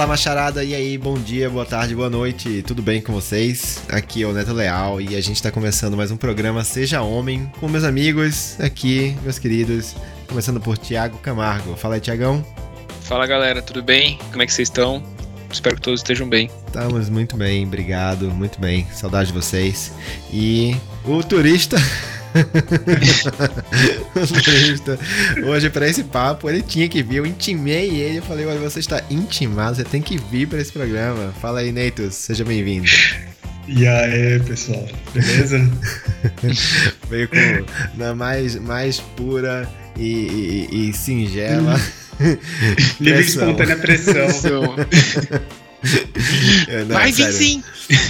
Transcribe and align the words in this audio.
Fala 0.00 0.12
macharada, 0.12 0.64
e 0.64 0.74
aí, 0.74 0.96
bom 0.96 1.12
dia, 1.12 1.50
boa 1.50 1.66
tarde, 1.66 1.94
boa 1.94 2.08
noite, 2.08 2.62
tudo 2.66 2.80
bem 2.80 3.02
com 3.02 3.12
vocês? 3.12 3.82
Aqui 3.90 4.22
é 4.22 4.26
o 4.26 4.32
Neto 4.32 4.54
Leal 4.54 4.98
e 4.98 5.14
a 5.14 5.20
gente 5.20 5.42
tá 5.42 5.50
começando 5.50 5.94
mais 5.94 6.10
um 6.10 6.16
programa 6.16 6.64
Seja 6.64 7.02
Homem 7.02 7.52
com 7.60 7.68
meus 7.68 7.84
amigos 7.84 8.58
aqui, 8.58 9.14
meus 9.22 9.38
queridos, 9.38 9.94
começando 10.26 10.58
por 10.58 10.78
Tiago 10.78 11.18
Camargo. 11.18 11.76
Fala 11.76 11.96
aí, 11.96 12.00
Tiagão. 12.00 12.42
Fala 13.02 13.26
galera, 13.26 13.60
tudo 13.60 13.82
bem? 13.82 14.18
Como 14.30 14.40
é 14.40 14.46
que 14.46 14.54
vocês 14.54 14.68
estão? 14.68 15.02
Espero 15.52 15.76
que 15.76 15.82
todos 15.82 16.00
estejam 16.00 16.26
bem. 16.26 16.50
Estamos 16.66 17.10
muito 17.10 17.36
bem, 17.36 17.66
obrigado, 17.66 18.30
muito 18.30 18.58
bem. 18.58 18.86
Saudade 18.94 19.26
de 19.26 19.34
vocês. 19.34 19.92
E 20.32 20.74
o 21.04 21.22
turista. 21.22 21.76
hoje 25.44 25.70
para 25.70 25.88
esse 25.88 26.04
papo, 26.04 26.48
ele 26.48 26.62
tinha 26.62 26.88
que 26.88 27.02
vir. 27.02 27.16
Eu 27.16 27.26
intimei 27.26 27.90
ele, 27.90 28.18
eu 28.18 28.22
falei: 28.22 28.46
olha, 28.46 28.58
você 28.58 28.80
está 28.80 29.02
intimado, 29.10 29.76
você 29.76 29.84
tem 29.84 30.00
que 30.00 30.16
vir 30.18 30.46
para 30.48 30.60
esse 30.60 30.72
programa. 30.72 31.32
Fala 31.40 31.60
aí, 31.60 31.72
Neitos, 31.72 32.14
seja 32.14 32.44
bem-vindo. 32.44 32.88
E 33.68 33.86
aí, 33.86 34.40
pessoal, 34.40 34.88
beleza? 35.12 35.58
Veio 37.08 37.28
com 37.28 37.36
na 37.96 38.14
mais, 38.14 38.56
mais 38.56 39.00
pura 39.00 39.68
e, 39.96 40.66
e, 40.70 40.88
e 40.88 40.92
singela. 40.92 41.80
Livre 43.00 43.22
espontânea 43.22 43.76
pressão. 43.76 44.76
não, 46.88 46.94
Vai 46.94 47.10
vir 47.12 47.32
sim! 47.32 47.62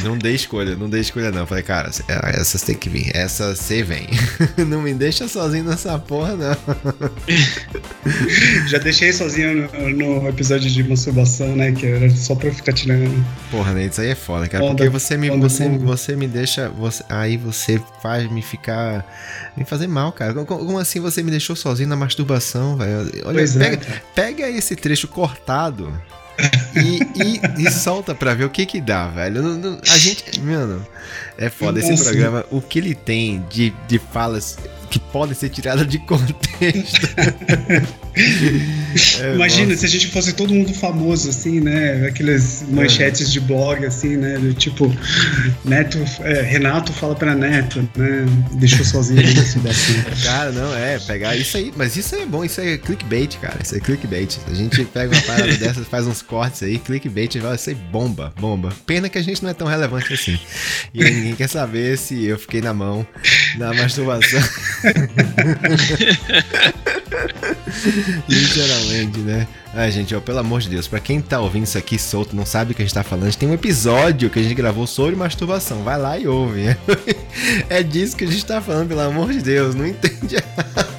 Não 0.03 0.19
dei 0.19 0.35
escolha, 0.35 0.77
não 0.77 0.91
dei 0.91 1.01
escolha 1.01 1.31
não. 1.31 1.47
Falei, 1.47 1.63
cara, 1.63 1.89
essa 1.89 2.59
você 2.59 2.67
tem 2.67 2.75
que 2.75 2.89
vir, 2.89 3.11
essa 3.15 3.55
você 3.55 3.83
vem. 3.83 4.07
Não 4.69 4.83
me 4.83 4.93
deixa 4.93 5.27
sozinho 5.27 5.65
nessa 5.65 5.99
porra, 5.99 6.37
não. 6.37 6.57
Já 8.69 8.79
deixei 8.79 9.13
sozinho 9.13 9.69
no, 9.73 9.91
no 10.21 10.29
episódio 10.29 10.69
de 10.71 10.83
masturbação, 10.85 11.57
né? 11.57 11.73
Que 11.73 11.87
era 11.87 12.11
só 12.11 12.35
pra 12.35 12.53
ficar 12.53 12.73
tirando. 12.73 13.25
Porra, 13.51 13.73
né? 13.73 13.87
Isso 13.87 14.01
aí 14.01 14.09
é 14.09 14.15
foda, 14.15 14.47
cara. 14.49 14.65
Onda- 14.65 14.77
Porque 14.77 14.91
você 14.91 15.17
me, 15.17 15.31
você, 15.31 15.69
você 15.69 16.17
me 16.17 16.29
deixa. 16.29 16.69
Você, 16.69 17.03
aí 17.09 17.37
você 17.37 17.81
faz 18.03 18.31
me 18.31 18.43
ficar. 18.43 19.07
me 19.57 19.65
fazer 19.65 19.87
mal, 19.87 20.13
cara. 20.13 20.35
Como, 20.45 20.79
assim 20.79 21.01
você 21.01 21.23
me 21.23 21.31
deixou 21.31 21.57
sozinho 21.57 21.89
na 21.89 21.97
masturbação, 21.97 22.77
velho? 22.77 22.99
Olha, 23.25 23.33
Pois 23.39 23.55
pega, 23.55 23.77
é, 23.77 24.03
pega 24.15 24.49
esse 24.49 24.77
trecho 24.77 25.09
cortado. 25.09 25.91
E, 26.77 27.01
e, 27.63 27.67
e 27.67 27.71
solta 27.71 28.15
pra 28.15 28.35
ver 28.35 28.45
o 28.45 28.51
que 28.51 28.65
que 28.67 28.81
dá, 28.81 29.09
velho. 29.09 29.43
Não- 29.43 29.57
não- 29.59 29.81
a 29.89 29.99
gente. 29.99 30.41
Mano, 30.41 30.87
é 31.37 31.49
foda. 31.51 31.79
Esse 31.81 31.91
Nossa. 31.91 32.05
programa, 32.05 32.45
o 32.51 32.61
que 32.61 32.79
ele 32.79 32.95
tem 32.95 33.45
de, 33.51 33.73
de 33.89 33.99
falas 33.99 34.57
que 34.91 34.99
podem 34.99 35.35
ser 35.35 35.49
tiradas 35.51 35.87
de 35.87 35.99
contexto. 36.01 37.01
É, 39.21 39.35
Imagina 39.35 39.69
nossa. 39.69 39.79
se 39.81 39.87
a 39.87 39.89
gente 39.89 40.09
fosse 40.09 40.33
todo 40.33 40.53
mundo 40.53 40.75
famoso, 40.75 41.29
assim, 41.31 41.61
né? 41.61 42.07
Aqueles 42.09 42.65
manchetes 42.69 43.31
de 43.31 43.39
blog, 43.39 43.85
assim, 43.87 44.17
né? 44.17 44.37
do 44.39 44.53
Tipo, 44.53 44.93
Neto, 45.65 45.99
é, 46.21 46.43
Renato 46.43 46.93
fala 46.93 47.15
pra 47.15 47.35
Neto, 47.35 47.89
né? 47.97 48.27
Deixou 48.53 48.85
sozinho 48.85 49.23
masturbação. 49.37 49.95
Cara, 50.25 50.53
não, 50.53 50.77
é, 50.77 50.99
pegar 50.99 51.37
isso 51.37 51.57
aí, 51.57 51.73
mas 51.77 51.97
isso 51.97 52.15
aí 52.15 52.23
é 52.23 52.27
bom, 52.27 52.45
isso 52.45 52.61
aí 52.61 52.73
é 52.73 52.79
clickbait, 52.79 53.37
cara, 53.39 53.59
isso 53.63 53.77
é 53.77 53.81
clickbait. 53.81 54.39
A 54.49 54.55
gente 54.55 54.85
pega 54.87 55.15
uma 55.15 55.23
parada 55.23 55.55
dessas, 55.57 55.87
faz 55.87 56.07
uns 56.07 56.21
cortes 56.21 56.63
aí, 56.63 56.79
clickbait 56.79 57.39
vai 57.39 57.57
ser 57.57 57.75
bomba, 57.75 58.35
bomba. 58.41 58.73
Pena 58.87 59.09
que 59.09 59.19
a 59.19 59.23
gente 59.23 59.43
não 59.43 59.51
é 59.51 59.55
tão 59.55 59.69
relevante 59.69 60.13
assim. 60.13 60.39
E 60.93 61.05
aí 61.05 61.15
ninguém 61.15 61.37
quer 61.37 61.49
saber 61.49 61.97
se 61.97 62.25
eu 62.25 62.39
fiquei 62.39 62.61
na 62.61 62.75
mão 62.75 63.07
na 63.57 63.73
masturbação. 63.73 64.41
Literalmente, 68.29 69.19
né? 69.21 69.49
Ai, 69.73 69.91
gente, 69.91 70.15
ó, 70.15 70.21
pelo 70.21 70.39
amor 70.39 70.61
de 70.61 70.69
Deus, 70.69 70.89
pra 70.89 70.99
quem 70.99 71.21
tá 71.21 71.41
ouvindo 71.41 71.65
isso 71.65 71.79
aqui 71.79 71.99
solto, 71.99 72.35
não 72.35 72.45
sabe 72.45 72.73
o 72.73 72.75
que 72.75 72.83
a 72.83 72.85
gente 72.85 72.95
tá 72.95 73.05
falando, 73.05 73.25
a 73.25 73.31
gente 73.31 73.39
tem 73.39 73.49
um 73.49 73.55
episódio 73.55 74.29
que 74.31 74.39
a 74.39 74.43
gente 74.43 74.55
gravou 74.55 74.87
sobre 74.87 75.15
masturbação. 75.15 75.83
Vai 75.83 75.99
lá 75.99 76.19
e 76.19 76.27
ouve. 76.27 76.65
É 77.71 77.83
disso 77.83 78.17
que 78.17 78.25
a 78.25 78.27
gente 78.27 78.45
tá 78.45 78.61
falando, 78.61 78.89
pelo 78.89 79.01
amor 79.01 79.33
de 79.33 79.41
Deus, 79.41 79.75
não 79.75 79.87
entende. 79.87 80.37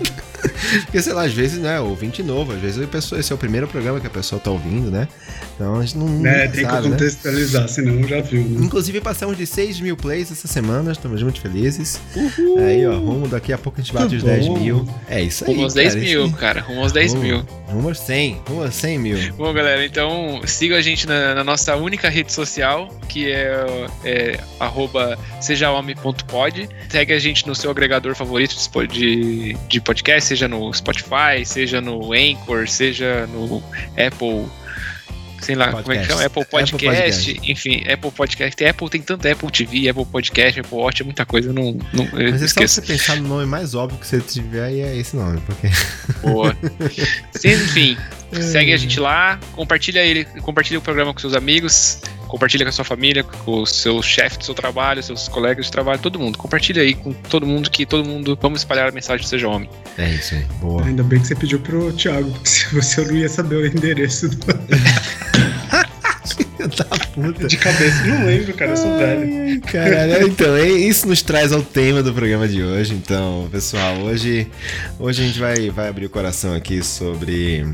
Porque, 0.86 1.02
sei 1.02 1.14
lá, 1.14 1.24
às 1.24 1.34
vezes, 1.34 1.60
né, 1.60 1.80
ouvinte 1.80 2.22
novo, 2.24 2.54
às 2.54 2.60
vezes 2.60 2.82
a 2.84 2.88
pessoa, 2.88 3.20
esse 3.20 3.32
é 3.32 3.36
o 3.36 3.38
primeiro 3.38 3.68
programa 3.68 4.00
que 4.00 4.08
a 4.08 4.10
pessoa 4.10 4.40
tá 4.40 4.50
ouvindo, 4.52 4.90
né? 4.92 5.08
Então 5.56 5.76
a 5.80 5.82
gente 5.82 5.98
não, 5.98 6.08
não 6.08 6.20
né? 6.22 6.48
Tem 6.48 6.52
que 6.52 6.72
sabe, 6.72 6.88
né? 6.88 6.96
contextualizar, 6.96 7.68
senão 7.70 8.04
já 8.08 8.22
viu, 8.22 8.42
né? 8.44 8.66
Inclusive 8.66 9.02
passamos 9.02 9.38
de 9.38 9.46
6 9.46 9.80
mil 9.80 9.96
plays 9.98 10.32
essa 10.32 10.48
semana, 10.48 10.92
estamos 10.92 11.22
muito 11.22 11.40
felizes. 11.42 12.00
Aí, 12.66 12.86
ó, 12.88 12.98
rumo, 12.98 13.28
daqui 13.28 13.52
a 13.54 13.58
pouco 13.58 13.80
a 13.80 13.84
gente 13.84 13.94
bate 13.94 14.16
os 14.16 14.24
Muito 14.24 14.36
10 14.36 14.48
bom. 14.48 14.60
mil. 14.60 14.88
É 15.08 15.22
isso 15.22 15.44
aí. 15.46 15.52
Rumo 15.52 15.64
aos 15.64 15.74
10 15.74 15.94
cara, 15.94 16.06
mil, 16.06 16.24
aí. 16.24 16.32
cara. 16.34 16.62
Rumo 16.62 16.82
aos 16.82 16.92
10 16.92 17.14
Rumo- 17.14 17.24
mil. 17.24 17.46
Rumo 17.68 17.88
aos 17.88 18.00
100, 18.00 18.42
rumo 18.50 18.64
aos 18.64 18.76
100 18.76 19.00
mil. 19.00 19.34
Bom, 19.38 19.54
galera, 19.54 19.86
então 19.86 20.42
sigam 20.46 20.78
a 20.78 20.82
gente 20.82 21.08
na, 21.08 21.36
na 21.36 21.44
nossa 21.44 21.76
única 21.76 22.10
rede 22.10 22.34
social, 22.34 22.90
que 23.08 23.32
é, 23.32 23.88
é 24.04 24.40
arroba 24.60 25.18
sejahomem.pod. 25.40 26.70
Segue 26.90 27.14
a 27.14 27.20
gente 27.20 27.48
no 27.48 27.56
seu 27.56 27.72
agregador 27.72 28.14
favorito 28.16 28.56
de, 28.90 29.56
de 29.70 29.80
podcast, 29.82 30.28
seja 30.28 30.48
no 30.48 30.61
Spotify, 30.74 31.46
seja 31.46 31.80
no 31.80 32.14
Anchor, 32.14 32.68
seja 32.68 33.28
no 33.28 33.64
Apple. 33.98 34.46
Sei 35.42 35.56
lá, 35.56 35.72
como 35.72 35.80
é 35.80 35.82
que 35.82 35.86
Podcast. 35.88 36.08
chama? 36.08 36.26
Apple 36.26 36.42
Apple 36.44 36.52
Podcast, 36.52 37.34
Podcast. 37.34 37.52
enfim, 37.52 37.84
Apple 37.92 38.12
Podcast. 38.12 38.56
Tem 38.56 38.68
Apple 38.68 38.90
tem 38.90 39.02
tanto 39.02 39.28
Apple 39.28 39.52
TV, 39.52 39.90
Apple 39.90 40.06
Podcast, 40.06 40.60
Apple 40.60 40.78
Watch, 40.78 41.02
é 41.02 41.06
muita 41.06 41.26
coisa, 41.26 41.50
eu 41.50 41.54
não, 41.54 41.80
não 41.94 42.06
eu 42.20 42.32
Mas 42.32 42.44
é 42.44 42.48
só 42.48 42.62
você 42.62 42.82
pensar 42.82 43.16
no 43.16 43.28
nome 43.28 43.48
mais 43.48 43.74
óbvio 43.74 43.98
que 43.98 44.06
você 44.06 44.20
tiver 44.20 44.72
e 44.72 44.82
é 44.82 44.96
esse 44.96 45.16
nome, 45.16 45.42
porque... 45.42 45.68
Boa. 46.22 46.56
Enfim, 47.44 47.98
segue 48.40 48.72
a 48.72 48.78
gente 48.78 49.00
lá, 49.00 49.40
compartilha 49.54 50.02
ele, 50.06 50.26
compartilha 50.42 50.78
o 50.78 50.82
programa 50.82 51.12
com 51.12 51.20
seus 51.20 51.34
amigos, 51.34 52.02
compartilha 52.32 52.64
com 52.64 52.70
a 52.70 52.72
sua 52.72 52.86
família, 52.86 53.24
com 53.24 53.62
o 53.62 53.66
seu 53.66 54.02
chefe 54.02 54.38
do 54.38 54.46
seu 54.46 54.54
trabalho, 54.56 55.04
seus 55.04 55.28
colegas 55.28 55.66
de 55.66 55.72
trabalho, 55.72 56.00
todo 56.00 56.18
mundo. 56.18 56.38
Compartilha 56.38 56.82
aí 56.82 56.94
com 56.96 57.12
todo 57.12 57.46
mundo 57.46 57.70
que 57.70 57.86
todo 57.86 58.08
mundo 58.08 58.38
vamos 58.42 58.62
espalhar 58.62 58.88
a 58.88 58.92
mensagem 58.92 59.26
do 59.26 59.30
Seja 59.30 59.50
Homem. 59.50 59.70
É 59.98 60.10
isso 60.10 60.36
aí, 60.36 60.46
boa. 60.62 60.86
Ainda 60.86 61.04
bem 61.04 61.20
que 61.20 61.28
você 61.28 61.36
pediu 61.36 61.60
pro 61.60 61.92
Thiago, 61.92 62.32
porque 62.32 62.48
se 62.50 62.74
você 62.74 63.02
não 63.02 63.18
ia 63.18 63.28
saber 63.28 63.56
o 63.58 63.66
endereço 63.66 64.30
do- 64.30 64.38
tá 66.78 66.86
puta. 67.14 67.48
de 67.48 67.58
cabeça. 67.58 68.04
Não 68.06 68.26
lembro, 68.26 68.54
cara, 68.54 68.72
eu 68.72 68.78
sou 68.78 68.98
velho. 68.98 69.62
Caralho, 69.64 70.28
então, 70.28 70.56
é- 70.56 70.70
isso 70.70 71.08
nos 71.08 71.22
traz 71.22 71.52
ao 71.52 71.62
tema 71.62 72.02
do 72.02 72.14
programa 72.14 72.48
de 72.48 72.64
hoje. 72.64 72.94
Então, 72.94 73.50
pessoal, 73.52 73.98
hoje, 73.98 74.48
hoje 74.98 75.22
a 75.22 75.28
gente 75.28 75.40
vai, 75.40 75.70
vai 75.70 75.90
abrir 75.90 76.06
o 76.06 76.10
coração 76.10 76.56
aqui 76.56 76.82
sobre. 76.82 77.66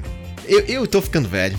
Eu, 0.48 0.62
eu 0.62 0.88
tô 0.88 1.00
ficando 1.02 1.30
velho. 1.30 1.58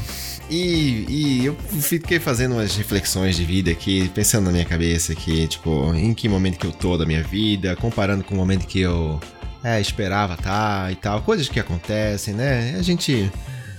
E, 0.51 1.05
e 1.09 1.45
eu 1.45 1.55
fiquei 1.55 2.19
fazendo 2.19 2.55
umas 2.55 2.75
reflexões 2.77 3.37
de 3.37 3.45
vida 3.45 3.71
aqui, 3.71 4.11
pensando 4.15 4.47
na 4.47 4.53
minha 4.53 4.65
cabeça 4.65 5.13
aqui, 5.13 5.47
tipo, 5.47 5.93
em 5.95 6.15
que 6.15 6.29
momento 6.29 6.59
que 6.59 6.67
eu 6.67 6.73
tô 6.73 6.97
da 6.97 7.05
minha 7.05 7.23
vida, 7.23 7.77
comparando 7.77 8.25
com 8.25 8.35
o 8.35 8.37
momento 8.37 8.67
que 8.67 8.81
eu 8.81 9.21
é, 9.63 9.81
esperava 9.81 10.37
tá 10.37 10.89
e 10.91 10.97
tal, 10.97 11.21
coisas 11.23 11.49
que 11.49 11.61
acontecem, 11.61 12.33
né? 12.33 12.77
A 12.79 12.83
gente 12.83 13.31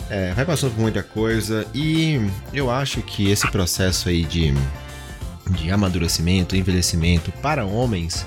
é, 0.09 0.31
vai 0.34 0.46
passando 0.46 0.75
por 0.75 0.81
muita 0.81 1.02
coisa 1.02 1.66
e 1.74 2.19
eu 2.53 2.69
acho 2.69 3.01
que 3.01 3.31
esse 3.31 3.50
processo 3.50 4.09
aí 4.09 4.24
de 4.24 4.53
de 5.50 5.72
amadurecimento, 5.72 6.56
envelhecimento 6.56 7.31
para 7.41 7.66
homens, 7.66 8.25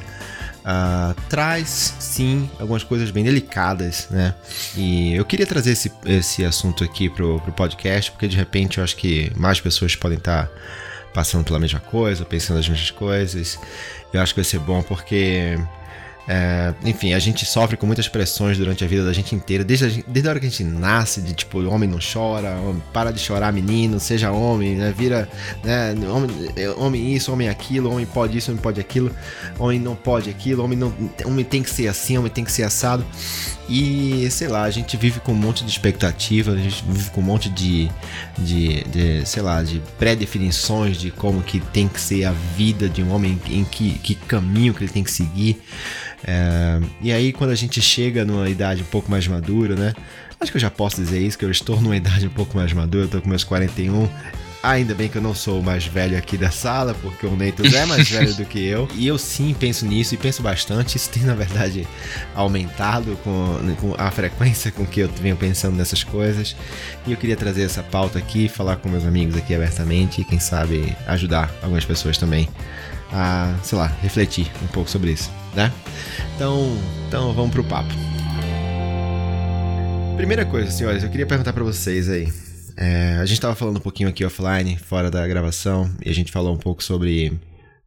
ah, 0.64 1.14
traz 1.28 1.94
sim 1.98 2.48
algumas 2.58 2.84
coisas 2.84 3.10
bem 3.10 3.24
delicadas, 3.24 4.08
né? 4.10 4.34
E 4.76 5.14
eu 5.14 5.24
queria 5.24 5.46
trazer 5.46 5.72
esse, 5.72 5.90
esse 6.06 6.44
assunto 6.44 6.84
aqui 6.84 7.08
pro, 7.08 7.40
pro 7.40 7.52
podcast, 7.52 8.10
porque 8.12 8.28
de 8.28 8.36
repente 8.36 8.78
eu 8.78 8.84
acho 8.84 8.96
que 8.96 9.32
mais 9.36 9.60
pessoas 9.60 9.96
podem 9.96 10.18
estar 10.18 10.48
passando 11.12 11.44
pela 11.44 11.58
mesma 11.58 11.80
coisa, 11.80 12.24
pensando 12.24 12.58
as 12.58 12.68
mesmas 12.68 12.90
coisas. 12.90 13.58
Eu 14.12 14.20
acho 14.20 14.34
que 14.34 14.40
vai 14.40 14.44
ser 14.44 14.58
bom 14.60 14.82
porque. 14.82 15.58
É, 16.28 16.72
enfim, 16.84 17.12
a 17.14 17.18
gente 17.18 17.44
sofre 17.44 17.76
com 17.76 17.86
muitas 17.86 18.06
pressões 18.08 18.56
durante 18.56 18.84
a 18.84 18.86
vida 18.86 19.04
da 19.04 19.12
gente 19.12 19.34
inteira, 19.34 19.64
desde 19.64 19.86
a, 19.86 19.88
desde 20.06 20.28
a 20.28 20.30
hora 20.30 20.40
que 20.40 20.46
a 20.46 20.48
gente 20.48 20.62
nasce, 20.64 21.20
de 21.20 21.34
tipo, 21.34 21.60
homem 21.66 21.88
não 21.88 21.98
chora, 21.98 22.52
homem- 22.60 22.82
para 22.92 23.10
de 23.10 23.18
chorar, 23.18 23.52
menino, 23.52 23.98
seja 23.98 24.30
homem, 24.30 24.76
né? 24.76 24.94
Vira, 24.96 25.28
né? 25.64 25.94
Homem, 26.08 26.30
homem 26.76 27.14
isso, 27.14 27.32
homem 27.32 27.48
aquilo, 27.48 27.90
homem 27.90 28.06
pode 28.06 28.38
isso, 28.38 28.50
homem 28.50 28.62
pode 28.62 28.80
aquilo, 28.80 29.10
homem 29.58 29.80
não 29.80 29.96
pode 29.96 30.30
aquilo, 30.30 30.64
homem, 30.64 30.78
não, 30.78 30.94
homem 31.24 31.44
tem 31.44 31.62
que 31.62 31.70
ser 31.70 31.88
assim, 31.88 32.16
homem 32.16 32.30
tem 32.30 32.44
que 32.44 32.52
ser 32.52 32.62
assado. 32.62 33.04
E 33.68 34.28
sei 34.30 34.48
lá, 34.48 34.62
a 34.64 34.70
gente 34.70 34.96
vive 34.96 35.20
com 35.20 35.32
um 35.32 35.36
monte 35.36 35.64
de 35.64 35.70
expectativa, 35.70 36.52
a 36.52 36.56
gente 36.56 36.84
vive 36.86 37.10
com 37.10 37.20
um 37.20 37.24
monte 37.24 37.48
de, 37.48 37.88
de, 38.38 38.84
de, 38.84 39.26
sei 39.26 39.42
lá, 39.42 39.62
de 39.62 39.80
pré-definições 39.98 40.98
de 40.98 41.10
como 41.10 41.42
que 41.42 41.58
tem 41.58 41.88
que 41.88 42.00
ser 42.00 42.24
a 42.24 42.32
vida 42.32 42.88
de 42.88 43.02
um 43.02 43.12
homem, 43.12 43.40
em 43.48 43.64
que, 43.64 43.98
que 43.98 44.14
caminho 44.14 44.74
que 44.74 44.84
ele 44.84 44.92
tem 44.92 45.02
que 45.02 45.10
seguir. 45.10 45.62
É, 46.24 46.80
e 47.00 47.12
aí, 47.12 47.32
quando 47.32 47.50
a 47.50 47.54
gente 47.54 47.80
chega 47.80 48.24
numa 48.24 48.48
idade 48.48 48.82
um 48.82 48.86
pouco 48.86 49.10
mais 49.10 49.26
madura, 49.26 49.74
né? 49.74 49.94
Acho 50.40 50.50
que 50.50 50.56
eu 50.56 50.60
já 50.60 50.70
posso 50.70 50.96
dizer 50.96 51.20
isso, 51.20 51.38
que 51.38 51.44
eu 51.44 51.50
estou 51.50 51.80
numa 51.80 51.96
idade 51.96 52.26
um 52.26 52.30
pouco 52.30 52.56
mais 52.56 52.72
madura, 52.72 53.04
eu 53.04 53.08
tô 53.08 53.20
com 53.20 53.28
meus 53.28 53.44
41. 53.44 54.08
Ainda 54.62 54.94
bem 54.94 55.08
que 55.08 55.18
eu 55.18 55.22
não 55.22 55.34
sou 55.34 55.58
o 55.58 55.62
mais 55.62 55.84
velho 55.86 56.16
aqui 56.16 56.36
da 56.36 56.50
sala, 56.52 56.94
porque 56.94 57.26
o 57.26 57.34
Neitos 57.34 57.74
é 57.74 57.84
mais 57.84 58.06
velho 58.10 58.32
do 58.34 58.44
que 58.44 58.64
eu. 58.64 58.88
E 58.94 59.08
eu 59.08 59.18
sim 59.18 59.52
penso 59.58 59.84
nisso 59.84 60.14
e 60.14 60.16
penso 60.16 60.40
bastante. 60.40 60.96
Isso 60.96 61.10
tem, 61.10 61.24
na 61.24 61.34
verdade, 61.34 61.86
aumentado 62.32 63.18
com, 63.24 63.74
com 63.80 63.94
a 63.98 64.08
frequência 64.12 64.70
com 64.70 64.86
que 64.86 65.00
eu 65.00 65.08
venho 65.20 65.36
pensando 65.36 65.76
nessas 65.76 66.04
coisas. 66.04 66.54
E 67.04 67.10
eu 67.10 67.16
queria 67.16 67.36
trazer 67.36 67.62
essa 67.62 67.82
pauta 67.82 68.20
aqui, 68.20 68.48
falar 68.48 68.76
com 68.76 68.88
meus 68.88 69.04
amigos 69.04 69.36
aqui 69.36 69.52
abertamente 69.52 70.20
e, 70.20 70.24
quem 70.24 70.38
sabe, 70.38 70.96
ajudar 71.08 71.52
algumas 71.60 71.84
pessoas 71.84 72.16
também 72.16 72.48
a, 73.12 73.54
sei 73.62 73.78
lá, 73.78 73.86
refletir 74.00 74.50
um 74.62 74.68
pouco 74.68 74.88
sobre 74.88 75.10
isso, 75.10 75.30
né? 75.54 75.72
Então, 76.34 76.76
então 77.08 77.32
vamos 77.32 77.52
pro 77.52 77.64
papo. 77.64 77.92
Primeira 80.16 80.44
coisa, 80.44 80.70
senhores, 80.70 81.02
eu 81.02 81.10
queria 81.10 81.26
perguntar 81.26 81.52
para 81.52 81.64
vocês 81.64 82.08
aí. 82.08 82.32
É, 82.76 83.16
a 83.20 83.26
gente 83.26 83.38
estava 83.38 83.54
falando 83.54 83.76
um 83.76 83.80
pouquinho 83.80 84.08
aqui 84.08 84.24
offline, 84.24 84.76
fora 84.78 85.10
da 85.10 85.26
gravação, 85.26 85.90
e 86.04 86.08
a 86.08 86.14
gente 86.14 86.32
falou 86.32 86.54
um 86.54 86.58
pouco 86.58 86.82
sobre 86.82 87.38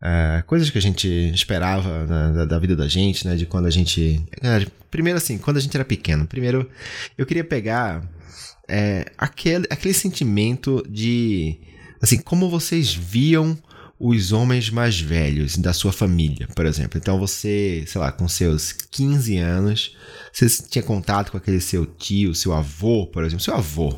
é, 0.02 0.44
coisas 0.46 0.70
que 0.70 0.78
a 0.78 0.82
gente 0.82 1.08
esperava 1.34 2.06
da, 2.06 2.46
da, 2.46 2.60
vida 2.60 2.76
da 2.76 2.88
gente, 2.88 3.28
né? 3.28 3.36
De 3.36 3.46
quando 3.46 3.66
a 3.66 3.72
gente. 3.72 4.24
É, 4.42 4.66
primeiro, 4.92 5.18
assim, 5.18 5.38
quando 5.38 5.58
a 5.58 5.60
gente 5.60 5.76
era 5.76 5.86
pequeno. 5.86 6.28
Primeiro, 6.28 6.70
eu 7.18 7.26
queria 7.26 7.44
pegar 7.44 8.04
é, 8.68 9.06
aquele, 9.18 9.66
aquele 9.70 9.94
sentimento 9.94 10.86
de. 10.90 11.58
Assim, 12.02 12.18
como 12.18 12.50
vocês 12.50 12.94
viam 12.94 13.58
os 14.00 14.32
homens 14.32 14.70
mais 14.70 15.00
velhos 15.00 15.58
da 15.58 15.72
sua 15.74 15.92
família, 15.92 16.48
por 16.56 16.66
exemplo. 16.66 16.98
Então 16.98 17.18
você, 17.18 17.84
sei 17.88 18.02
lá, 18.02 18.12
com 18.12 18.28
seus 18.28 18.72
15 18.72 19.38
anos, 19.38 19.96
você 20.34 20.48
tinha 20.70 20.84
contato 20.84 21.32
com 21.32 21.38
aquele 21.38 21.62
seu 21.62 21.86
tio, 21.86 22.36
seu 22.36 22.54
avô, 22.54 23.08
por 23.08 23.24
exemplo, 23.24 23.44
seu 23.44 23.56
avô, 23.56 23.98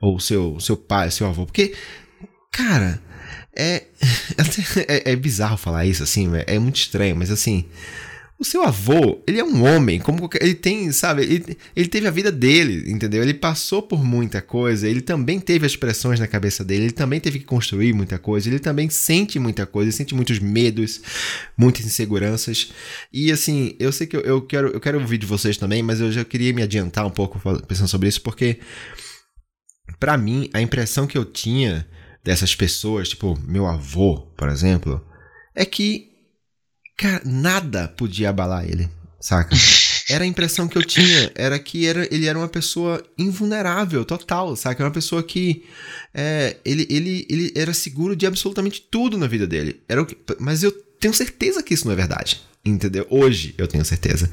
ou 0.00 0.20
seu, 0.20 0.60
seu 0.60 0.76
pai, 0.76 1.10
seu 1.10 1.26
avô. 1.26 1.46
Porque, 1.46 1.74
cara, 2.52 3.02
é, 3.56 3.86
é, 4.86 5.12
é 5.12 5.16
bizarro 5.16 5.56
falar 5.56 5.86
isso, 5.86 6.02
assim, 6.02 6.30
é, 6.36 6.56
é 6.56 6.58
muito 6.58 6.76
estranho, 6.76 7.16
mas 7.16 7.30
assim, 7.30 7.64
o 8.38 8.44
seu 8.44 8.62
avô, 8.62 9.20
ele 9.26 9.40
é 9.40 9.44
um 9.44 9.64
homem, 9.64 9.98
como 9.98 10.20
qualquer, 10.20 10.40
ele 10.44 10.54
tem, 10.54 10.92
sabe, 10.92 11.22
ele, 11.22 11.58
ele, 11.74 11.88
teve 11.88 12.06
a 12.06 12.10
vida 12.10 12.30
dele, 12.30 12.88
entendeu? 12.88 13.20
Ele 13.20 13.34
passou 13.34 13.82
por 13.82 14.04
muita 14.04 14.40
coisa, 14.40 14.88
ele 14.88 15.00
também 15.00 15.40
teve 15.40 15.66
as 15.66 15.74
pressões 15.74 16.20
na 16.20 16.28
cabeça 16.28 16.64
dele, 16.64 16.84
ele 16.84 16.92
também 16.92 17.18
teve 17.18 17.40
que 17.40 17.44
construir 17.44 17.92
muita 17.92 18.16
coisa, 18.16 18.48
ele 18.48 18.60
também 18.60 18.88
sente 18.88 19.40
muita 19.40 19.66
coisa, 19.66 19.88
ele 19.88 19.96
sente 19.96 20.14
muitos 20.14 20.38
medos, 20.38 21.00
muitas 21.56 21.84
inseguranças. 21.84 22.70
E 23.12 23.32
assim, 23.32 23.74
eu 23.80 23.90
sei 23.90 24.06
que 24.06 24.16
eu, 24.16 24.20
eu 24.20 24.40
quero 24.40 24.68
eu 24.68 24.80
quero 24.80 25.00
ouvir 25.00 25.18
de 25.18 25.26
vocês 25.26 25.56
também, 25.56 25.82
mas 25.82 26.00
eu 26.00 26.12
já 26.12 26.24
queria 26.24 26.52
me 26.52 26.62
adiantar 26.62 27.04
um 27.04 27.10
pouco 27.10 27.40
pensando 27.66 27.88
sobre 27.88 28.08
isso, 28.08 28.22
porque 28.22 28.60
para 29.98 30.16
mim 30.16 30.48
a 30.54 30.60
impressão 30.60 31.08
que 31.08 31.18
eu 31.18 31.24
tinha 31.24 31.88
dessas 32.22 32.54
pessoas, 32.54 33.08
tipo 33.08 33.36
meu 33.44 33.66
avô, 33.66 34.32
por 34.36 34.48
exemplo, 34.48 35.04
é 35.56 35.64
que 35.64 36.07
Cara, 36.98 37.22
nada 37.24 37.86
podia 37.86 38.28
abalar 38.28 38.68
ele, 38.68 38.90
saca? 39.20 39.56
Era 40.10 40.24
a 40.24 40.26
impressão 40.26 40.66
que 40.66 40.76
eu 40.76 40.82
tinha, 40.82 41.30
era 41.34 41.58
que 41.58 41.86
era, 41.86 42.08
ele 42.10 42.24
era 42.24 42.38
uma 42.38 42.48
pessoa 42.48 43.04
invulnerável, 43.18 44.06
total, 44.06 44.56
saca? 44.56 44.82
Era 44.82 44.88
uma 44.88 44.94
pessoa 44.94 45.22
que 45.22 45.66
é, 46.14 46.56
ele, 46.64 46.86
ele, 46.88 47.26
ele 47.28 47.52
era 47.54 47.74
seguro 47.74 48.16
de 48.16 48.26
absolutamente 48.26 48.80
tudo 48.90 49.18
na 49.18 49.26
vida 49.26 49.46
dele. 49.46 49.82
Era 49.86 50.00
o 50.00 50.06
que, 50.06 50.16
mas 50.40 50.62
eu 50.62 50.72
tenho 50.98 51.12
certeza 51.12 51.62
que 51.62 51.74
isso 51.74 51.84
não 51.84 51.92
é 51.92 51.96
verdade, 51.96 52.40
entendeu? 52.64 53.06
Hoje 53.10 53.54
eu 53.58 53.68
tenho 53.68 53.84
certeza. 53.84 54.30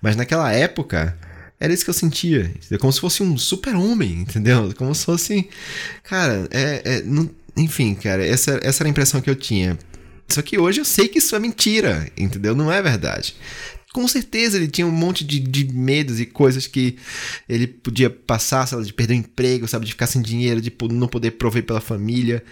Mas 0.00 0.16
naquela 0.16 0.50
época, 0.50 1.14
era 1.60 1.74
isso 1.74 1.84
que 1.84 1.90
eu 1.90 1.94
sentia, 1.94 2.50
entendeu? 2.56 2.78
como 2.78 2.92
se 2.92 3.00
fosse 3.00 3.22
um 3.22 3.36
super-homem, 3.36 4.22
entendeu? 4.22 4.72
Como 4.78 4.94
se 4.94 5.04
fosse. 5.04 5.46
Cara, 6.04 6.48
é, 6.50 6.82
é 6.86 7.02
não, 7.02 7.28
enfim, 7.54 7.94
cara, 7.94 8.24
essa, 8.24 8.58
essa 8.62 8.82
era 8.82 8.88
a 8.88 8.90
impressão 8.90 9.20
que 9.20 9.28
eu 9.28 9.36
tinha. 9.36 9.78
Só 10.28 10.42
que 10.42 10.58
hoje 10.58 10.80
eu 10.80 10.84
sei 10.84 11.08
que 11.08 11.18
isso 11.18 11.34
é 11.34 11.38
mentira, 11.38 12.10
entendeu? 12.16 12.54
Não 12.54 12.70
é 12.70 12.82
verdade. 12.82 13.34
Com 13.92 14.06
certeza 14.06 14.58
ele 14.58 14.68
tinha 14.68 14.86
um 14.86 14.92
monte 14.92 15.24
de, 15.24 15.38
de 15.40 15.64
medos 15.72 16.20
e 16.20 16.26
coisas 16.26 16.66
que 16.66 16.96
ele 17.48 17.66
podia 17.66 18.10
passar, 18.10 18.66
sabe, 18.66 18.84
de 18.84 18.92
perder 18.92 19.14
o 19.14 19.16
emprego, 19.16 19.66
sabe, 19.66 19.86
de 19.86 19.92
ficar 19.92 20.06
sem 20.06 20.20
dinheiro, 20.20 20.60
de 20.60 20.72
não 20.90 21.08
poder 21.08 21.32
prover 21.32 21.64
pela 21.64 21.80
família. 21.80 22.44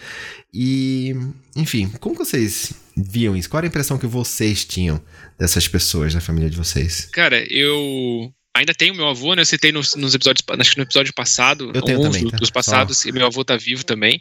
E, 0.53 1.15
enfim, 1.55 1.91
como 2.01 2.15
vocês 2.15 2.73
viam 2.97 3.37
isso? 3.37 3.51
Qual 3.51 3.59
era 3.59 3.67
a 3.67 3.69
impressão 3.69 3.99
que 3.99 4.07
vocês 4.07 4.65
tinham 4.65 5.01
dessas 5.39 5.69
pessoas 5.69 6.15
da 6.15 6.21
família 6.21 6.49
de 6.49 6.57
vocês? 6.57 7.07
Cara, 7.13 7.45
eu 7.53 8.33
ainda 8.57 8.75
tenho 8.75 8.95
meu 8.95 9.09
avô, 9.09 9.35
né? 9.35 9.43
Eu 9.43 9.47
citei 9.47 9.73
nos, 9.73 9.95
nos 9.95 10.15
episódios, 10.15 10.45
acho 10.49 10.71
que 10.73 10.77
no 10.79 10.85
episódio 10.85 11.13
passado, 11.15 11.71
eu 11.75 11.83
tenho 11.83 12.01
também, 12.01 12.29
tá? 12.29 12.37
dos 12.37 12.51
passados, 12.51 13.05
e 13.05 13.13
meu 13.13 13.27
avô 13.27 13.45
tá 13.45 13.57
vivo 13.57 13.85
também. 13.85 14.21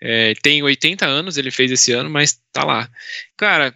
É, 0.00 0.34
tem 0.42 0.62
80 0.62 1.06
anos, 1.06 1.36
ele 1.36 1.50
fez 1.50 1.70
esse 1.70 1.92
ano, 1.92 2.10
mas 2.10 2.40
tá 2.52 2.64
lá. 2.64 2.88
Cara, 3.36 3.74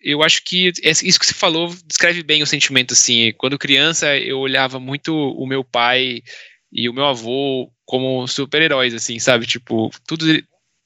eu 0.00 0.22
acho 0.22 0.42
que 0.44 0.72
isso 0.82 1.20
que 1.20 1.26
você 1.26 1.34
falou 1.34 1.74
descreve 1.86 2.22
bem 2.22 2.42
o 2.42 2.46
sentimento, 2.46 2.94
assim. 2.94 3.32
Quando 3.36 3.58
criança, 3.58 4.16
eu 4.16 4.38
olhava 4.38 4.80
muito 4.80 5.14
o 5.14 5.46
meu 5.46 5.62
pai 5.62 6.22
e 6.72 6.88
o 6.88 6.92
meu 6.92 7.04
avô 7.04 7.70
como 7.84 8.26
super-heróis, 8.26 8.94
assim, 8.94 9.18
sabe? 9.18 9.46
Tipo, 9.46 9.90
tudo, 10.06 10.24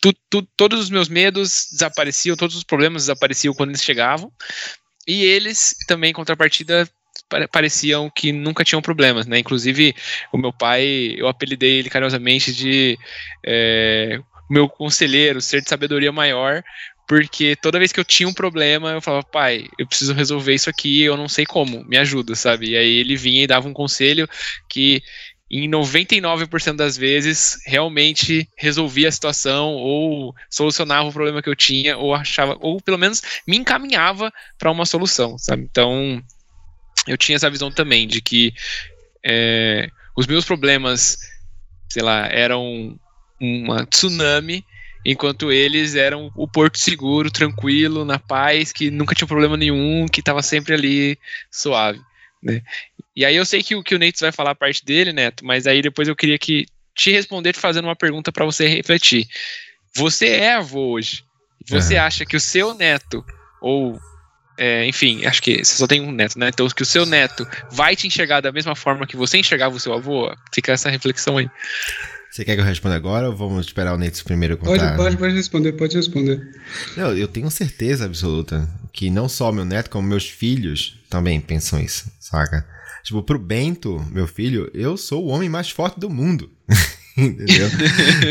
tu, 0.01 0.13
tu, 0.29 0.43
todos 0.57 0.81
os 0.81 0.91
meus 0.91 1.09
medos 1.09 1.69
desapareciam, 1.71 2.37
todos 2.37 2.57
os 2.57 2.65
problemas 2.65 3.03
desapareciam 3.03 3.55
quando 3.55 3.71
eles 3.71 3.83
chegavam. 3.83 4.33
E 5.07 5.23
eles 5.23 5.77
também, 5.87 6.11
em 6.11 6.15
contrapartida, 6.15 6.89
pareciam 7.51 8.11
que 8.15 8.33
nunca 8.33 8.65
tinham 8.65 8.83
problemas, 8.83 9.27
né? 9.27 9.39
Inclusive, 9.39 9.95
o 10.33 10.39
meu 10.39 10.53
pai, 10.53 11.15
eu 11.17 11.27
apelidei 11.29 11.79
ele 11.79 11.91
carinhosamente 11.91 12.53
de 12.53 12.99
é, 13.45 14.21
meu 14.49 14.69
conselheiro, 14.69 15.41
ser 15.41 15.63
de 15.63 15.69
sabedoria 15.69 16.13
maior, 16.13 16.63
porque 17.07 17.57
toda 17.57 17.79
vez 17.79 17.93
que 17.93 18.01
eu 18.01 18.05
tinha 18.05 18.29
um 18.29 18.33
problema, 18.35 18.93
eu 18.93 19.03
falava, 19.03 19.25
pai, 19.25 19.67
eu 19.79 19.87
preciso 19.87 20.15
resolver 20.15 20.55
isso 20.55 20.71
aqui, 20.71 21.03
eu 21.03 21.17
não 21.17 21.29
sei 21.29 21.45
como, 21.45 21.85
me 21.85 21.97
ajuda, 21.99 22.35
sabe? 22.35 22.71
E 22.71 22.77
aí 22.77 22.99
ele 22.99 23.17
vinha 23.17 23.45
e 23.45 23.47
dava 23.47 23.69
um 23.69 23.75
conselho 23.75 24.29
que 24.69 25.03
em 25.51 25.69
99% 25.69 26.77
das 26.77 26.97
vezes 26.97 27.59
realmente 27.67 28.49
resolvia 28.57 29.09
a 29.09 29.13
situação 29.13 29.75
ou 29.75 30.35
solucionava 30.51 31.09
o 31.09 31.13
problema 31.13 31.43
que 31.43 31.49
eu 31.49 31.55
tinha 31.55 31.97
ou 31.99 32.15
achava 32.15 32.57
ou 32.61 32.81
pelo 32.81 32.99
menos 32.99 33.23
me 33.47 33.57
encaminhava 33.57 34.33
para 34.59 34.71
uma 34.71 34.87
solução, 34.87 35.39
sabe? 35.39 35.63
Então, 35.71 36.23
eu 37.07 37.17
tinha 37.17 37.37
essa 37.37 37.51
visão 37.51 37.71
também 37.71 38.07
de 38.07 38.21
que 38.21 38.55
é, 39.25 39.89
os 40.17 40.27
meus 40.27 40.45
problemas, 40.45 41.19
sei 41.89 42.03
lá, 42.03 42.27
eram 42.27 42.99
uma 43.41 43.85
tsunami, 43.87 44.65
enquanto 45.05 45.53
eles 45.53 45.95
eram 45.95 46.31
o 46.35 46.49
porto 46.49 46.79
seguro, 46.79 47.31
tranquilo, 47.31 48.05
na 48.05 48.19
paz, 48.19 48.73
que 48.73 48.91
nunca 48.91 49.15
tinha 49.15 49.29
problema 49.29 49.57
nenhum, 49.57 50.07
que 50.07 50.21
estava 50.21 50.43
sempre 50.43 50.75
ali 50.75 51.19
suave. 51.51 52.01
Né? 52.43 52.63
E 53.15 53.25
aí 53.25 53.37
eu 53.37 53.45
sei 53.45 53.63
que 53.63 53.75
o 53.75 53.83
que 53.83 53.95
o 53.95 53.99
Nate 53.99 54.21
vai 54.21 54.33
falar 54.33 54.51
a 54.51 54.55
parte 54.55 54.85
dele, 54.85 55.13
Neto, 55.13 55.45
mas 55.45 55.67
aí 55.67 55.83
depois 55.83 56.09
eu 56.09 56.17
queria 56.17 56.39
que 56.39 56.67
te 56.95 57.11
responder 57.11 57.55
fazendo 57.55 57.87
uma 57.87 57.97
pergunta 57.97 58.31
para 58.31 58.45
você 58.45 58.67
refletir. 58.69 59.27
Você 59.97 60.29
é 60.29 60.55
avô 60.55 60.93
hoje. 60.93 61.25
Você 61.69 61.95
uhum. 61.95 62.03
acha 62.03 62.27
que 62.27 62.37
o 62.37 62.41
seu 62.41 62.75
neto 62.75 63.25
ou 63.61 63.99
é, 64.57 64.87
enfim, 64.87 65.25
acho 65.25 65.43
que 65.43 65.65
você 65.65 65.77
só 65.77 65.87
tem 65.87 66.01
um 66.01 66.13
neto, 66.13 66.39
né? 66.39 66.49
Então, 66.49 66.69
que 66.69 66.83
o 66.83 66.87
seu 66.87 67.05
neto 67.05 67.47
vai 67.71 67.97
te 67.97 68.07
enxergar 68.07 68.41
da 68.41 68.53
mesma 68.53 68.75
forma 68.75 69.07
que 69.07 69.17
você 69.17 69.39
enxergava 69.39 69.75
o 69.75 69.81
seu 69.81 69.93
avô, 69.93 70.35
fica 70.53 70.73
essa 70.73 70.91
reflexão 70.91 71.39
aí. 71.39 71.49
Você 72.31 72.45
quer 72.45 72.57
que 72.57 72.61
eu 72.61 72.65
responda 72.65 72.97
agora 72.97 73.29
ou 73.29 73.37
vamos 73.37 73.65
esperar 73.65 73.95
o 73.95 73.97
Neto 73.97 74.25
primeiro 74.25 74.57
contar? 74.57 74.97
Pode, 74.97 74.97
pode, 74.97 75.17
pode 75.19 75.35
responder, 75.35 75.73
pode 75.75 75.97
responder. 75.97 76.43
Não, 76.97 77.17
eu 77.17 77.29
tenho 77.29 77.49
certeza 77.49 78.07
absoluta 78.07 78.69
que 78.93 79.09
não 79.09 79.29
só 79.29 79.53
meu 79.53 79.65
neto, 79.65 79.89
como 79.89 80.09
meus 80.09 80.29
filhos 80.29 80.99
também 81.09 81.41
pensam 81.41 81.81
isso, 81.81 82.11
saca? 82.19 82.67
Tipo, 83.05 83.23
pro 83.23 83.39
Bento, 83.39 84.05
meu 84.11 84.27
filho, 84.27 84.69
eu 84.75 84.97
sou 84.97 85.25
o 85.25 85.29
homem 85.29 85.49
mais 85.49 85.71
forte 85.71 86.01
do 86.01 86.11
mundo. 86.11 86.51
entendeu? 87.19 87.69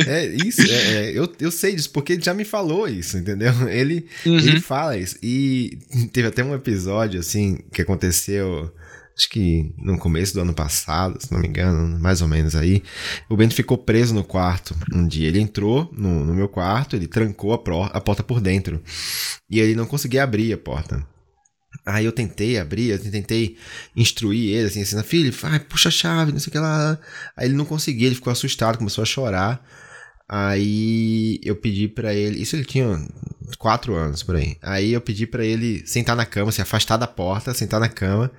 é 0.07 0.25
isso, 0.25 0.61
é, 0.61 0.95
é, 0.95 1.11
eu, 1.17 1.31
eu 1.39 1.51
sei 1.51 1.75
disso, 1.75 1.89
porque 1.91 2.13
ele 2.13 2.21
já 2.21 2.33
me 2.33 2.43
falou 2.43 2.87
isso, 2.87 3.17
entendeu? 3.17 3.53
Ele, 3.69 4.05
uhum. 4.25 4.37
ele 4.37 4.59
fala 4.59 4.97
isso. 4.97 5.17
E 5.23 5.77
teve 6.11 6.27
até 6.27 6.43
um 6.43 6.53
episódio, 6.53 7.19
assim, 7.19 7.59
que 7.71 7.81
aconteceu, 7.81 8.73
acho 9.17 9.29
que 9.29 9.73
no 9.77 9.97
começo 9.97 10.33
do 10.33 10.41
ano 10.41 10.53
passado, 10.53 11.17
se 11.19 11.31
não 11.31 11.39
me 11.39 11.47
engano, 11.47 11.99
mais 11.99 12.21
ou 12.21 12.27
menos 12.27 12.55
aí. 12.55 12.83
O 13.29 13.37
Bento 13.37 13.55
ficou 13.55 13.77
preso 13.77 14.13
no 14.13 14.23
quarto 14.23 14.75
um 14.93 15.07
dia. 15.07 15.27
Ele 15.27 15.39
entrou 15.39 15.89
no, 15.93 16.25
no 16.25 16.33
meu 16.33 16.49
quarto, 16.49 16.95
ele 16.95 17.07
trancou 17.07 17.53
a, 17.53 17.57
pro, 17.57 17.83
a 17.83 18.01
porta 18.01 18.23
por 18.23 18.41
dentro. 18.41 18.81
E 19.49 19.59
ele 19.59 19.75
não 19.75 19.85
conseguia 19.85 20.23
abrir 20.23 20.51
a 20.53 20.57
porta. 20.57 21.05
Aí 21.85 22.05
eu 22.05 22.11
tentei 22.11 22.57
abrir, 22.57 22.89
eu 22.89 22.99
tentei 22.99 23.57
instruir 23.95 24.55
ele, 24.55 24.67
assim, 24.67 24.81
assim, 24.81 25.01
filho, 25.03 25.31
vai, 25.33 25.59
puxa 25.59 25.89
a 25.89 25.91
chave, 25.91 26.31
não 26.31 26.39
sei 26.39 26.49
o 26.49 26.51
que 26.51 26.59
lá. 26.59 26.97
Aí 27.35 27.47
ele 27.47 27.55
não 27.55 27.65
conseguia, 27.65 28.07
ele 28.07 28.15
ficou 28.15 28.31
assustado, 28.31 28.77
começou 28.77 29.01
a 29.01 29.05
chorar. 29.05 29.65
Aí 30.27 31.39
eu 31.43 31.55
pedi 31.55 31.87
para 31.87 32.13
ele, 32.13 32.41
isso 32.41 32.55
ele 32.55 32.65
tinha 32.65 33.05
quatro 33.57 33.93
anos 33.95 34.23
por 34.23 34.35
aí. 34.35 34.57
Aí 34.61 34.93
eu 34.93 35.01
pedi 35.01 35.27
para 35.27 35.45
ele 35.45 35.85
sentar 35.85 36.15
na 36.15 36.25
cama, 36.25 36.51
se 36.51 36.61
afastar 36.61 36.97
da 36.97 37.07
porta, 37.07 37.53
sentar 37.53 37.79
na 37.79 37.89
cama, 37.89 38.31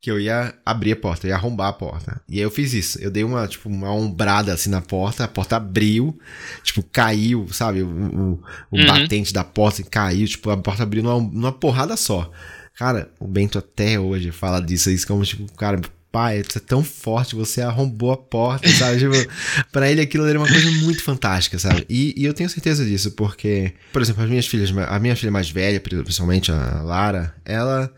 que 0.00 0.10
eu 0.10 0.18
ia 0.18 0.54
abrir 0.64 0.92
a 0.92 0.96
porta, 0.96 1.26
eu 1.26 1.30
ia 1.30 1.36
arrombar 1.36 1.68
a 1.68 1.72
porta. 1.72 2.20
E 2.28 2.36
aí 2.36 2.42
eu 2.42 2.50
fiz 2.50 2.72
isso. 2.72 2.98
Eu 3.00 3.10
dei 3.10 3.24
uma, 3.24 3.46
tipo, 3.46 3.68
uma 3.68 3.92
ombrada 3.92 4.52
assim 4.52 4.70
na 4.70 4.80
porta, 4.80 5.24
a 5.24 5.28
porta 5.28 5.56
abriu, 5.56 6.18
tipo, 6.62 6.82
caiu, 6.82 7.46
sabe? 7.52 7.82
O, 7.82 7.88
o, 7.88 8.42
o 8.70 8.78
uhum. 8.78 8.86
batente 8.86 9.32
da 9.32 9.44
porta 9.44 9.82
caiu, 9.82 10.26
tipo, 10.26 10.50
a 10.50 10.56
porta 10.56 10.82
abriu 10.82 11.02
numa, 11.02 11.20
numa 11.20 11.52
porrada 11.52 11.96
só. 11.96 12.30
Cara, 12.76 13.10
o 13.18 13.26
Bento 13.26 13.58
até 13.58 13.98
hoje 13.98 14.30
fala 14.30 14.60
disso, 14.60 14.90
isso 14.90 15.06
como, 15.06 15.24
tipo, 15.24 15.50
cara, 15.54 15.80
pai, 16.12 16.42
você 16.42 16.58
é 16.58 16.60
tão 16.60 16.84
forte, 16.84 17.34
você 17.34 17.62
arrombou 17.62 18.12
a 18.12 18.16
porta, 18.16 18.68
sabe? 18.68 18.98
tipo, 19.00 19.32
pra 19.72 19.90
ele 19.90 20.00
aquilo 20.00 20.26
era 20.26 20.38
uma 20.38 20.48
coisa 20.48 20.70
muito 20.82 21.02
fantástica, 21.02 21.58
sabe? 21.58 21.86
E, 21.88 22.14
e, 22.16 22.24
eu 22.24 22.34
tenho 22.34 22.48
certeza 22.48 22.84
disso, 22.84 23.10
porque, 23.12 23.72
por 23.92 24.00
exemplo, 24.02 24.22
as 24.22 24.28
minhas 24.28 24.46
filhas, 24.46 24.70
a 24.88 24.98
minha 24.98 25.16
filha 25.16 25.32
mais 25.32 25.50
velha, 25.50 25.80
principalmente 25.80 26.52
a 26.52 26.82
Lara, 26.82 27.34
ela 27.44 27.92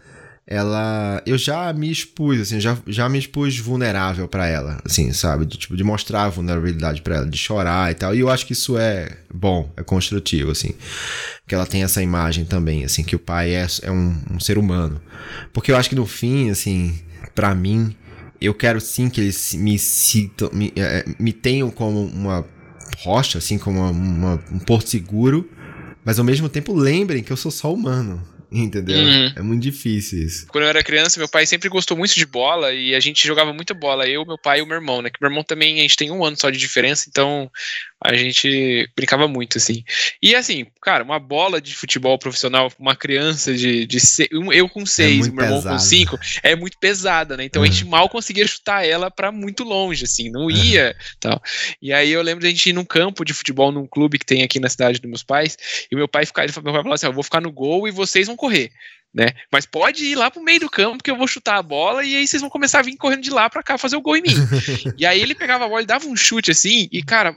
ela 0.51 1.23
eu 1.27 1.37
já 1.37 1.71
me 1.75 1.91
expus 1.91 2.41
assim 2.41 2.59
já, 2.59 2.79
já 2.87 3.07
me 3.07 3.19
expus 3.19 3.59
vulnerável 3.59 4.27
para 4.27 4.47
ela 4.47 4.81
assim 4.83 5.13
sabe? 5.13 5.45
De, 5.45 5.59
tipo 5.59 5.77
de 5.77 5.85
mostrar 5.85 6.25
a 6.25 6.29
vulnerabilidade 6.31 7.03
para 7.03 7.17
ela 7.17 7.27
de 7.27 7.37
chorar 7.37 7.93
e 7.93 7.95
tal. 7.95 8.15
E 8.15 8.21
eu 8.21 8.31
acho 8.31 8.47
que 8.47 8.55
isso 8.55 8.79
é 8.79 9.19
bom 9.33 9.71
é 9.77 9.83
construtivo 9.83 10.51
assim. 10.51 10.73
Que 11.47 11.55
ela 11.55 11.67
tem 11.67 11.83
essa 11.83 12.03
imagem 12.03 12.47
também 12.47 12.83
assim 12.83 13.05
que 13.05 13.15
o 13.15 13.19
pai 13.19 13.55
é, 13.55 13.67
é 13.83 13.91
um, 13.91 14.17
um 14.31 14.41
ser 14.41 14.57
humano. 14.57 14.99
Porque 15.53 15.71
eu 15.71 15.77
acho 15.77 15.91
que 15.91 15.95
no 15.95 16.07
fim 16.07 16.49
assim 16.49 16.99
para 17.35 17.55
mim 17.55 17.95
eu 18.41 18.55
quero 18.55 18.81
sim 18.81 19.11
que 19.11 19.21
eles 19.21 19.53
me 19.53 19.79
citam 19.79 20.49
me, 20.51 20.73
é, 20.77 21.05
me 21.19 21.35
tenham 21.35 21.71
como 21.71 22.07
uma 22.07 22.43
rocha 23.01 23.37
assim 23.37 23.59
como 23.59 23.81
uma, 23.81 23.91
uma, 23.91 24.45
um 24.51 24.59
porto 24.59 24.89
seguro 24.89 25.47
mas 26.05 26.19
ao 26.19 26.25
mesmo 26.25 26.49
tempo 26.49 26.73
lembrem 26.73 27.23
que 27.23 27.31
eu 27.31 27.37
sou 27.37 27.51
só 27.51 27.73
humano 27.73 28.23
Entendeu? 28.51 28.99
Uhum. 28.99 29.33
É 29.37 29.43
muito 29.43 29.63
difícil 29.63 30.23
isso. 30.23 30.47
Quando 30.47 30.65
eu 30.65 30.71
era 30.71 30.83
criança, 30.83 31.19
meu 31.19 31.29
pai 31.29 31.45
sempre 31.45 31.69
gostou 31.69 31.97
muito 31.97 32.15
de 32.15 32.25
bola 32.25 32.73
e 32.73 32.95
a 32.95 33.01
gente 33.01 33.27
jogava 33.27 33.53
muita 33.53 33.75
bola. 33.75 34.09
Eu, 34.09 34.25
meu 34.25 34.39
pai 34.39 34.61
e 34.61 34.63
o 34.63 34.67
meu 34.67 34.77
irmão, 34.77 35.03
né? 35.03 35.11
Que 35.11 35.19
meu 35.21 35.31
irmão 35.31 35.45
também, 35.45 35.79
a 35.79 35.83
gente 35.83 35.97
tem 35.97 36.11
um 36.11 36.25
ano 36.25 36.37
só 36.39 36.49
de 36.49 36.59
diferença, 36.59 37.07
então 37.09 37.51
a 38.03 38.15
gente 38.15 38.89
brincava 38.97 39.27
muito, 39.27 39.59
assim. 39.59 39.85
E 40.23 40.35
assim, 40.35 40.67
cara, 40.81 41.03
uma 41.03 41.19
bola 41.19 41.61
de 41.61 41.75
futebol 41.75 42.17
profissional, 42.19 42.73
uma 42.79 42.95
criança 42.95 43.53
de, 43.53 43.87
de 43.87 44.01
se, 44.01 44.29
eu 44.31 44.69
com 44.69 44.83
é 44.83 44.87
seis, 44.87 45.27
é 45.27 45.31
meu 45.31 45.45
irmão 45.45 45.63
com 45.63 45.79
cinco, 45.79 46.19
é 46.43 46.55
muito 46.55 46.79
pesada, 46.79 47.37
né? 47.37 47.45
Então 47.45 47.61
uhum. 47.61 47.69
a 47.69 47.71
gente 47.71 47.85
mal 47.85 48.09
conseguia 48.09 48.47
chutar 48.47 48.87
ela 48.87 49.11
para 49.11 49.33
muito 49.33 49.65
longe, 49.65 50.05
assim, 50.05 50.31
não 50.31 50.49
ia, 50.51 50.97
uhum. 50.97 51.17
tal. 51.21 51.43
E 51.83 51.93
aí 51.93 52.11
eu 52.11 52.23
lembro 52.23 52.43
da 52.43 52.49
gente 52.49 52.71
ir 52.71 52.73
num 52.73 52.85
campo 52.85 53.25
de 53.25 53.35
futebol 53.35 53.73
num 53.73 53.87
clube 53.87 54.19
que 54.19 54.25
tem 54.27 54.43
aqui 54.43 54.61
na 54.61 54.69
cidade 54.69 55.01
dos 55.01 55.11
meus 55.11 55.23
pais, 55.25 55.57
e 55.91 55.97
meu 55.97 56.07
pai 56.07 56.25
ficar, 56.25 56.47
meu 56.63 56.73
pai 56.73 56.83
falou 56.83 56.95
assim: 56.95 57.07
"Eu 57.07 57.13
vou 57.13 57.25
ficar 57.25 57.41
no 57.41 57.51
gol 57.51 57.89
e 57.89 57.91
vocês 57.91 58.29
vão 58.29 58.37
correr" 58.39 58.71
né? 59.13 59.31
Mas 59.51 59.67
pode 59.67 60.05
ir 60.05 60.15
lá 60.15 60.31
pro 60.31 60.43
meio 60.43 60.61
do 60.61 60.71
campo 60.71 61.03
que 61.03 61.11
eu 61.11 61.17
vou 61.17 61.27
chutar 61.27 61.57
a 61.57 61.63
bola 61.63 62.05
e 62.05 62.17
aí 62.17 62.27
vocês 62.27 62.41
vão 62.41 62.51
começar 62.51 62.81
a 62.81 62.83
vir 62.83 62.97
correndo 62.97 63.23
de 63.23 63.31
lá 63.31 63.49
para 63.49 63.63
cá 63.63 63.79
fazer 63.79 63.97
o 63.97 64.01
gol 64.01 64.17
em 64.17 64.23
mim. 64.23 64.35
e 64.97 65.05
aí 65.07 65.21
ele 65.21 65.35
pegava 65.35 65.65
a 65.65 65.69
bola 65.69 65.83
e 65.83 65.87
dava 65.87 66.07
um 66.07 66.17
chute 66.17 66.51
assim, 66.51 66.89
e 66.93 67.03
cara, 67.03 67.37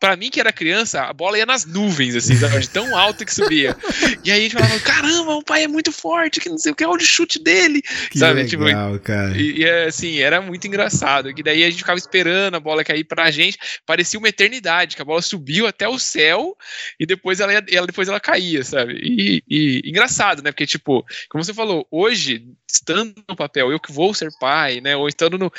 para 0.00 0.16
mim 0.16 0.30
que 0.30 0.40
era 0.40 0.50
criança, 0.50 1.02
a 1.02 1.12
bola 1.12 1.36
ia 1.36 1.44
nas 1.44 1.66
nuvens, 1.66 2.16
assim, 2.16 2.34
sabe? 2.34 2.58
De 2.58 2.70
tão 2.70 2.96
alto 2.96 3.24
que 3.24 3.34
subia. 3.34 3.76
E 4.24 4.32
aí 4.32 4.40
a 4.40 4.42
gente 4.42 4.54
falava, 4.54 4.80
caramba, 4.80 5.34
o 5.34 5.44
pai 5.44 5.64
é 5.64 5.68
muito 5.68 5.92
forte, 5.92 6.40
que 6.40 6.48
não 6.48 6.56
sei 6.56 6.72
o 6.72 6.74
que, 6.74 6.84
olha 6.86 7.02
o 7.02 7.04
chute 7.04 7.38
dele. 7.38 7.82
Que 8.10 8.18
sabe? 8.18 8.46
Tipo, 8.46 8.64
legal, 8.64 8.94
tipo, 8.94 9.04
cara. 9.04 9.36
E, 9.36 9.60
e, 9.60 9.70
assim, 9.86 10.18
era 10.18 10.40
muito 10.40 10.66
engraçado. 10.66 11.34
Que 11.34 11.42
daí 11.42 11.62
a 11.62 11.70
gente 11.70 11.80
ficava 11.80 11.98
esperando 11.98 12.54
a 12.54 12.60
bola 12.60 12.82
cair 12.82 13.04
pra 13.04 13.30
gente. 13.30 13.58
Parecia 13.84 14.18
uma 14.18 14.28
eternidade, 14.28 14.96
que 14.96 15.02
a 15.02 15.04
bola 15.04 15.20
subiu 15.20 15.66
até 15.66 15.86
o 15.86 15.98
céu 15.98 16.56
e 16.98 17.04
depois 17.04 17.38
ela, 17.38 17.52
ia, 17.52 17.64
ela 17.70 17.86
depois 17.86 18.08
ela 18.08 18.18
caía, 18.18 18.64
sabe? 18.64 18.98
E, 19.02 19.44
e 19.48 19.82
engraçado, 19.84 20.42
né? 20.42 20.50
Porque, 20.50 20.66
tipo, 20.66 21.04
como 21.28 21.44
você 21.44 21.52
falou, 21.52 21.86
hoje, 21.90 22.46
estando 22.72 23.14
no 23.28 23.36
papel, 23.36 23.70
eu 23.70 23.80
que 23.80 23.92
vou 23.92 24.14
ser 24.14 24.30
pai, 24.38 24.80
né? 24.80 24.96
Ou 24.96 25.08
estando 25.08 25.38
no. 25.38 25.52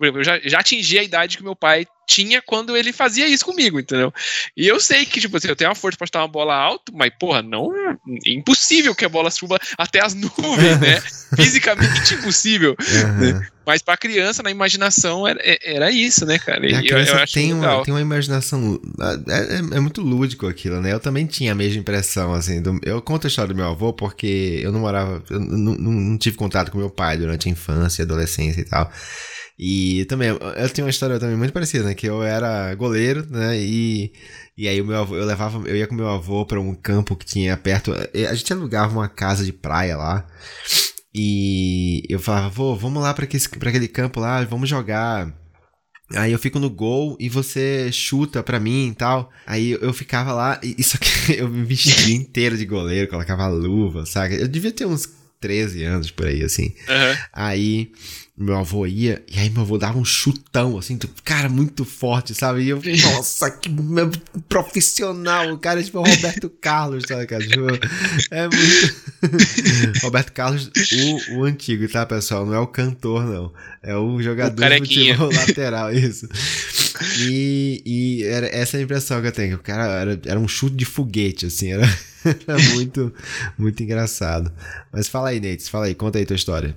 Eu 0.00 0.24
já, 0.24 0.38
já 0.40 0.60
atingi 0.60 0.98
a 0.98 1.02
idade 1.02 1.36
que 1.36 1.42
meu 1.42 1.56
pai 1.56 1.86
tinha 2.06 2.40
quando 2.40 2.74
ele 2.76 2.92
fazia 2.92 3.28
isso 3.28 3.44
comigo, 3.44 3.78
entendeu? 3.78 4.12
E 4.56 4.66
eu 4.66 4.80
sei 4.80 5.04
que, 5.04 5.20
tipo 5.20 5.36
assim, 5.36 5.48
eu 5.48 5.56
tenho 5.56 5.68
uma 5.68 5.74
força 5.74 5.98
pra 5.98 6.06
estar 6.06 6.20
uma 6.20 6.28
bola 6.28 6.54
alta, 6.54 6.90
mas, 6.94 7.12
porra, 7.18 7.42
não. 7.42 7.70
É 8.26 8.30
impossível 8.30 8.94
que 8.94 9.04
a 9.04 9.08
bola 9.08 9.30
suba 9.30 9.58
até 9.76 10.02
as 10.02 10.14
nuvens, 10.16 10.80
né? 10.80 11.00
Fisicamente 11.36 12.14
impossível. 12.14 12.74
Uhum. 12.80 13.38
Né? 13.38 13.48
Mas 13.68 13.82
pra 13.82 13.98
criança, 13.98 14.42
na 14.42 14.50
imaginação, 14.50 15.28
era, 15.28 15.38
é, 15.42 15.74
era 15.74 15.90
isso, 15.90 16.24
né, 16.24 16.38
cara? 16.38 16.66
E 16.66 16.74
a 16.74 16.80
criança 16.80 17.12
eu, 17.12 17.18
eu 17.18 17.26
tem, 17.26 17.52
uma, 17.52 17.84
tem 17.84 17.92
uma 17.92 18.00
imaginação. 18.00 18.80
É, 19.28 19.56
é, 19.56 19.76
é, 19.76 19.78
muito 19.80 20.00
lúdico 20.00 20.46
aquilo, 20.46 20.80
né? 20.80 20.90
Eu 20.90 20.98
também 20.98 21.26
tinha 21.26 21.52
a 21.52 21.54
mesma 21.54 21.78
impressão, 21.78 22.32
assim. 22.32 22.62
Do, 22.62 22.80
eu 22.82 23.02
conto 23.02 23.26
a 23.26 23.28
história 23.28 23.52
do 23.52 23.54
meu 23.54 23.66
avô 23.66 23.92
porque 23.92 24.58
eu 24.62 24.72
não 24.72 24.80
morava. 24.80 25.22
Eu 25.28 25.38
não, 25.38 25.74
não, 25.74 25.92
não 25.92 26.16
tive 26.16 26.34
contato 26.38 26.72
com 26.72 26.78
meu 26.78 26.88
pai 26.88 27.18
durante 27.18 27.46
a 27.46 27.52
infância, 27.52 28.04
adolescência 28.04 28.62
e 28.62 28.64
tal. 28.64 28.90
E 29.58 30.06
também, 30.06 30.28
eu 30.30 30.70
tenho 30.70 30.86
uma 30.86 30.90
história 30.90 31.18
também 31.20 31.36
muito 31.36 31.52
parecida, 31.52 31.84
né? 31.84 31.94
Que 31.94 32.08
eu 32.08 32.22
era 32.22 32.74
goleiro, 32.74 33.26
né? 33.28 33.58
E, 33.58 34.14
e 34.56 34.66
aí 34.66 34.80
o 34.80 34.86
meu 34.86 34.96
avô, 34.96 35.14
eu 35.14 35.26
levava, 35.26 35.68
eu 35.68 35.76
ia 35.76 35.86
com 35.86 35.94
meu 35.94 36.08
avô 36.08 36.46
para 36.46 36.58
um 36.58 36.74
campo 36.74 37.14
que 37.14 37.26
tinha 37.26 37.54
perto. 37.54 37.92
A 37.92 38.34
gente 38.34 38.50
alugava 38.50 38.94
uma 38.94 39.08
casa 39.10 39.44
de 39.44 39.52
praia 39.52 39.94
lá. 39.94 40.26
E 41.20 42.04
eu 42.08 42.20
falava, 42.20 42.48
vô, 42.48 42.76
vamos 42.76 43.02
lá 43.02 43.12
para 43.12 43.24
aquele 43.24 43.88
campo 43.88 44.20
lá, 44.20 44.44
vamos 44.44 44.68
jogar. 44.68 45.34
Aí 46.14 46.30
eu 46.30 46.38
fico 46.38 46.60
no 46.60 46.70
gol 46.70 47.16
e 47.18 47.28
você 47.28 47.90
chuta 47.90 48.40
pra 48.40 48.60
mim 48.60 48.90
e 48.90 48.94
tal. 48.94 49.28
Aí 49.44 49.72
eu 49.72 49.92
ficava 49.92 50.32
lá, 50.32 50.60
e 50.62 50.80
só 50.84 50.96
que 50.96 51.32
eu 51.32 51.48
me 51.48 51.64
vestia 51.64 52.14
inteiro 52.14 52.56
de 52.56 52.64
goleiro, 52.64 53.10
colocava 53.10 53.48
luva, 53.48 54.06
sabe? 54.06 54.40
Eu 54.40 54.46
devia 54.46 54.70
ter 54.70 54.86
uns 54.86 55.06
13 55.40 55.84
anos 55.84 56.10
por 56.10 56.26
aí, 56.26 56.42
assim. 56.42 56.74
Uhum. 56.88 57.16
Aí 57.32 57.92
meu 58.38 58.56
avô 58.56 58.86
ia, 58.86 59.20
e 59.28 59.36
aí 59.36 59.50
meu 59.50 59.62
avô 59.62 59.76
dava 59.76 59.98
um 59.98 60.04
chutão, 60.04 60.78
assim, 60.78 60.96
cara, 61.24 61.48
muito 61.48 61.84
forte, 61.84 62.36
sabe? 62.36 62.62
E 62.62 62.68
eu, 62.68 62.80
nossa, 63.02 63.50
que 63.50 63.68
profissional, 64.48 65.52
o 65.52 65.58
cara 65.58 65.80
é 65.80 65.82
tipo 65.82 65.98
Roberto 65.98 66.48
Carlos, 66.62 67.02
sabe, 67.08 67.26
cara? 67.26 67.44
Tipo, 67.44 67.66
é 68.30 68.42
muito. 68.42 69.98
Roberto 70.02 70.32
Carlos, 70.32 70.70
o, 71.32 71.38
o 71.38 71.44
antigo, 71.44 71.88
tá, 71.88 72.06
pessoal? 72.06 72.46
Não 72.46 72.54
é 72.54 72.60
o 72.60 72.68
cantor, 72.68 73.24
não. 73.24 73.52
É 73.82 73.96
o 73.96 74.22
jogador 74.22 74.64
o 74.64 74.80
de 74.80 74.86
futebol 74.86 75.32
lateral, 75.32 75.92
isso. 75.92 76.28
E, 77.18 77.82
e 77.84 78.22
era 78.24 78.46
essa 78.46 78.76
é 78.76 78.80
a 78.80 78.82
impressão 78.84 79.20
que 79.20 79.26
eu 79.26 79.32
tenho, 79.32 79.56
que 79.56 79.62
o 79.62 79.64
cara 79.64 79.84
era, 79.84 80.20
era 80.24 80.38
um 80.38 80.46
chute 80.46 80.76
de 80.76 80.84
foguete, 80.84 81.46
assim, 81.46 81.72
era, 81.72 81.86
era 82.46 82.58
muito, 82.74 83.12
muito 83.56 83.82
engraçado. 83.82 84.52
Mas 84.92 85.08
fala 85.08 85.30
aí, 85.30 85.40
Nate, 85.40 85.70
fala 85.70 85.86
aí, 85.86 85.94
conta 85.94 86.18
aí 86.18 86.26
tua 86.26 86.36
história. 86.36 86.76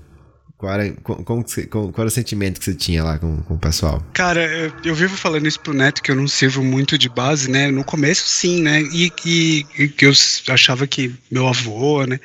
Qual 0.62 0.72
era, 0.72 0.92
como, 1.02 1.24
qual, 1.24 1.44
qual 1.72 1.94
era 1.98 2.08
o 2.08 2.12
sentimento 2.12 2.60
que 2.60 2.66
você 2.66 2.76
tinha 2.76 3.04
lá 3.04 3.18
com, 3.18 3.38
com 3.42 3.56
o 3.56 3.58
pessoal? 3.58 4.06
Cara, 4.14 4.44
eu, 4.46 4.72
eu, 4.86 4.94
vivo 4.94 5.18
falando 5.18 5.48
isso 5.48 5.60
pro 5.60 5.74
Neto, 5.74 6.04
que 6.04 6.12
eu 6.12 6.16
não 6.16 6.28
sirvo 6.28 6.64
muito 6.64 7.00
de 7.00 7.10
base, 7.10 7.50
né? 7.50 7.72
No 7.72 7.84
começo, 7.84 8.28
sim, 8.28 8.62
né? 8.62 8.84
E, 8.84 9.12
e, 9.26 9.66
e 9.80 9.88
que 9.88 10.06
eu 10.06 10.12
achava 10.50 10.86
que 10.86 11.16
meu 11.32 11.48
avô, 11.48 12.06
né? 12.06 12.20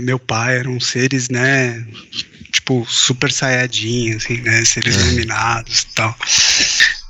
Meu 0.00 0.18
pai 0.18 0.56
eram 0.60 0.80
seres, 0.80 1.28
né? 1.28 1.86
Tipo, 2.50 2.86
super 2.88 3.30
saiyajin, 3.30 4.14
assim, 4.14 4.40
né? 4.40 4.64
Seres 4.64 4.96
é. 4.96 5.00
iluminados 5.00 5.82
e 5.82 5.94
tal. 5.94 6.16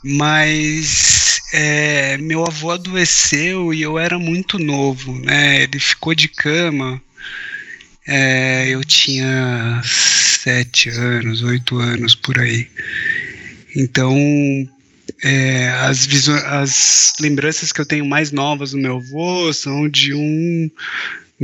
Mas 0.02 1.23
é, 1.56 2.16
meu 2.18 2.44
avô 2.44 2.72
adoeceu 2.72 3.72
e 3.72 3.80
eu 3.80 3.96
era 3.96 4.18
muito 4.18 4.58
novo, 4.58 5.16
né? 5.20 5.62
Ele 5.62 5.78
ficou 5.78 6.12
de 6.12 6.26
cama. 6.26 7.00
É, 8.08 8.68
eu 8.70 8.82
tinha 8.84 9.80
sete 9.84 10.90
anos, 10.90 11.44
oito 11.44 11.78
anos 11.78 12.16
por 12.16 12.40
aí. 12.40 12.68
Então, 13.76 14.12
é, 15.22 15.68
as, 15.82 16.28
as 16.28 17.12
lembranças 17.20 17.70
que 17.70 17.80
eu 17.80 17.86
tenho 17.86 18.04
mais 18.04 18.32
novas 18.32 18.72
do 18.72 18.78
meu 18.78 18.96
avô 18.96 19.52
são 19.52 19.88
de 19.88 20.12
um 20.12 20.68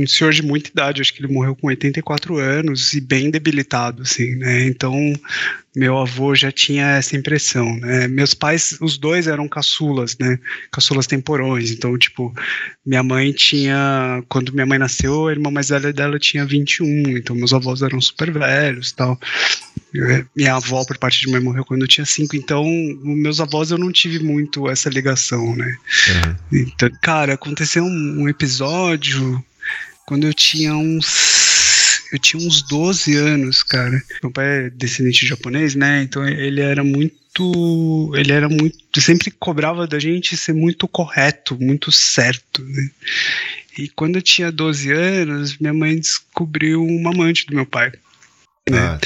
um 0.03 0.07
senhor 0.07 0.33
de 0.33 0.43
muita 0.43 0.69
idade, 0.69 1.01
acho 1.01 1.13
que 1.13 1.23
ele 1.23 1.33
morreu 1.33 1.55
com 1.55 1.67
84 1.67 2.37
anos 2.37 2.93
e 2.93 3.01
bem 3.01 3.29
debilitado, 3.29 4.01
assim, 4.01 4.35
né? 4.35 4.65
Então, 4.65 5.13
meu 5.75 5.97
avô 5.97 6.35
já 6.35 6.51
tinha 6.51 6.97
essa 6.97 7.15
impressão, 7.15 7.77
né? 7.77 8.07
Meus 8.07 8.33
pais, 8.33 8.77
os 8.81 8.97
dois 8.97 9.27
eram 9.27 9.47
caçulas, 9.47 10.17
né? 10.17 10.37
Caçulas 10.71 11.07
temporões. 11.07 11.71
Então, 11.71 11.97
tipo, 11.97 12.33
minha 12.85 13.01
mãe 13.01 13.31
tinha, 13.31 14.21
quando 14.27 14.53
minha 14.53 14.65
mãe 14.65 14.77
nasceu, 14.77 15.27
a 15.27 15.31
irmã 15.31 15.49
mais 15.49 15.69
velha 15.69 15.93
dela 15.93 16.19
tinha 16.19 16.45
21, 16.45 17.17
então 17.17 17.35
meus 17.35 17.53
avós 17.53 17.81
eram 17.81 18.01
super 18.01 18.31
velhos, 18.31 18.91
tal. 18.91 19.17
Minha 20.35 20.55
avó, 20.55 20.83
por 20.85 20.97
parte 20.97 21.21
de 21.21 21.31
mãe, 21.31 21.41
morreu 21.41 21.63
quando 21.65 21.81
eu 21.81 21.87
tinha 21.87 22.05
5, 22.05 22.35
então, 22.35 22.65
meus 23.03 23.39
avós 23.39 23.71
eu 23.71 23.77
não 23.77 23.91
tive 23.91 24.19
muito 24.19 24.69
essa 24.69 24.89
ligação, 24.89 25.55
né? 25.55 25.77
Uhum. 26.09 26.59
Então, 26.61 26.89
cara, 27.01 27.33
aconteceu 27.33 27.83
um, 27.83 28.21
um 28.23 28.29
episódio 28.29 29.43
quando 30.11 30.27
eu 30.27 30.33
tinha 30.33 30.75
uns. 30.75 32.03
eu 32.11 32.19
tinha 32.19 32.45
uns 32.45 32.61
12 32.63 33.15
anos, 33.15 33.63
cara. 33.63 34.03
Meu 34.21 34.29
pai 34.29 34.65
é 34.65 34.69
descendente 34.69 35.21
de 35.21 35.27
japonês, 35.27 35.73
né? 35.73 36.03
Então 36.03 36.27
ele 36.27 36.59
era 36.59 36.83
muito. 36.83 38.11
Ele 38.13 38.33
era 38.33 38.49
muito. 38.49 38.77
Sempre 38.99 39.31
cobrava 39.31 39.87
da 39.87 39.99
gente 39.99 40.35
ser 40.35 40.51
muito 40.51 40.85
correto, 40.85 41.57
muito 41.57 41.93
certo, 41.93 42.61
né? 42.61 42.89
E 43.77 43.87
quando 43.87 44.17
eu 44.17 44.21
tinha 44.21 44.51
12 44.51 44.91
anos, 44.91 45.57
minha 45.57 45.73
mãe 45.73 45.97
descobriu 45.97 46.85
uma 46.85 47.11
amante 47.11 47.45
do 47.45 47.55
meu 47.55 47.65
pai. 47.65 47.93
Né? 48.69 48.79
Ah. 48.79 48.99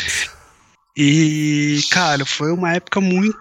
E, 0.98 1.82
cara, 1.92 2.26
foi 2.26 2.52
uma 2.52 2.74
época 2.74 3.00
muito 3.00 3.38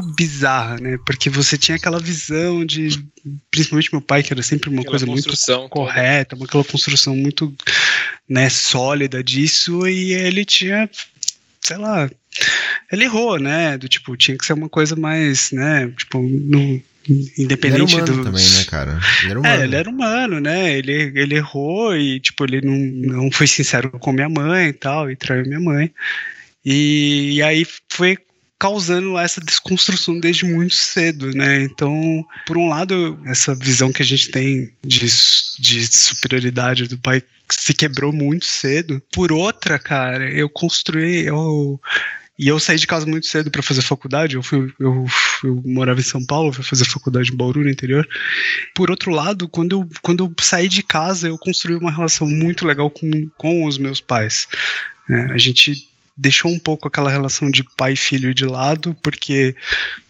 bizarra, 0.00 0.78
né? 0.78 0.98
Porque 1.04 1.30
você 1.30 1.56
tinha 1.56 1.76
aquela 1.76 1.98
visão 1.98 2.64
de, 2.64 3.02
principalmente 3.50 3.92
meu 3.92 4.00
pai, 4.00 4.22
que 4.22 4.32
era 4.32 4.42
sempre 4.42 4.68
uma 4.68 4.80
aquela 4.80 4.90
coisa 4.90 5.06
muito 5.06 5.32
correta, 5.70 6.36
toda. 6.36 6.44
aquela 6.44 6.64
construção 6.64 7.16
muito, 7.16 7.54
né, 8.28 8.48
sólida 8.50 9.22
disso, 9.22 9.86
e 9.88 10.12
ele 10.12 10.44
tinha, 10.44 10.88
sei 11.60 11.76
lá, 11.76 12.10
ele 12.92 13.04
errou, 13.04 13.38
né? 13.38 13.78
Do 13.78 13.88
tipo, 13.88 14.16
tinha 14.16 14.36
que 14.36 14.44
ser 14.44 14.52
uma 14.52 14.68
coisa 14.68 14.94
mais, 14.94 15.50
né? 15.52 15.92
Tipo, 15.96 16.20
no, 16.20 16.82
independente 17.38 17.94
ele 17.94 18.02
era 18.02 18.12
humano 18.12 18.16
do 18.16 18.24
também, 18.24 18.50
né, 18.50 18.64
cara? 18.64 19.00
Ele 19.22 19.30
era 19.30 19.40
humano. 19.40 19.60
É, 19.60 19.64
ele 19.64 19.76
era 19.76 19.90
humano, 19.90 20.40
né? 20.40 20.78
Ele, 20.78 21.12
ele 21.14 21.36
errou 21.36 21.96
e, 21.96 22.20
tipo, 22.20 22.44
ele 22.44 22.60
não, 22.60 23.22
não 23.22 23.30
foi 23.30 23.46
sincero 23.46 23.90
com 23.90 24.12
minha 24.12 24.28
mãe 24.28 24.68
e 24.68 24.72
tal, 24.72 25.10
e 25.10 25.16
traiu 25.16 25.44
minha 25.44 25.60
mãe. 25.60 25.90
E, 26.64 27.34
e 27.34 27.42
aí 27.42 27.66
foi 27.88 28.18
causando 28.58 29.16
essa 29.16 29.40
desconstrução 29.40 30.18
desde 30.18 30.44
muito 30.44 30.74
cedo, 30.74 31.30
né? 31.30 31.62
Então, 31.62 32.24
por 32.46 32.58
um 32.58 32.68
lado, 32.68 33.18
essa 33.26 33.54
visão 33.54 33.92
que 33.92 34.02
a 34.02 34.04
gente 34.04 34.30
tem 34.30 34.72
de, 34.84 35.06
de 35.58 35.86
superioridade 35.86 36.88
do 36.88 36.98
pai 36.98 37.22
se 37.48 37.72
quebrou 37.72 38.12
muito 38.12 38.44
cedo. 38.44 39.00
Por 39.12 39.32
outra, 39.32 39.78
cara, 39.78 40.28
eu 40.30 40.48
construí, 40.48 41.26
eu 41.26 41.80
e 42.38 42.46
eu 42.46 42.60
saí 42.60 42.78
de 42.78 42.86
casa 42.86 43.04
muito 43.04 43.26
cedo 43.26 43.50
para 43.50 43.62
fazer 43.62 43.82
faculdade. 43.82 44.36
Eu, 44.36 44.42
fui, 44.44 44.72
eu, 44.78 45.04
eu, 45.42 45.62
morava 45.64 45.98
em 45.98 46.04
São 46.04 46.24
Paulo, 46.24 46.52
fui 46.52 46.62
fazer 46.62 46.84
faculdade 46.84 47.32
em 47.32 47.36
Bauru, 47.36 47.64
no 47.64 47.70
interior. 47.70 48.08
Por 48.74 48.92
outro 48.92 49.10
lado, 49.10 49.48
quando 49.48 49.72
eu, 49.72 49.88
quando 50.02 50.24
eu 50.24 50.32
saí 50.40 50.68
de 50.68 50.82
casa, 50.82 51.26
eu 51.26 51.36
construí 51.36 51.74
uma 51.74 51.90
relação 51.90 52.28
muito 52.28 52.64
legal 52.64 52.90
com, 52.90 53.28
com 53.36 53.64
os 53.64 53.76
meus 53.76 54.00
pais. 54.00 54.46
É, 55.10 55.32
a 55.32 55.38
gente 55.38 55.87
deixou 56.18 56.50
um 56.50 56.58
pouco 56.58 56.88
aquela 56.88 57.10
relação 57.10 57.48
de 57.48 57.62
pai 57.62 57.92
e 57.92 57.96
filho 57.96 58.34
de 58.34 58.44
lado, 58.44 58.94
porque 59.00 59.54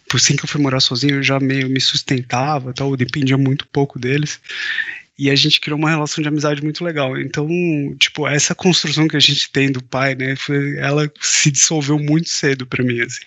por 0.09 0.17
assim 0.17 0.35
que 0.35 0.43
eu 0.43 0.49
fui 0.49 0.59
morar 0.59 0.79
sozinho, 0.79 1.17
eu 1.17 1.23
já 1.23 1.39
meio 1.39 1.69
me 1.69 1.79
sustentava, 1.79 2.73
tal, 2.73 2.97
dependia 2.97 3.37
muito 3.37 3.67
pouco 3.67 3.99
deles. 3.99 4.39
E 5.17 5.29
a 5.29 5.35
gente 5.35 5.61
criou 5.61 5.77
uma 5.77 5.89
relação 5.89 6.21
de 6.21 6.27
amizade 6.27 6.63
muito 6.63 6.83
legal. 6.83 7.19
Então, 7.19 7.47
tipo, 7.99 8.27
essa 8.27 8.55
construção 8.55 9.07
que 9.07 9.17
a 9.17 9.19
gente 9.19 9.51
tem 9.51 9.71
do 9.71 9.83
pai, 9.83 10.15
né, 10.15 10.35
foi, 10.35 10.77
ela 10.79 11.11
se 11.21 11.51
dissolveu 11.51 11.99
muito 11.99 12.29
cedo 12.29 12.65
para 12.65 12.83
mim, 12.83 13.01
assim. 13.01 13.21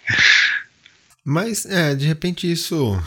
Mas, 1.24 1.66
é, 1.66 1.94
de 1.94 2.06
repente 2.06 2.50
isso, 2.50 3.00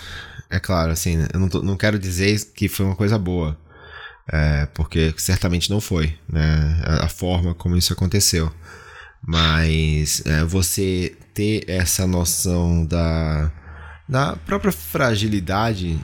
é 0.49 0.59
claro, 0.59 0.91
assim, 0.91 1.25
eu 1.33 1.39
não, 1.39 1.49
tô, 1.49 1.61
não 1.61 1.75
quero 1.75 1.99
dizer 1.99 2.39
que 2.55 2.69
foi 2.69 2.85
uma 2.85 2.95
coisa 2.95 3.17
boa, 3.17 3.59
é, 4.31 4.67
porque 4.67 5.13
certamente 5.17 5.69
não 5.69 5.81
foi, 5.81 6.15
né, 6.31 6.79
a, 6.83 7.05
a 7.05 7.09
forma 7.09 7.53
como 7.53 7.75
isso 7.75 7.91
aconteceu. 7.91 8.53
Mas 9.27 10.21
é, 10.25 10.43
você 10.43 11.15
ter 11.33 11.65
essa 11.67 12.05
noção 12.05 12.85
da, 12.85 13.51
da 14.07 14.35
própria 14.37 14.71
fragilidade 14.71 15.99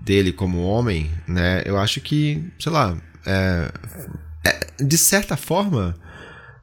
dele 0.00 0.32
como 0.32 0.62
homem, 0.62 1.10
né? 1.26 1.62
Eu 1.64 1.78
acho 1.78 2.00
que, 2.00 2.52
sei 2.58 2.72
lá, 2.72 2.96
é, 3.24 3.72
é, 4.44 4.84
de 4.84 4.98
certa 4.98 5.36
forma 5.36 5.96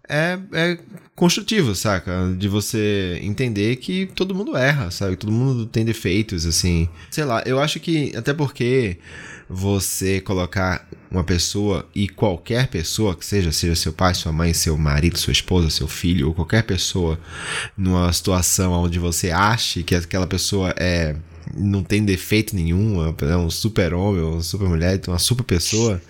é, 0.07 0.37
é 0.53 0.77
construtivo, 1.21 1.75
saca? 1.75 2.33
De 2.35 2.47
você 2.47 3.19
entender 3.21 3.75
que 3.75 4.07
todo 4.07 4.33
mundo 4.33 4.57
erra, 4.57 4.89
sabe? 4.89 5.15
Todo 5.15 5.31
mundo 5.31 5.67
tem 5.67 5.85
defeitos, 5.85 6.47
assim. 6.47 6.89
Sei 7.11 7.23
lá, 7.23 7.43
eu 7.45 7.59
acho 7.59 7.79
que, 7.79 8.11
até 8.17 8.33
porque 8.33 8.97
você 9.47 10.19
colocar 10.19 10.89
uma 11.11 11.23
pessoa 11.23 11.87
e 11.93 12.09
qualquer 12.09 12.69
pessoa 12.69 13.15
que 13.15 13.23
seja, 13.23 13.51
seja 13.51 13.75
seu 13.75 13.93
pai, 13.93 14.15
sua 14.15 14.31
mãe, 14.31 14.51
seu 14.51 14.75
marido, 14.75 15.15
sua 15.19 15.31
esposa, 15.31 15.69
seu 15.69 15.87
filho 15.87 16.29
ou 16.29 16.33
qualquer 16.33 16.63
pessoa 16.63 17.19
numa 17.77 18.11
situação 18.11 18.71
onde 18.73 18.97
você 18.97 19.29
ache 19.29 19.83
que 19.83 19.93
aquela 19.93 20.25
pessoa 20.25 20.73
é 20.75 21.15
não 21.55 21.83
tem 21.83 22.03
defeito 22.03 22.55
nenhum, 22.55 23.13
é 23.21 23.37
um 23.37 23.49
super 23.49 23.93
homem, 23.93 24.23
uma 24.23 24.41
super 24.41 24.67
mulher, 24.67 24.95
então 24.95 25.13
uma 25.13 25.19
super 25.19 25.43
pessoa, 25.43 26.01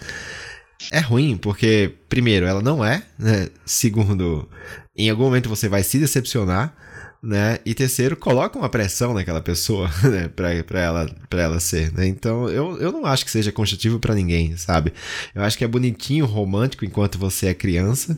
é 0.89 0.99
ruim, 0.99 1.37
porque, 1.37 1.93
primeiro, 2.09 2.45
ela 2.45 2.61
não 2.61 2.83
é, 2.83 3.03
né? 3.19 3.49
Segundo, 3.65 4.47
em 4.95 5.09
algum 5.09 5.23
momento 5.23 5.49
você 5.49 5.67
vai 5.69 5.83
se 5.83 5.99
decepcionar 5.99 6.75
né? 7.21 7.59
E 7.63 7.73
terceiro, 7.75 8.15
coloca 8.15 8.57
uma 8.57 8.67
pressão 8.67 9.13
naquela 9.13 9.41
pessoa, 9.41 9.89
né? 10.03 10.27
Pra, 10.29 10.63
pra, 10.63 10.79
ela, 10.79 11.15
pra 11.29 11.43
ela 11.43 11.59
ser, 11.59 11.93
né? 11.93 12.07
Então, 12.07 12.49
eu, 12.49 12.77
eu 12.79 12.91
não 12.91 13.05
acho 13.05 13.23
que 13.23 13.31
seja 13.31 13.51
construtivo 13.51 13.99
para 13.99 14.15
ninguém, 14.15 14.57
sabe? 14.57 14.91
Eu 15.35 15.43
acho 15.43 15.57
que 15.57 15.63
é 15.63 15.67
bonitinho, 15.67 16.25
romântico 16.25 16.83
enquanto 16.83 17.19
você 17.19 17.47
é 17.47 17.53
criança, 17.53 18.17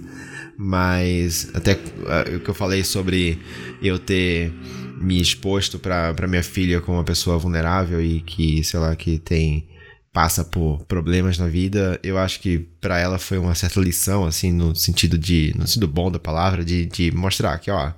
mas 0.57 1.49
até 1.53 1.73
uh, 1.73 2.37
o 2.37 2.39
que 2.39 2.49
eu 2.49 2.53
falei 2.53 2.83
sobre 2.83 3.39
eu 3.81 3.99
ter 3.99 4.53
me 5.01 5.19
exposto 5.21 5.77
para 5.77 6.27
minha 6.27 6.43
filha 6.43 6.79
como 6.79 6.97
uma 6.97 7.03
pessoa 7.03 7.37
vulnerável 7.37 8.01
e 8.01 8.21
que, 8.21 8.63
sei 8.63 8.79
lá, 8.79 8.95
que 8.95 9.19
tem 9.19 9.67
passa 10.13 10.45
por 10.45 10.85
problemas 10.85 11.39
na 11.39 11.47
vida, 11.47 11.99
eu 12.03 12.19
acho 12.19 12.39
que 12.39 12.59
para 12.79 12.99
ela 12.99 13.17
foi 13.17 13.39
uma 13.39 13.55
certa 13.55 13.79
lição, 13.79 14.25
assim, 14.25 14.51
no 14.51 14.75
sentido 14.75 15.17
de, 15.17 15.51
no 15.57 15.65
sentido 15.65 15.87
bom 15.87 16.11
da 16.11 16.19
palavra, 16.19 16.63
de, 16.63 16.85
de 16.85 17.11
mostrar 17.11 17.57
que, 17.57 17.71
ó, 17.71 17.91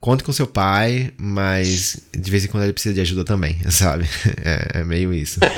conte 0.00 0.24
com 0.24 0.32
seu 0.32 0.46
pai, 0.48 1.12
mas 1.16 2.00
de 2.12 2.30
vez 2.30 2.44
em 2.44 2.48
quando 2.48 2.64
ele 2.64 2.72
precisa 2.72 2.94
de 2.94 3.00
ajuda 3.00 3.24
também, 3.24 3.56
sabe? 3.70 4.06
É, 4.44 4.80
é 4.80 4.84
meio 4.84 5.14
isso. 5.14 5.38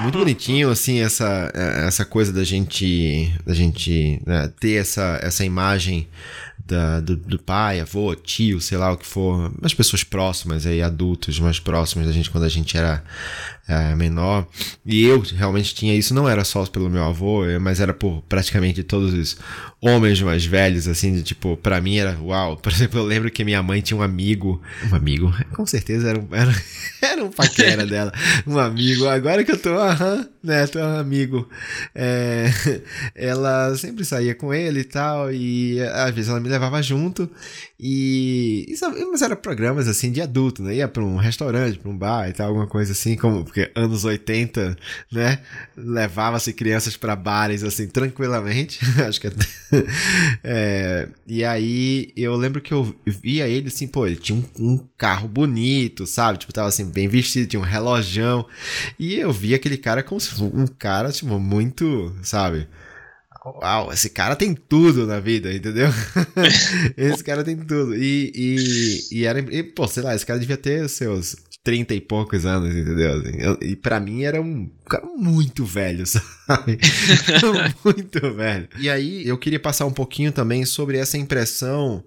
Muito 0.00 0.18
bonitinho, 0.18 0.70
assim, 0.70 1.00
essa, 1.00 1.52
essa 1.86 2.04
coisa 2.06 2.32
da 2.32 2.42
gente, 2.42 3.32
da 3.46 3.54
gente 3.54 4.20
né, 4.26 4.50
ter 4.58 4.80
essa, 4.80 5.20
essa 5.22 5.44
imagem 5.44 6.08
da, 6.68 7.00
do, 7.00 7.16
do, 7.16 7.38
pai, 7.38 7.80
avô, 7.80 8.14
tio, 8.14 8.60
sei 8.60 8.76
lá 8.76 8.92
o 8.92 8.98
que 8.98 9.06
for, 9.06 9.50
as 9.62 9.72
pessoas 9.72 10.04
próximas 10.04 10.66
aí, 10.66 10.82
adultos 10.82 11.40
mais 11.40 11.58
próximos 11.58 12.06
da 12.06 12.12
gente 12.12 12.30
quando 12.30 12.44
a 12.44 12.48
gente 12.48 12.76
era 12.76 13.02
é, 13.68 13.94
menor. 13.94 14.46
E 14.84 15.04
eu 15.04 15.20
realmente 15.20 15.74
tinha 15.74 15.94
isso, 15.94 16.14
não 16.14 16.26
era 16.26 16.42
só 16.42 16.64
pelo 16.64 16.88
meu 16.88 17.04
avô, 17.04 17.42
mas 17.60 17.80
era 17.80 17.92
por 17.92 18.22
praticamente 18.26 18.82
todos 18.82 19.12
os 19.12 19.36
homens 19.80 20.20
mais 20.22 20.44
velhos, 20.46 20.88
assim, 20.88 21.12
de 21.12 21.22
tipo, 21.22 21.56
pra 21.58 21.80
mim 21.80 21.98
era 21.98 22.18
uau. 22.20 22.56
Por 22.56 22.72
exemplo, 22.72 22.98
eu 22.98 23.04
lembro 23.04 23.30
que 23.30 23.44
minha 23.44 23.62
mãe 23.62 23.82
tinha 23.82 23.98
um 23.98 24.02
amigo, 24.02 24.60
um 24.90 24.94
amigo, 24.94 25.32
com 25.54 25.66
certeza 25.66 26.08
era 26.08 26.18
um, 26.18 26.28
era, 26.32 26.54
era 27.02 27.24
um 27.24 27.30
paquera 27.30 27.84
dela, 27.84 28.12
um 28.46 28.58
amigo. 28.58 29.06
Agora 29.06 29.44
que 29.44 29.52
eu 29.52 29.58
tô, 29.58 29.74
aham, 29.78 30.26
né, 30.42 30.66
tô 30.66 30.78
um 30.78 30.98
amigo. 30.98 31.48
É, 31.94 32.50
ela 33.14 33.76
sempre 33.76 34.04
saía 34.04 34.34
com 34.34 34.52
ele 34.54 34.80
e 34.80 34.84
tal, 34.84 35.30
e 35.30 35.80
às 35.82 36.14
vezes 36.14 36.30
ela 36.30 36.40
me 36.40 36.48
levava 36.48 36.82
junto, 36.82 37.30
e, 37.80 38.74
mas 39.12 39.22
era 39.22 39.36
programas 39.36 39.86
assim 39.86 40.10
de 40.10 40.20
adulto, 40.20 40.64
né? 40.64 40.74
Ia 40.74 40.88
pra 40.88 41.04
um 41.04 41.16
restaurante, 41.16 41.78
pra 41.78 41.88
um 41.88 41.96
bar 41.96 42.28
e 42.28 42.32
tal, 42.32 42.48
alguma 42.48 42.66
coisa 42.66 42.90
assim, 42.90 43.14
como 43.14 43.44
porque 43.44 43.70
anos 43.72 44.04
80, 44.04 44.76
né? 45.12 45.40
Levava-se 45.76 46.52
crianças 46.52 46.96
para 46.96 47.14
bares 47.14 47.62
assim 47.62 47.86
tranquilamente. 47.86 48.80
Acho 49.06 49.20
que 49.20 49.28
é, 50.42 51.08
e 51.24 51.44
aí 51.44 52.12
eu 52.16 52.34
lembro 52.34 52.60
que 52.60 52.74
eu 52.74 52.96
via 53.06 53.46
ele 53.46 53.68
assim, 53.68 53.86
pô, 53.86 54.06
ele 54.06 54.16
tinha 54.16 54.36
um, 54.36 54.72
um, 54.72 54.88
carro 54.96 55.28
bonito, 55.28 56.04
sabe? 56.04 56.38
Tipo, 56.38 56.52
tava 56.52 56.68
assim, 56.68 56.90
bem 56.90 57.06
vestido, 57.06 57.46
tinha 57.46 57.60
um 57.60 57.64
relojão. 57.64 58.44
E 58.98 59.14
eu 59.14 59.32
via 59.32 59.54
aquele 59.54 59.76
cara 59.76 60.02
como 60.02 60.20
um 60.52 60.66
cara, 60.66 61.12
tipo, 61.12 61.38
muito, 61.38 62.12
sabe? 62.22 62.66
Uau, 63.44 63.92
esse 63.92 64.10
cara 64.10 64.34
tem 64.36 64.54
tudo 64.54 65.06
na 65.06 65.20
vida, 65.20 65.52
entendeu? 65.52 65.88
esse 66.96 67.22
cara 67.22 67.44
tem 67.44 67.56
tudo. 67.56 67.94
E, 67.94 68.32
e, 68.34 69.18
e 69.18 69.24
era. 69.24 69.38
E, 69.38 69.62
pô, 69.62 69.86
sei 69.86 70.02
lá, 70.02 70.14
esse 70.14 70.26
cara 70.26 70.38
devia 70.38 70.56
ter 70.56 70.88
seus 70.88 71.36
30 71.62 71.94
e 71.94 72.00
poucos 72.00 72.46
anos, 72.46 72.74
entendeu? 72.74 73.22
Eu, 73.38 73.58
e 73.60 73.76
para 73.76 74.00
mim 74.00 74.22
era 74.24 74.40
um 74.40 74.70
cara 74.88 75.06
muito 75.16 75.64
velho, 75.64 76.04
sabe? 76.06 76.78
muito 77.84 78.34
velho. 78.34 78.68
E 78.78 78.88
aí 78.88 79.26
eu 79.26 79.38
queria 79.38 79.60
passar 79.60 79.86
um 79.86 79.92
pouquinho 79.92 80.32
também 80.32 80.64
sobre 80.64 80.98
essa 80.98 81.18
impressão 81.18 82.02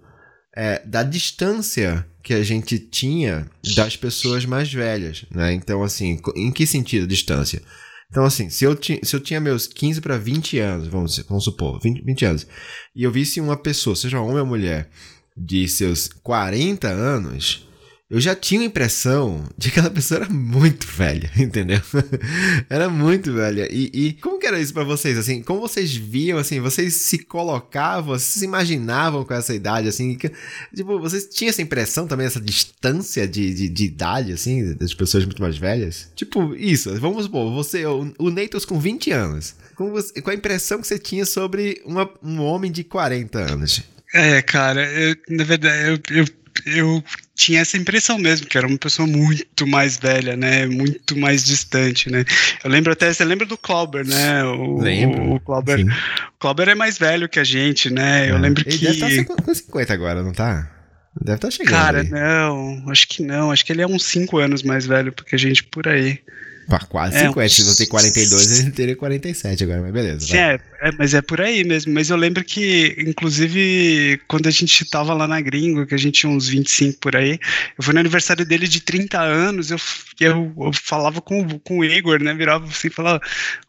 é, 0.56 0.82
da 0.86 1.04
distância 1.04 2.06
que 2.24 2.34
a 2.34 2.44
gente 2.44 2.78
tinha 2.78 3.48
das 3.76 3.96
pessoas 3.96 4.46
mais 4.46 4.72
velhas, 4.72 5.26
né? 5.32 5.54
Então, 5.54 5.84
assim, 5.84 6.20
em 6.36 6.52
que 6.52 6.68
sentido 6.68 7.08
distância? 7.08 7.62
Então, 8.12 8.26
assim, 8.26 8.50
se 8.50 8.66
eu, 8.66 8.78
se 8.78 9.16
eu 9.16 9.20
tinha 9.22 9.40
meus 9.40 9.66
15 9.66 10.02
para 10.02 10.18
20 10.18 10.60
anos, 10.60 10.88
vamos, 10.90 11.18
vamos 11.30 11.46
supor, 11.46 11.80
20, 11.80 12.04
20 12.04 12.26
anos, 12.26 12.48
e 12.94 13.04
eu 13.04 13.12
visse 13.12 13.40
uma 13.40 13.56
pessoa, 13.56 13.96
seja 13.96 14.20
homem 14.20 14.40
ou 14.40 14.46
mulher, 14.46 14.90
de 15.36 15.66
seus 15.70 16.10
40 16.22 16.90
anos, 16.90 17.66
eu 18.12 18.20
já 18.20 18.36
tinha 18.36 18.60
a 18.60 18.66
impressão 18.66 19.46
de 19.58 19.72
que 19.72 19.80
aquela 19.80 19.90
pessoa 19.90 20.26
era 20.26 20.30
muito 20.30 20.86
velha, 20.86 21.32
entendeu? 21.40 21.80
era 22.70 22.90
muito 22.90 23.32
velha. 23.32 23.70
E, 23.72 23.90
e, 23.94 24.14
como 24.16 24.38
que 24.38 24.46
era 24.46 24.60
isso 24.60 24.74
para 24.74 24.84
vocês, 24.84 25.18
assim? 25.18 25.42
Como 25.42 25.62
vocês 25.62 25.96
viam, 25.96 26.38
assim? 26.38 26.60
Vocês 26.60 26.94
se 26.96 27.20
colocavam, 27.20 28.10
vocês 28.10 28.40
se 28.40 28.44
imaginavam 28.44 29.24
com 29.24 29.34
essa 29.34 29.56
idade, 29.56 29.88
assim? 29.88 30.16
Que, 30.16 30.30
tipo, 30.76 31.00
vocês 31.00 31.26
tinham 31.32 31.52
essa 31.52 31.62
impressão 31.62 32.06
também, 32.06 32.28
essa 32.28 32.42
distância 32.42 33.26
de, 33.26 33.54
de, 33.54 33.70
de, 33.70 33.86
idade, 33.86 34.34
assim, 34.34 34.74
das 34.74 34.94
pessoas 34.94 35.24
muito 35.24 35.42
mais 35.42 35.58
velhas? 35.58 36.12
Tipo, 36.14 36.54
isso, 36.54 36.94
vamos 37.00 37.24
supor, 37.24 37.50
você, 37.54 37.86
o, 37.86 38.14
o 38.20 38.30
Neitos 38.30 38.66
com 38.66 38.78
20 38.78 39.10
anos, 39.12 39.56
com, 39.74 39.90
você, 39.90 40.22
com 40.22 40.32
a 40.32 40.36
impressão 40.36 40.82
que 40.82 40.88
você 40.88 41.00
tinha 41.00 41.26
sobre 41.26 41.82
uma, 41.86 42.10
um 42.22 42.42
homem 42.42 42.70
de 42.70 42.84
40 42.84 43.40
anos. 43.40 43.82
É, 44.14 44.42
cara, 44.42 44.86
eu, 44.92 45.16
na 45.30 45.46
verdade, 45.46 45.88
eu, 45.88 46.18
eu 46.18 46.41
eu 46.66 47.04
tinha 47.36 47.62
essa 47.62 47.78
impressão 47.78 48.18
mesmo, 48.18 48.48
que 48.48 48.58
era 48.58 48.68
uma 48.68 48.78
pessoa 48.78 49.08
muito 49.08 49.66
mais 49.66 49.98
velha, 49.98 50.36
né? 50.36 50.66
Muito 50.66 51.18
mais 51.18 51.44
distante, 51.44 52.12
né? 52.12 52.24
Eu 52.64 52.70
lembro 52.70 52.92
até, 52.92 53.12
você 53.12 53.26
lembra 53.26 53.46
do 53.46 53.58
Clauber, 53.58 54.06
né? 54.06 54.44
O, 54.44 54.80
lembro. 54.80 55.34
O, 55.34 55.40
Clauber, 55.40 55.80
o 55.86 56.40
Clauber 56.40 56.70
é 56.70 56.76
mais 56.76 56.98
velho 56.98 57.30
que 57.30 57.40
a 57.40 57.44
gente, 57.44 57.90
né? 57.90 58.30
Eu 58.30 58.36
é. 58.36 58.40
lembro 58.40 58.64
ele 58.66 58.78
que. 58.78 58.86
Ele 58.86 59.00
deve 59.00 59.22
estar 59.22 59.36
com 59.36 59.54
50 59.54 59.94
agora, 59.94 60.24
não 60.24 60.34
tá? 60.34 60.70
Deve 61.20 61.36
estar 61.36 61.48
tá 61.48 61.52
chegando. 61.52 61.74
Cara, 61.74 62.02
aí. 62.02 62.10
não, 62.10 62.90
acho 62.90 63.08
que 63.08 63.22
não. 63.22 63.52
Acho 63.52 63.66
que 63.66 63.72
ele 63.74 63.82
é 63.82 63.88
uns 63.88 64.06
5 64.06 64.38
anos 64.38 64.64
mais 64.64 64.86
velho 64.86 65.12
que 65.12 65.36
a 65.36 65.40
gente 65.40 65.64
por 65.64 65.88
aí. 65.88 66.20
Pá, 66.72 66.80
quase 66.88 67.18
é, 67.18 67.28
50. 67.28 67.50
Se 67.50 67.64
você 67.64 67.78
tem 67.80 67.88
42, 67.88 68.60
ele 68.62 68.72
teria 68.72 68.96
47 68.96 69.66
agora, 69.66 69.82
mas 69.82 69.92
beleza. 69.92 70.38
É, 70.38 70.58
é, 70.82 70.92
mas 70.98 71.14
é 71.14 71.22
por 71.22 71.42
aí 71.42 71.66
mesmo. 71.66 71.94
Mas 71.94 72.10
eu 72.10 72.16
lembro 72.16 72.42
que, 72.46 72.96
inclusive, 72.98 74.22
quando 74.26 74.48
a 74.48 74.52
gente 74.52 74.86
tava 74.86 75.14
lá 75.14 75.28
na 75.28 75.42
Gringo, 75.42 75.86
que 75.86 75.94
a 75.94 75.98
gente 75.98 76.22
tinha 76.22 76.32
uns 76.32 76.48
25 76.48 76.98
por 77.02 77.18
aí, 77.18 77.38
eu 77.78 77.84
fui 77.84 77.94
no 77.94 78.00
aniversário 78.00 78.46
dele 78.46 78.70
de 78.70 78.80
30 78.80 79.20
anos, 79.20 79.70
eu, 79.70 79.78
eu, 80.22 80.54
eu 80.58 80.72
falava 80.72 81.20
com, 81.20 81.46
com 81.60 81.80
o 81.80 81.84
Igor, 81.84 82.24
né? 82.24 82.34
Virava 82.34 82.66
assim 82.66 82.88
e 82.88 82.92
falava, 82.92 83.20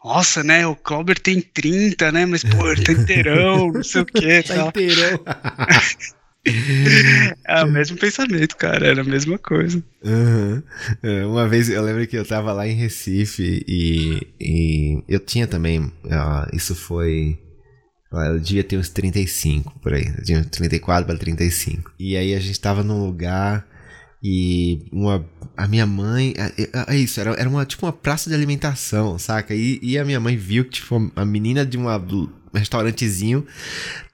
nossa, 0.04 0.44
né? 0.44 0.64
O 0.64 0.76
Clauber 0.76 1.18
tem 1.18 1.40
30, 1.40 2.12
né? 2.12 2.24
Mas, 2.24 2.44
pô, 2.44 2.70
ele 2.70 2.84
tá 2.84 2.92
inteirão, 2.92 3.72
não 3.72 3.82
sei 3.82 4.02
o 4.02 4.06
quê. 4.06 4.42
tá 4.46 4.68
inteirão. 4.68 5.20
é 7.46 7.64
o 7.64 7.70
mesmo 7.70 7.96
pensamento, 7.96 8.56
cara, 8.56 8.86
era 8.86 9.00
a 9.00 9.04
mesma 9.04 9.38
coisa. 9.38 9.82
Uhum. 10.02 10.62
Uma 11.30 11.48
vez 11.48 11.68
eu 11.68 11.82
lembro 11.82 12.06
que 12.06 12.16
eu 12.16 12.24
tava 12.24 12.52
lá 12.52 12.66
em 12.66 12.74
Recife 12.74 13.64
e, 13.66 14.26
e 14.40 15.04
eu 15.08 15.20
tinha 15.20 15.46
também. 15.46 15.80
Uh, 15.80 16.54
isso 16.54 16.74
foi. 16.74 17.38
Eu 18.12 18.38
devia 18.38 18.64
ter 18.64 18.76
uns 18.76 18.88
35 18.88 19.78
por 19.80 19.94
aí. 19.94 20.12
Eu 20.18 20.24
tinha 20.24 20.40
uns 20.40 20.46
34 20.46 21.06
para 21.06 21.16
35. 21.16 21.92
E 21.98 22.16
aí 22.16 22.34
a 22.34 22.40
gente 22.40 22.60
tava 22.60 22.82
num 22.82 23.06
lugar 23.06 23.66
e 24.22 24.86
uma, 24.92 25.24
a 25.56 25.66
minha 25.66 25.86
mãe. 25.86 26.34
É 26.88 26.96
isso, 26.96 27.20
era, 27.20 27.30
era 27.32 27.48
uma, 27.48 27.64
tipo 27.64 27.86
uma 27.86 27.92
praça 27.92 28.28
de 28.28 28.36
alimentação, 28.36 29.18
saca? 29.18 29.54
E, 29.54 29.80
e 29.82 29.98
a 29.98 30.04
minha 30.04 30.20
mãe 30.20 30.36
viu 30.36 30.64
que 30.64 30.80
tipo, 30.80 31.12
a 31.16 31.24
menina 31.24 31.64
de 31.64 31.76
uma, 31.76 31.96
um 31.96 32.28
restaurantezinho 32.52 33.46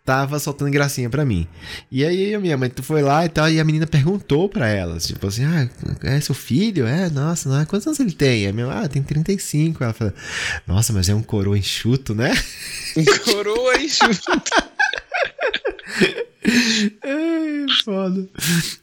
tava 0.08 0.38
soltando 0.38 0.70
gracinha 0.70 1.10
pra 1.10 1.22
mim. 1.22 1.46
E 1.92 2.02
aí 2.02 2.34
a 2.34 2.40
minha 2.40 2.56
mãe 2.56 2.72
foi 2.80 3.02
lá 3.02 3.26
e 3.26 3.28
tal, 3.28 3.50
e 3.50 3.60
a 3.60 3.64
menina 3.64 3.86
perguntou 3.86 4.48
pra 4.48 4.66
ela, 4.66 4.96
tipo 4.96 5.26
assim, 5.26 5.44
ah, 5.44 5.68
é 6.02 6.18
seu 6.18 6.34
filho? 6.34 6.86
É, 6.86 7.10
nossa, 7.10 7.46
não 7.46 7.60
é? 7.60 7.66
quantos 7.66 7.86
anos 7.86 8.00
ele 8.00 8.12
tem? 8.12 8.46
A 8.46 8.52
minha, 8.54 8.70
ah, 8.70 8.88
tem 8.88 9.02
35. 9.02 9.84
Ela 9.84 9.92
falou, 9.92 10.14
nossa, 10.66 10.94
mas 10.94 11.10
é 11.10 11.14
um 11.14 11.22
coroa 11.22 11.58
enxuto, 11.58 12.14
né? 12.14 12.32
Um 12.96 13.32
coroa 13.32 13.76
enxuto. 13.76 14.32
é, 17.04 17.66
foda. 17.84 18.26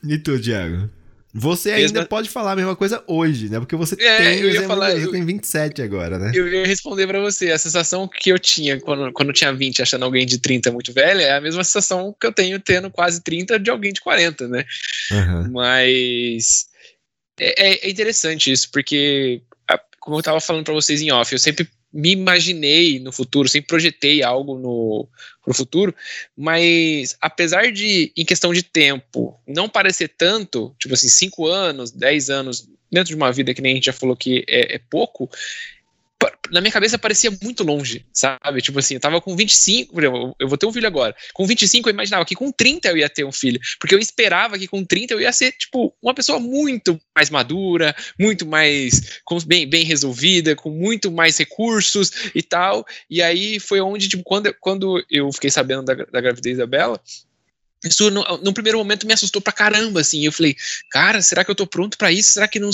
E 0.07 0.19
tu, 0.19 0.39
Thiago? 0.39 0.91
Você 1.37 1.69
ainda 1.69 1.91
Mesma... 1.91 2.05
pode 2.05 2.29
falar 2.29 2.53
a 2.53 2.55
mesma 2.55 2.77
coisa 2.77 3.03
hoje, 3.05 3.49
né? 3.49 3.59
Porque 3.59 3.75
você 3.75 3.95
é, 4.01 4.17
tem, 4.17 4.39
eu 4.39 4.51
ia 4.51 4.65
falar, 4.65 4.91
você 4.91 5.03
eu, 5.03 5.11
tem 5.11 5.25
27 5.25 5.81
agora, 5.81 6.17
né? 6.17 6.31
Eu 6.33 6.47
ia 6.47 6.65
responder 6.65 7.05
para 7.07 7.19
você. 7.19 7.51
A 7.51 7.57
sensação 7.57 8.07
que 8.07 8.31
eu 8.31 8.39
tinha 8.39 8.79
quando, 8.79 9.11
quando 9.11 9.29
eu 9.29 9.33
tinha 9.33 9.51
20 9.51 9.81
achando 9.81 10.05
alguém 10.05 10.25
de 10.25 10.37
30 10.37 10.71
muito 10.71 10.93
velho 10.93 11.19
é 11.19 11.35
a 11.35 11.41
mesma 11.41 11.61
sensação 11.65 12.15
que 12.17 12.25
eu 12.25 12.31
tenho 12.31 12.57
tendo 12.57 12.89
quase 12.89 13.21
30 13.21 13.59
de 13.59 13.69
alguém 13.69 13.91
de 13.91 13.99
40, 13.99 14.47
né? 14.47 14.63
Uhum. 15.11 15.51
Mas 15.51 16.67
é, 17.37 17.85
é, 17.85 17.89
interessante 17.89 18.49
isso, 18.49 18.69
porque 18.71 19.41
como 19.99 20.17
eu 20.17 20.23
tava 20.23 20.39
falando 20.39 20.63
para 20.63 20.73
vocês 20.73 21.01
em 21.01 21.11
off, 21.11 21.33
eu 21.33 21.39
sempre 21.39 21.67
me 21.95 22.11
imaginei 22.11 22.99
no 22.99 23.09
futuro, 23.09 23.47
sempre 23.47 23.69
projetei 23.69 24.21
algo 24.21 24.57
no 24.57 25.07
pro 25.41 25.53
futuro, 25.53 25.95
mas 26.35 27.15
apesar 27.21 27.71
de, 27.71 28.11
em 28.17 28.25
questão 28.25 28.53
de 28.53 28.63
tempo, 28.63 29.39
não 29.47 29.69
parecer 29.69 30.09
tanto, 30.09 30.75
tipo 30.77 30.93
assim, 30.93 31.07
5 31.07 31.47
anos, 31.47 31.91
10 31.91 32.29
anos, 32.29 32.67
dentro 32.91 33.09
de 33.09 33.15
uma 33.15 33.31
vida 33.31 33.53
que 33.53 33.61
nem 33.61 33.71
a 33.71 33.75
gente 33.75 33.85
já 33.85 33.93
falou 33.93 34.15
que 34.15 34.43
é, 34.49 34.75
é 34.75 34.79
pouco, 34.89 35.29
na 36.51 36.61
minha 36.61 36.71
cabeça 36.71 36.97
parecia 36.97 37.31
muito 37.41 37.63
longe, 37.63 38.05
sabe? 38.13 38.61
Tipo 38.61 38.79
assim, 38.79 38.95
eu 38.95 38.99
tava 38.99 39.19
com 39.21 39.35
25, 39.35 39.93
por 39.93 40.03
exemplo, 40.03 40.35
eu 40.39 40.47
vou 40.47 40.57
ter 40.57 40.65
um 40.65 40.73
filho 40.73 40.87
agora. 40.87 41.15
Com 41.33 41.45
25 41.45 41.89
eu 41.89 41.93
imaginava 41.93 42.25
que 42.25 42.35
com 42.35 42.51
30 42.51 42.89
eu 42.89 42.97
ia 42.97 43.09
ter 43.09 43.25
um 43.25 43.31
filho, 43.31 43.59
porque 43.79 43.93
eu 43.93 43.99
esperava 43.99 44.57
que 44.57 44.67
com 44.67 44.83
30 44.83 45.13
eu 45.13 45.21
ia 45.21 45.31
ser, 45.31 45.51
tipo, 45.53 45.95
uma 46.01 46.13
pessoa 46.13 46.39
muito 46.39 46.99
mais 47.15 47.29
madura, 47.29 47.95
muito 48.19 48.45
mais 48.45 49.21
bem, 49.45 49.67
bem 49.67 49.83
resolvida, 49.83 50.55
com 50.55 50.69
muito 50.69 51.11
mais 51.11 51.37
recursos 51.37 52.11
e 52.33 52.41
tal. 52.41 52.85
E 53.09 53.21
aí 53.21 53.59
foi 53.59 53.81
onde, 53.81 54.07
tipo, 54.07 54.23
quando, 54.23 54.53
quando 54.59 55.03
eu 55.09 55.31
fiquei 55.31 55.49
sabendo 55.49 55.83
da, 55.83 55.93
da 55.95 56.21
gravidez 56.21 56.57
da 56.57 56.67
Bela, 56.67 57.01
isso, 57.87 58.09
no, 58.09 58.23
no, 58.37 58.53
primeiro 58.53 58.77
momento, 58.77 59.05
me 59.05 59.13
assustou 59.13 59.41
pra 59.41 59.53
caramba, 59.53 60.01
assim. 60.01 60.25
Eu 60.25 60.31
falei, 60.31 60.55
cara, 60.89 61.21
será 61.21 61.43
que 61.43 61.51
eu 61.51 61.55
tô 61.55 61.67
pronto 61.67 61.97
para 61.97 62.11
isso? 62.11 62.31
Será 62.31 62.47
que 62.47 62.59
não. 62.59 62.69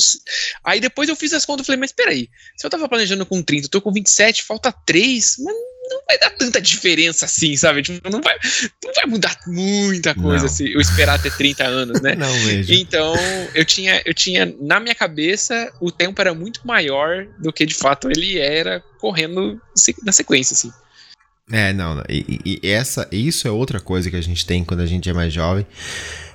Aí 0.64 0.80
depois 0.80 1.10
eu 1.10 1.16
fiz 1.16 1.34
as 1.34 1.46
contas 1.46 1.66
e 1.66 1.68
falei, 1.68 1.80
mas 1.80 1.92
peraí, 1.92 2.30
se 2.56 2.66
eu 2.66 2.70
tava 2.70 2.88
planejando 2.88 3.26
com 3.26 3.42
30, 3.42 3.66
eu 3.66 3.70
tô 3.70 3.82
com 3.82 3.92
27, 3.92 4.44
falta 4.44 4.72
3, 4.72 5.38
mas 5.40 5.56
não 5.90 6.02
vai 6.08 6.18
dar 6.18 6.30
tanta 6.30 6.62
diferença 6.62 7.26
assim, 7.26 7.56
sabe? 7.58 7.82
Tipo, 7.82 8.10
não 8.10 8.22
vai, 8.22 8.38
não 8.84 8.94
vai 8.94 9.06
mudar 9.06 9.38
muita 9.48 10.16
coisa 10.16 10.46
não. 10.46 10.50
se 10.50 10.72
eu 10.72 10.80
esperar 10.80 11.22
ter 11.22 11.36
30 11.36 11.64
anos, 11.64 12.02
né? 12.02 12.16
Não 12.22 12.34
mesmo. 12.46 12.74
Então, 12.74 13.16
eu 13.54 13.66
tinha, 13.66 14.02
eu 14.06 14.14
tinha, 14.14 14.54
na 14.60 14.80
minha 14.80 14.96
cabeça, 14.96 15.72
o 15.80 15.92
tempo 15.92 16.22
era 16.22 16.34
muito 16.34 16.66
maior 16.66 17.28
do 17.40 17.52
que 17.52 17.66
de 17.66 17.74
fato 17.74 18.10
ele 18.10 18.38
era 18.38 18.82
correndo 19.00 19.60
na 20.04 20.12
sequência, 20.12 20.54
assim. 20.54 20.72
É, 21.52 21.74
não, 21.74 22.02
e, 22.08 22.40
e, 22.46 22.68
essa, 22.68 23.08
isso 23.12 23.48
é 23.48 23.52
outra 23.52 23.80
coisa 23.80 24.10
que 24.10 24.16
a 24.16 24.22
gente 24.22 24.46
tem 24.46 24.64
quando 24.64 24.80
a 24.80 24.86
gente 24.86 25.10
é 25.10 25.14
mais 25.14 25.34
jovem, 25.34 25.66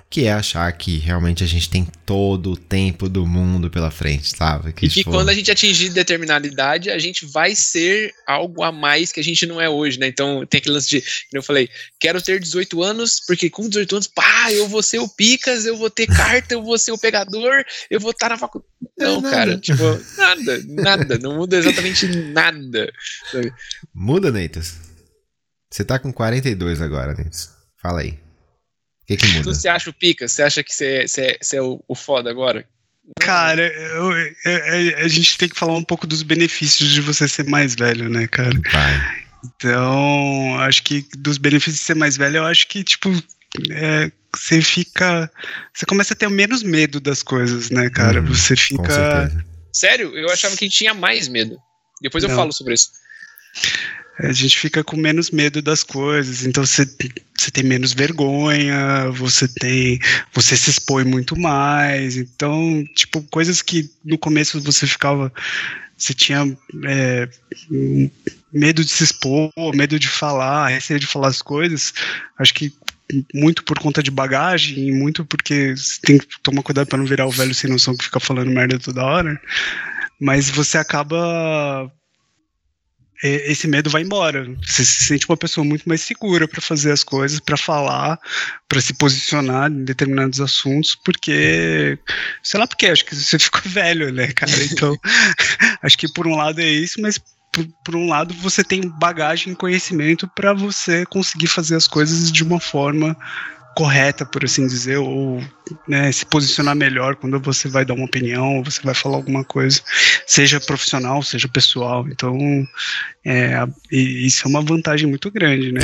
que 0.08 0.24
é 0.24 0.32
achar 0.32 0.70
que 0.72 0.98
realmente 0.98 1.42
a 1.42 1.46
gente 1.46 1.68
tem 1.68 1.86
todo 2.04 2.52
o 2.52 2.56
tempo 2.56 3.08
do 3.08 3.26
mundo 3.26 3.68
pela 3.68 3.90
frente, 3.90 4.36
sabe? 4.36 4.72
Que, 4.72 4.86
e 4.86 4.88
que 4.88 4.94
tipo... 5.00 5.10
quando 5.10 5.30
a 5.30 5.34
gente 5.34 5.50
atingir 5.50 5.90
determinada 5.90 6.46
idade, 6.46 6.90
a 6.90 6.98
gente 6.98 7.26
vai 7.26 7.54
ser 7.54 8.14
algo 8.26 8.62
a 8.62 8.70
mais 8.70 9.10
que 9.10 9.18
a 9.18 9.24
gente 9.24 9.44
não 9.46 9.60
é 9.60 9.68
hoje, 9.68 9.98
né? 9.98 10.06
Então 10.06 10.46
tem 10.46 10.58
aquele 10.58 10.74
lance 10.74 10.88
de, 10.88 11.02
eu 11.32 11.42
falei, 11.42 11.68
quero 11.98 12.22
ter 12.22 12.38
18 12.38 12.82
anos, 12.82 13.20
porque 13.26 13.50
com 13.50 13.68
18 13.68 13.96
anos, 13.96 14.06
pá, 14.06 14.52
eu 14.52 14.68
vou 14.68 14.82
ser 14.82 15.00
o 15.00 15.08
Picas, 15.08 15.66
eu 15.66 15.76
vou 15.76 15.90
ter 15.90 16.06
carta, 16.06 16.54
eu 16.54 16.62
vou 16.62 16.78
ser 16.78 16.92
o 16.92 16.98
pegador, 16.98 17.64
eu 17.90 17.98
vou 17.98 18.12
estar 18.12 18.28
na 18.28 18.38
faculdade. 18.38 18.70
Não, 18.96 19.26
é 19.26 19.30
cara, 19.30 19.58
tipo, 19.58 19.82
nada, 20.16 20.62
nada, 20.66 21.18
não 21.18 21.36
muda 21.36 21.56
exatamente 21.56 22.06
nada. 22.06 22.92
Muda, 23.92 24.30
Neitas. 24.30 24.85
Você 25.76 25.84
tá 25.84 25.98
com 25.98 26.10
42 26.10 26.80
agora, 26.80 27.12
Nils. 27.12 27.50
Fala 27.82 28.00
aí. 28.00 28.12
O 28.12 29.06
que, 29.06 29.18
que 29.18 29.28
muda? 29.28 29.52
Você 29.52 29.68
acha 29.68 29.90
o 29.90 29.92
pica? 29.92 30.26
Você 30.26 30.42
acha 30.42 30.64
que 30.64 30.74
você, 30.74 31.06
você, 31.06 31.36
você 31.38 31.56
é 31.58 31.62
o, 31.62 31.84
o 31.86 31.94
foda 31.94 32.30
agora? 32.30 32.66
Cara, 33.20 33.60
eu, 33.60 34.10
eu, 34.10 34.32
eu, 34.46 34.98
a 35.04 35.06
gente 35.06 35.36
tem 35.36 35.50
que 35.50 35.58
falar 35.58 35.74
um 35.74 35.84
pouco 35.84 36.06
dos 36.06 36.22
benefícios 36.22 36.88
de 36.88 37.02
você 37.02 37.28
ser 37.28 37.44
mais 37.44 37.74
velho, 37.74 38.08
né, 38.08 38.26
cara? 38.26 38.58
Vai. 38.72 39.26
Então, 39.44 40.58
acho 40.60 40.82
que 40.82 41.06
dos 41.18 41.36
benefícios 41.36 41.76
de 41.76 41.84
ser 41.84 41.94
mais 41.94 42.16
velho, 42.16 42.38
eu 42.38 42.46
acho 42.46 42.66
que, 42.68 42.82
tipo, 42.82 43.10
é, 43.70 44.10
você 44.34 44.62
fica. 44.62 45.30
Você 45.74 45.84
começa 45.84 46.14
a 46.14 46.16
ter 46.16 46.30
menos 46.30 46.62
medo 46.62 47.00
das 47.00 47.22
coisas, 47.22 47.68
né, 47.68 47.90
cara? 47.90 48.22
Hum, 48.22 48.28
você 48.28 48.56
fica. 48.56 49.30
Sério? 49.74 50.16
Eu 50.16 50.30
achava 50.30 50.56
que 50.56 50.70
tinha 50.70 50.94
mais 50.94 51.28
medo. 51.28 51.58
Depois 52.00 52.24
eu 52.24 52.30
Não. 52.30 52.36
falo 52.36 52.50
sobre 52.50 52.72
isso 52.72 52.88
a 54.18 54.32
gente 54.32 54.58
fica 54.58 54.82
com 54.82 54.96
menos 54.96 55.30
medo 55.30 55.60
das 55.60 55.82
coisas, 55.82 56.46
então 56.46 56.64
você, 56.64 56.88
você 57.36 57.50
tem 57.50 57.62
menos 57.62 57.92
vergonha, 57.92 59.10
você 59.10 59.46
tem. 59.46 59.98
Você 60.32 60.56
se 60.56 60.70
expõe 60.70 61.04
muito 61.04 61.38
mais. 61.38 62.16
Então, 62.16 62.84
tipo, 62.94 63.22
coisas 63.24 63.60
que 63.60 63.90
no 64.04 64.16
começo 64.16 64.60
você 64.60 64.86
ficava. 64.86 65.32
Você 65.98 66.12
tinha 66.12 66.56
é, 66.84 67.28
medo 68.52 68.84
de 68.84 68.90
se 68.90 69.04
expor, 69.04 69.50
medo 69.74 69.98
de 69.98 70.08
falar, 70.08 70.68
receio 70.68 71.00
de 71.00 71.06
falar 71.06 71.28
as 71.28 71.40
coisas. 71.40 71.92
Acho 72.38 72.54
que 72.54 72.72
muito 73.34 73.64
por 73.64 73.78
conta 73.78 74.02
de 74.02 74.10
bagagem, 74.10 74.92
muito 74.92 75.24
porque 75.24 75.74
você 75.76 76.00
tem 76.02 76.18
que 76.18 76.26
tomar 76.42 76.62
cuidado 76.62 76.86
para 76.86 76.98
não 76.98 77.06
virar 77.06 77.26
o 77.26 77.30
velho 77.30 77.54
sem 77.54 77.70
noção 77.70 77.96
que 77.96 78.04
fica 78.04 78.20
falando 78.20 78.50
merda 78.50 78.78
toda 78.78 79.04
hora. 79.04 79.40
Mas 80.20 80.50
você 80.50 80.76
acaba 80.78 81.90
esse 83.22 83.66
medo 83.66 83.90
vai 83.90 84.02
embora. 84.02 84.46
Você 84.62 84.84
se 84.84 85.04
sente 85.04 85.26
uma 85.28 85.36
pessoa 85.36 85.64
muito 85.64 85.88
mais 85.88 86.02
segura 86.02 86.46
para 86.46 86.60
fazer 86.60 86.92
as 86.92 87.02
coisas, 87.02 87.40
para 87.40 87.56
falar, 87.56 88.18
para 88.68 88.80
se 88.80 88.94
posicionar 88.94 89.70
em 89.70 89.84
determinados 89.84 90.40
assuntos, 90.40 90.94
porque 90.94 91.98
sei 92.42 92.60
lá 92.60 92.66
porque 92.66 92.86
acho 92.86 93.04
que 93.04 93.14
você 93.14 93.38
ficou 93.38 93.62
velho, 93.70 94.12
né, 94.12 94.28
cara? 94.28 94.64
Então, 94.64 94.96
acho 95.82 95.96
que 95.96 96.12
por 96.12 96.26
um 96.26 96.36
lado 96.36 96.60
é 96.60 96.68
isso, 96.68 97.00
mas 97.00 97.18
por, 97.52 97.66
por 97.84 97.96
um 97.96 98.08
lado 98.08 98.34
você 98.34 98.62
tem 98.62 98.86
bagagem 98.86 99.52
e 99.52 99.56
conhecimento 99.56 100.28
para 100.28 100.52
você 100.52 101.06
conseguir 101.06 101.46
fazer 101.46 101.76
as 101.76 101.86
coisas 101.86 102.30
de 102.30 102.44
uma 102.44 102.60
forma 102.60 103.16
correta, 103.76 104.24
por 104.24 104.42
assim 104.42 104.66
dizer, 104.66 104.96
ou 104.96 105.38
né, 105.86 106.10
se 106.10 106.24
posicionar 106.24 106.74
melhor 106.74 107.14
quando 107.14 107.38
você 107.38 107.68
vai 107.68 107.84
dar 107.84 107.92
uma 107.92 108.06
opinião, 108.06 108.56
ou 108.56 108.64
você 108.64 108.80
vai 108.80 108.94
falar 108.94 109.16
alguma 109.16 109.44
coisa, 109.44 109.82
seja 110.26 110.58
profissional, 110.58 111.22
seja 111.22 111.46
pessoal. 111.46 112.08
Então, 112.08 112.34
é, 113.28 113.66
isso 113.90 114.46
é 114.46 114.48
uma 114.48 114.62
vantagem 114.62 115.08
muito 115.08 115.32
grande, 115.32 115.72
né? 115.72 115.80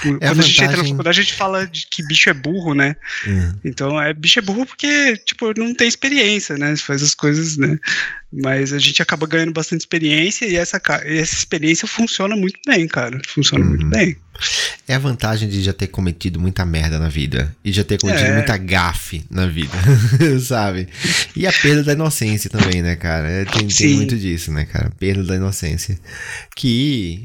Quando 0.00 0.22
é 0.22 0.28
a, 0.28 0.30
a, 0.30 0.34
gente 0.34 0.64
entra 0.64 0.78
na 0.78 0.84
faculdade, 0.84 1.20
a 1.20 1.22
gente 1.22 1.34
fala 1.34 1.66
de 1.66 1.86
que 1.86 2.02
bicho 2.02 2.30
é 2.30 2.32
burro, 2.32 2.72
né? 2.72 2.96
Uhum. 3.26 3.54
Então, 3.62 4.00
é 4.00 4.14
bicho 4.14 4.38
é 4.38 4.42
burro 4.42 4.64
porque, 4.64 5.18
tipo, 5.18 5.52
não 5.58 5.74
tem 5.74 5.86
experiência, 5.86 6.56
né? 6.56 6.74
Faz 6.76 7.02
as 7.02 7.14
coisas, 7.14 7.58
né? 7.58 7.78
Mas 8.32 8.72
a 8.72 8.78
gente 8.78 9.02
acaba 9.02 9.26
ganhando 9.26 9.52
bastante 9.52 9.80
experiência 9.80 10.46
e 10.46 10.56
essa, 10.56 10.80
essa 11.04 11.34
experiência 11.34 11.86
funciona 11.86 12.34
muito 12.34 12.58
bem, 12.66 12.88
cara. 12.88 13.20
Funciona 13.26 13.64
uhum. 13.64 13.70
muito 13.70 13.86
bem. 13.86 14.16
É 14.86 14.94
a 14.94 14.98
vantagem 14.98 15.48
de 15.48 15.62
já 15.62 15.72
ter 15.72 15.88
cometido 15.88 16.40
muita 16.40 16.64
merda 16.64 16.98
na 16.98 17.08
vida. 17.08 17.54
E 17.64 17.72
já 17.72 17.82
ter 17.84 17.98
cometido 17.98 18.30
é. 18.30 18.34
muita 18.34 18.56
gafe 18.56 19.24
na 19.30 19.46
vida, 19.46 19.72
sabe? 20.40 20.88
E 21.34 21.46
a 21.46 21.52
perda 21.52 21.82
da 21.82 21.92
inocência 21.92 22.48
também, 22.48 22.82
né, 22.82 22.96
cara? 22.96 23.28
É, 23.28 23.44
tem, 23.44 23.66
tem, 23.66 23.94
muito 23.94 24.16
disso, 24.16 24.52
né, 24.52 24.64
cara? 24.64 24.90
Perda 24.98 25.24
da 25.24 25.36
inocência. 25.36 25.98
Que, 26.54 26.68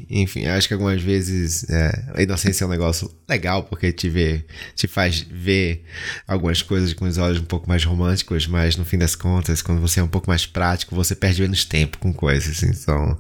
enfim, 0.10 0.46
acho 0.46 0.68
que 0.68 0.74
algumas 0.74 1.02
vezes 1.02 1.70
é, 1.70 2.12
a 2.16 2.22
inocência 2.22 2.64
é 2.64 2.68
um 2.68 2.70
negócio 2.70 3.14
legal, 3.28 3.64
porque 3.64 3.92
te, 3.92 4.10
vê, 4.10 4.46
te 4.76 4.88
faz 4.88 5.22
ver 5.22 5.86
algumas 6.28 6.62
coisas 6.62 6.94
com 6.94 7.06
os 7.06 7.18
olhos 7.18 7.40
um 7.40 7.46
pouco 7.46 7.68
mais 7.68 7.84
românticos, 7.84 8.48
mas 8.48 8.76
no 8.78 8.86
fim 8.86 8.98
das 8.98 9.16
contas, 9.16 9.62
quando 9.62 9.82
você 9.82 10.00
é 10.00 10.04
um 10.04 10.08
pouco 10.08 10.30
mais 10.30 10.46
prático, 10.46 10.96
você 10.96 11.16
perde 11.16 11.42
menos 11.42 11.66
tempo 11.66 11.98
com 11.98 12.14
coisas. 12.14 12.64
Então. 12.64 13.20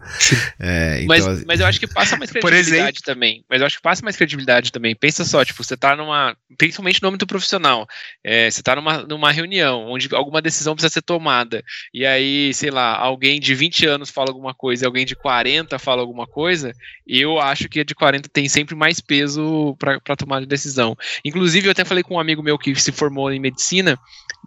É, 0.59 1.01
então 1.01 1.07
mas, 1.07 1.45
mas 1.45 1.59
eu 1.59 1.65
acho 1.65 1.79
que 1.79 1.87
passa 1.87 2.17
mais 2.17 2.29
credibilidade 2.31 2.71
exemplo, 2.71 3.01
também. 3.03 3.43
Mas 3.49 3.61
eu 3.61 3.67
acho 3.67 3.77
que 3.77 3.81
passa 3.81 4.03
mais 4.03 4.15
credibilidade 4.15 4.71
também. 4.71 4.95
Pensa 4.95 5.25
só, 5.25 5.43
tipo, 5.43 5.63
você 5.63 5.75
tá 5.75 5.95
numa. 5.95 6.35
Principalmente 6.57 7.01
no 7.01 7.09
âmbito 7.09 7.27
profissional. 7.27 7.87
É, 8.23 8.49
você 8.49 8.61
tá 8.61 8.75
numa, 8.75 9.03
numa 9.03 9.31
reunião 9.31 9.87
onde 9.89 10.07
alguma 10.13 10.41
decisão 10.41 10.75
precisa 10.75 10.93
ser 10.93 11.01
tomada. 11.01 11.63
E 11.93 12.05
aí, 12.05 12.53
sei 12.53 12.71
lá, 12.71 12.95
alguém 12.95 13.39
de 13.39 13.55
20 13.55 13.85
anos 13.85 14.09
fala 14.09 14.29
alguma 14.29 14.53
coisa 14.53 14.85
e 14.85 14.87
alguém 14.87 15.05
de 15.05 15.15
40 15.15 15.77
fala 15.79 16.01
alguma 16.01 16.22
coisa. 16.27 16.73
Eu 17.07 17.39
acho 17.39 17.69
que 17.69 17.79
a 17.79 17.83
de 17.83 17.95
40 17.95 18.29
tem 18.29 18.47
sempre 18.47 18.75
mais 18.75 18.99
peso 18.99 19.75
para 19.77 20.15
tomar 20.15 20.39
de 20.41 20.45
decisão. 20.45 20.95
Inclusive, 21.23 21.67
eu 21.67 21.71
até 21.71 21.85
falei 21.85 22.03
com 22.03 22.15
um 22.15 22.19
amigo 22.19 22.43
meu 22.43 22.57
que 22.57 22.75
se 22.75 22.91
formou 22.91 23.31
em 23.31 23.39
medicina 23.39 23.97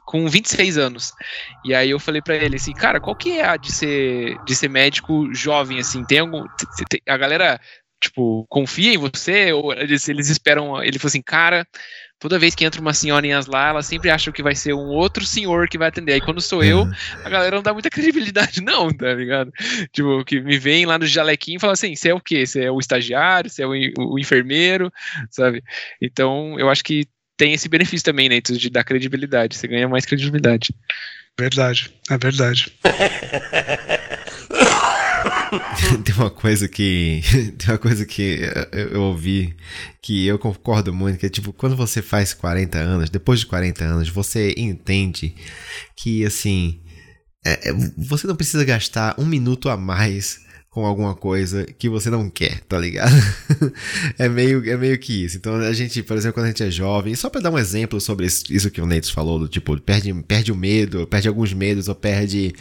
com 0.05 0.29
26 0.29 0.79
anos. 0.79 1.13
E 1.65 1.75
aí 1.75 1.91
eu 1.91 1.99
falei 1.99 2.23
para 2.23 2.37
ele 2.37 2.57
assim, 2.57 2.73
cara, 2.73 3.01
qual 3.01 3.17
que 3.17 3.39
é 3.39 3.45
a 3.45 3.57
de 3.57 3.73
ser, 3.73 4.39
de 4.45 4.55
ser 4.55 4.69
médico 4.69 5.33
jovem, 5.35 5.79
assim? 5.79 6.05
Tem 6.05 6.21
algum. 6.21 6.45
A 7.09 7.17
galera 7.17 7.61
tipo, 8.01 8.47
confia 8.49 8.95
em 8.95 8.99
você, 8.99 9.53
ou 9.53 9.73
eles, 9.73 10.09
eles 10.09 10.29
esperam, 10.29 10.83
ele 10.83 10.99
falou 10.99 11.09
assim, 11.09 11.23
cara, 11.23 11.67
toda 12.19 12.39
vez 12.39 12.55
que 12.55 12.65
entra 12.65 12.81
uma 12.81 12.95
senhorinhas 12.95 13.47
lá, 13.47 13.69
ela 13.69 13.83
sempre 13.83 14.11
acha 14.11 14.33
que 14.33 14.43
vai 14.43 14.55
ser 14.55 14.73
um 14.75 14.89
outro 14.89 15.25
senhor 15.25 15.69
que 15.69 15.79
vai 15.79 15.89
atender. 15.89 16.15
Aí 16.15 16.21
quando 16.21 16.41
sou 16.41 16.63
eu, 16.65 16.81
uhum. 16.81 16.93
a 17.25 17.29
galera 17.29 17.57
não 17.57 17.63
dá 17.63 17.73
muita 17.73 17.91
credibilidade, 17.91 18.61
não, 18.61 18.91
tá 18.91 19.13
ligado? 19.15 19.53
Tipo, 19.93 20.25
que 20.25 20.41
me 20.41 20.59
vem 20.59 20.87
lá 20.87 20.99
no 20.99 21.07
jalequinho 21.07 21.57
e 21.57 21.61
fala 21.61 21.75
assim: 21.75 21.95
você 21.95 22.09
é 22.11 22.15
o 22.15 22.21
quê? 22.21 22.47
Você 22.47 22.65
é 22.65 22.71
o 22.71 22.79
estagiário, 22.79 23.51
você 23.51 23.63
é 23.63 23.67
o, 23.67 23.73
o 23.99 24.19
enfermeiro, 24.19 24.93
sabe? 25.31 25.63
Então, 26.01 26.59
eu 26.59 26.69
acho 26.69 26.83
que 26.83 27.07
tem 27.37 27.53
esse 27.53 27.69
benefício 27.69 28.05
também, 28.05 28.29
né? 28.29 28.41
De 28.41 28.71
dar 28.71 28.85
credibilidade. 28.85 29.57
Você 29.57 29.69
ganha 29.69 29.89
mais 29.89 30.07
credibilidade. 30.07 30.75
Verdade, 31.39 31.93
é 32.11 32.17
verdade. 32.17 32.73
tem 36.05 36.15
uma 36.15 36.31
coisa 36.31 36.69
que. 36.69 37.21
Tem 37.59 37.71
uma 37.71 37.79
coisa 37.79 38.05
que 38.05 38.41
eu, 38.73 38.89
eu, 38.89 39.03
ouvi 39.03 39.57
que 40.03 40.27
eu 40.27 40.39
concordo 40.39 40.93
muito, 40.93 41.19
que 41.19 41.27
é 41.27 41.29
tipo, 41.29 41.53
quando 41.53 41.77
você 41.77 42.03
faz 42.03 42.33
40 42.35 42.79
anos, 42.79 43.11
depois 43.11 43.41
de 43.41 43.47
40 43.47 43.85
anos, 43.85 44.09
você 44.09 44.55
entende 44.57 45.35
que 45.97 46.25
assim. 46.25 46.81
É, 47.45 47.71
é 47.71 47.73
você 47.97 48.27
não 48.27 48.37
precisa 48.37 48.65
gastar 48.65 49.15
um 49.19 49.27
minuto 49.27 49.69
a 49.69 49.77
mais 49.77 50.46
com 50.77 50.85
alguma 50.85 51.15
coisa 51.15 51.65
que 51.79 51.89
você 51.89 52.11
não 52.11 52.29
quer, 52.29 52.61
tá 52.69 52.79
ligado? 52.79 53.15
é, 54.19 54.29
meio, 54.29 54.63
é 54.71 54.77
meio 54.77 54.99
que 54.99 55.25
isso. 55.25 55.39
Então 55.39 55.55
a 55.55 55.73
gente, 55.73 56.03
por 56.03 56.19
exemplo, 56.19 56.35
quando 56.35 56.45
a 56.45 56.49
gente 56.49 56.63
é 56.65 56.71
jovem, 56.71 57.15
só 57.15 57.31
para 57.31 57.41
dar 57.41 57.51
um 57.51 57.59
exemplo 57.59 57.99
sobre 57.99 58.27
isso 58.27 58.71
que 58.71 58.83
o 58.83 58.85
Neitos 58.85 59.09
falou, 59.09 59.39
do 59.39 59.49
tipo, 59.49 59.81
perde, 59.81 60.13
perde 60.29 60.53
o 60.53 60.55
medo, 60.55 61.07
perde 61.07 61.29
alguns 61.29 61.55
medos, 61.55 61.89
ou 61.89 61.95
perde 61.95 62.55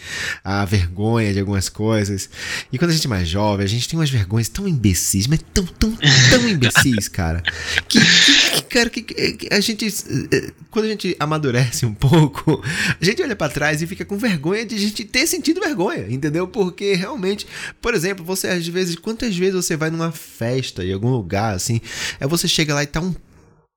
a 0.46 0.64
vergonha 0.64 1.34
de 1.34 1.42
algumas 1.42 1.68
coisas. 1.68 2.30
E 2.72 2.78
quando 2.78 2.92
a 2.92 2.94
gente 2.94 3.06
é 3.06 3.10
mais 3.10 3.28
jovem, 3.28 3.66
a 3.66 3.68
gente 3.68 3.86
tem 3.90 4.00
umas 4.00 4.10
vergonhas 4.10 4.48
tão 4.48 4.66
imbecis, 4.66 5.28
mas 5.28 5.42
tão, 5.54 5.66
tão, 5.66 5.94
tão 6.30 6.48
imbecis, 6.48 7.10
cara. 7.10 7.44
Que, 7.90 8.00
que, 8.00 8.62
cara, 8.62 8.90
que, 8.90 9.02
que 9.02 9.54
a 9.54 9.60
gente. 9.60 9.88
Eh, 10.32 10.54
quando 10.72 10.86
a 10.86 10.90
gente 10.90 11.18
amadurece 11.20 11.86
um 11.86 11.94
pouco, 11.94 12.64
a 12.64 13.04
gente 13.04 13.22
olha 13.22 13.36
para 13.36 13.52
trás 13.52 13.82
e 13.82 13.88
fica 13.88 14.06
com 14.06 14.18
vergonha 14.18 14.66
de 14.66 14.76
a 14.76 14.80
gente 14.80 15.04
ter 15.04 15.28
sentido 15.28 15.60
vergonha, 15.60 16.06
entendeu? 16.10 16.48
Porque 16.48 16.94
realmente, 16.94 17.46
por 17.82 17.94
exemplo, 17.94 18.05
exemplo, 18.06 18.24
você 18.24 18.48
às 18.48 18.68
vezes, 18.68 18.96
quantas 18.96 19.36
vezes 19.36 19.56
você 19.56 19.76
vai 19.76 19.90
numa 19.90 20.12
festa 20.12 20.84
em 20.84 20.94
algum 20.94 21.10
lugar 21.10 21.56
assim, 21.56 21.82
aí 22.20 22.28
você 22.28 22.48
chega 22.48 22.74
lá 22.74 22.84
e 22.84 22.88
tá 22.88 23.02
um 23.02 23.14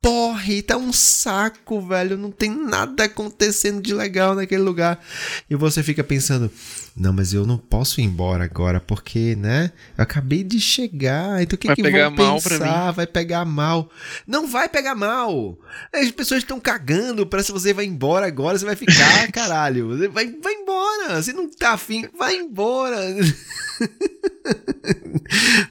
porre, 0.00 0.62
tá 0.62 0.76
um 0.76 0.92
saco, 0.92 1.80
velho, 1.80 2.16
não 2.16 2.30
tem 2.30 2.50
nada 2.50 3.04
acontecendo 3.04 3.82
de 3.82 3.92
legal 3.92 4.34
naquele 4.34 4.62
lugar. 4.62 5.04
E 5.50 5.56
você 5.56 5.82
fica 5.82 6.04
pensando, 6.04 6.50
não, 6.98 7.12
mas 7.12 7.32
eu 7.32 7.46
não 7.46 7.56
posso 7.56 8.00
ir 8.00 8.04
embora 8.04 8.44
agora 8.44 8.80
porque, 8.80 9.36
né? 9.36 9.70
Eu 9.96 10.02
acabei 10.02 10.42
de 10.42 10.60
chegar, 10.60 11.40
então 11.40 11.56
o 11.56 11.58
que 11.58 11.68
vai 11.68 11.76
que 11.76 11.82
pegar 11.82 12.08
vão 12.08 12.26
mal 12.26 12.42
pensar? 12.42 12.90
Vai 12.90 13.06
pegar 13.06 13.44
mal. 13.44 13.88
Não 14.26 14.48
vai 14.48 14.68
pegar 14.68 14.96
mal. 14.96 15.56
As 15.94 16.10
pessoas 16.10 16.42
estão 16.42 16.58
cagando 16.58 17.24
para 17.24 17.42
se 17.42 17.52
você 17.52 17.72
vai 17.72 17.84
embora 17.84 18.26
agora, 18.26 18.58
você 18.58 18.64
vai 18.64 18.74
ficar, 18.74 19.30
caralho. 19.30 20.10
Vai, 20.10 20.34
vai 20.42 20.54
embora. 20.54 21.22
Se 21.22 21.32
não 21.32 21.48
tá 21.48 21.74
afim, 21.74 22.08
vai 22.18 22.36
embora. 22.36 22.98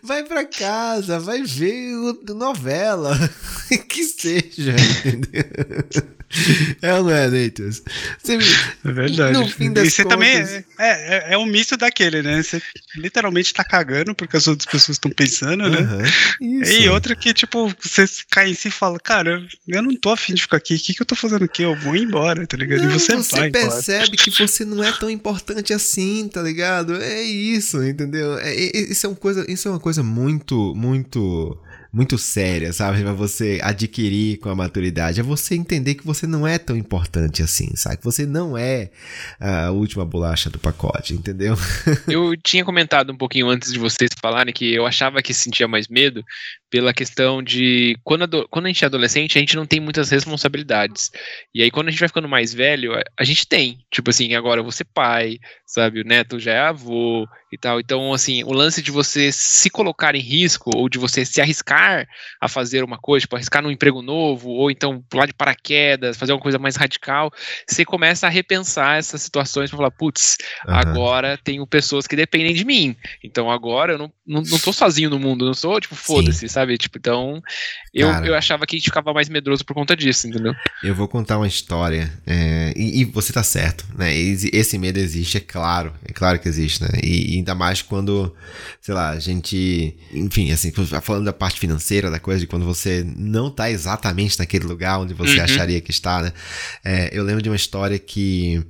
vai 0.01 0.23
para 0.23 0.45
casa, 0.45 1.19
vai 1.19 1.43
ver 1.43 1.93
novela, 2.33 3.17
que 3.89 4.03
seja, 4.03 4.75
entendeu? 5.05 5.43
É 6.81 6.93
ou 6.93 7.03
não 7.03 7.11
é, 7.11 7.29
Neitas? 7.29 7.81
É 8.85 8.91
verdade. 8.91 9.37
No 9.37 9.47
fim 9.47 9.71
das 9.71 9.87
e 9.87 9.91
você 9.91 10.03
contas... 10.03 10.19
também 10.19 10.65
é, 10.77 11.17
é, 11.29 11.33
é, 11.33 11.37
um 11.37 11.45
misto 11.45 11.77
daquele, 11.77 12.21
né? 12.21 12.41
Você 12.41 12.61
literalmente 12.95 13.53
tá 13.53 13.63
cagando 13.63 14.13
porque 14.13 14.37
as 14.37 14.47
outras 14.47 14.65
pessoas 14.65 14.95
estão 14.95 15.11
pensando, 15.11 15.69
né? 15.69 15.79
Uhum, 16.41 16.63
e 16.63 16.89
outra 16.89 17.15
que, 17.15 17.33
tipo, 17.33 17.73
você 17.81 18.05
cai 18.29 18.49
em 18.49 18.53
si 18.53 18.67
e 18.67 18.71
fala, 18.71 18.99
cara, 18.99 19.41
eu 19.67 19.81
não 19.81 19.95
tô 19.95 20.09
afim 20.09 20.33
de 20.33 20.41
ficar 20.41 20.57
aqui, 20.57 20.75
o 20.75 20.79
que, 20.79 20.93
que 20.93 21.01
eu 21.01 21.05
tô 21.05 21.15
fazendo 21.15 21.45
aqui? 21.45 21.63
Eu 21.63 21.75
vou 21.75 21.95
embora, 21.95 22.45
tá 22.45 22.57
ligado? 22.57 22.83
Não, 22.83 22.89
e 22.89 22.93
você, 22.93 23.15
você 23.15 23.49
percebe 23.49 24.03
embora. 24.03 24.17
que 24.17 24.31
você 24.31 24.65
não 24.65 24.83
é 24.83 24.91
tão 24.91 25.09
importante 25.09 25.73
assim, 25.73 26.27
tá 26.27 26.41
ligado? 26.41 27.01
É 27.01 27.21
isso, 27.23 27.83
entendeu? 27.83 28.37
É, 28.37 28.53
isso, 28.53 29.05
é 29.05 29.09
uma 29.09 29.15
coisa, 29.15 29.45
isso 29.51 29.67
é 29.67 29.71
uma 29.71 29.79
coisa 29.79 30.03
muito, 30.03 30.75
muito 30.75 31.57
muito 31.91 32.17
séria, 32.17 32.73
sabe? 32.73 33.01
Pra 33.01 33.13
você 33.13 33.59
adquirir 33.61 34.37
com 34.37 34.49
a 34.49 34.55
maturidade. 34.55 35.19
É 35.19 35.23
você 35.23 35.55
entender 35.55 35.95
que 35.95 36.05
você 36.05 36.27
não 36.27 36.47
é 36.47 36.57
tão 36.57 36.75
importante 36.75 37.41
assim, 37.41 37.75
sabe? 37.75 37.97
Que 37.97 38.03
você 38.03 38.25
não 38.25 38.57
é 38.57 38.89
a 39.39 39.71
última 39.71 40.05
bolacha 40.05 40.49
do 40.49 40.59
pacote, 40.59 41.13
entendeu? 41.13 41.55
Eu 42.07 42.35
tinha 42.37 42.65
comentado 42.65 43.11
um 43.11 43.17
pouquinho 43.17 43.49
antes 43.49 43.71
de 43.71 43.79
vocês 43.79 44.09
falarem 44.21 44.53
que 44.53 44.73
eu 44.73 44.85
achava 44.85 45.21
que 45.21 45.33
sentia 45.33 45.67
mais 45.67 45.87
medo 45.87 46.23
pela 46.69 46.93
questão 46.93 47.41
de 47.41 47.97
quando, 48.03 48.47
quando 48.49 48.65
a 48.65 48.67
gente 48.69 48.83
é 48.83 48.87
adolescente, 48.87 49.37
a 49.37 49.41
gente 49.41 49.55
não 49.55 49.65
tem 49.65 49.79
muitas 49.79 50.09
responsabilidades. 50.09 51.11
E 51.53 51.61
aí, 51.61 51.71
quando 51.71 51.87
a 51.87 51.91
gente 51.91 51.99
vai 51.99 52.09
ficando 52.09 52.27
mais 52.27 52.53
velho, 52.53 52.93
a 53.17 53.23
gente 53.23 53.47
tem. 53.47 53.79
Tipo 53.91 54.09
assim, 54.09 54.33
agora 54.35 54.59
eu 54.59 54.63
vou 54.63 54.71
ser 54.71 54.85
pai, 54.85 55.37
sabe? 55.65 56.01
O 56.01 56.05
neto 56.05 56.39
já 56.39 56.53
é 56.53 56.59
avô 56.59 57.27
e 57.51 57.57
tal. 57.57 57.79
Então, 57.79 58.13
assim, 58.13 58.43
o 58.43 58.51
lance 58.51 58.81
de 58.81 58.91
você 58.91 59.31
se 59.31 59.69
colocar 59.69 60.15
em 60.15 60.21
risco 60.21 60.71
ou 60.75 60.89
de 60.89 60.97
você 60.97 61.25
se 61.25 61.39
arriscar 61.39 62.07
a 62.41 62.47
fazer 62.47 62.83
uma 62.83 62.97
coisa, 62.97 63.21
tipo, 63.21 63.35
arriscar 63.35 63.63
num 63.63 63.71
emprego 63.71 64.01
novo, 64.01 64.49
ou 64.49 64.69
então 64.69 65.03
pular 65.09 65.25
de 65.25 65.33
paraquedas, 65.33 66.17
fazer 66.17 66.33
uma 66.33 66.41
coisa 66.41 66.59
mais 66.59 66.75
radical, 66.75 67.31
você 67.67 67.85
começa 67.85 68.27
a 68.27 68.29
repensar 68.29 68.97
essas 68.97 69.21
situações 69.21 69.69
para 69.69 69.77
falar, 69.77 69.91
putz, 69.91 70.37
uhum. 70.67 70.75
agora 70.75 71.39
tenho 71.43 71.65
pessoas 71.65 72.05
que 72.05 72.15
dependem 72.15 72.53
de 72.53 72.65
mim. 72.65 72.95
Então 73.23 73.49
agora 73.49 73.93
eu 73.93 73.97
não, 73.97 74.11
não, 74.25 74.41
não 74.41 74.59
tô 74.59 74.73
sozinho 74.73 75.09
no 75.09 75.19
mundo, 75.19 75.45
não 75.45 75.53
sou, 75.53 75.79
tipo, 75.79 75.95
foda-se, 75.95 76.49
sabe? 76.49 76.77
Tipo, 76.77 76.97
então 76.97 77.41
eu, 77.93 78.09
Cara, 78.09 78.27
eu 78.27 78.35
achava 78.35 78.65
que 78.65 78.75
a 78.75 78.79
gente 78.79 78.89
ficava 78.89 79.13
mais 79.13 79.29
medroso 79.29 79.65
por 79.65 79.73
conta 79.73 79.95
disso, 79.95 80.27
entendeu? 80.27 80.53
Eu 80.83 80.93
vou 80.93 81.07
contar 81.07 81.37
uma 81.37 81.47
história, 81.47 82.11
é, 82.25 82.73
e, 82.75 83.01
e, 83.01 83.05
você 83.05 83.31
tá 83.31 83.43
certo, 83.43 83.85
né? 83.97 84.13
Esse 84.13 84.77
medo 84.77 84.99
existe, 84.99 85.37
é 85.37 85.39
claro, 85.39 85.93
é 86.05 86.13
claro 86.13 86.39
que 86.39 86.47
existe, 86.47 86.83
né? 86.83 86.89
E, 87.03 87.36
ainda 87.37 87.55
mais 87.55 87.81
quando, 87.81 88.33
sei 88.81 88.93
lá, 88.93 89.09
a 89.09 89.19
gente. 89.19 89.97
Enfim, 90.13 90.51
assim, 90.51 90.71
falando 91.01 91.25
da 91.25 91.33
parte 91.33 91.59
financeira 91.59 92.11
da 92.11 92.19
coisa, 92.19 92.41
de 92.41 92.47
quando 92.47 92.65
você 92.65 93.05
não 93.15 93.49
tá 93.49 93.69
exatamente 93.69 94.37
naquele 94.39 94.65
lugar 94.65 94.99
onde 94.99 95.13
você 95.13 95.37
uhum. 95.37 95.43
acharia 95.43 95.81
que 95.81 95.91
está, 95.91 96.21
né? 96.21 96.33
É, 96.83 97.09
eu 97.17 97.23
lembro 97.23 97.41
de 97.41 97.49
uma 97.49 97.55
história 97.55 97.97
que 97.97 98.63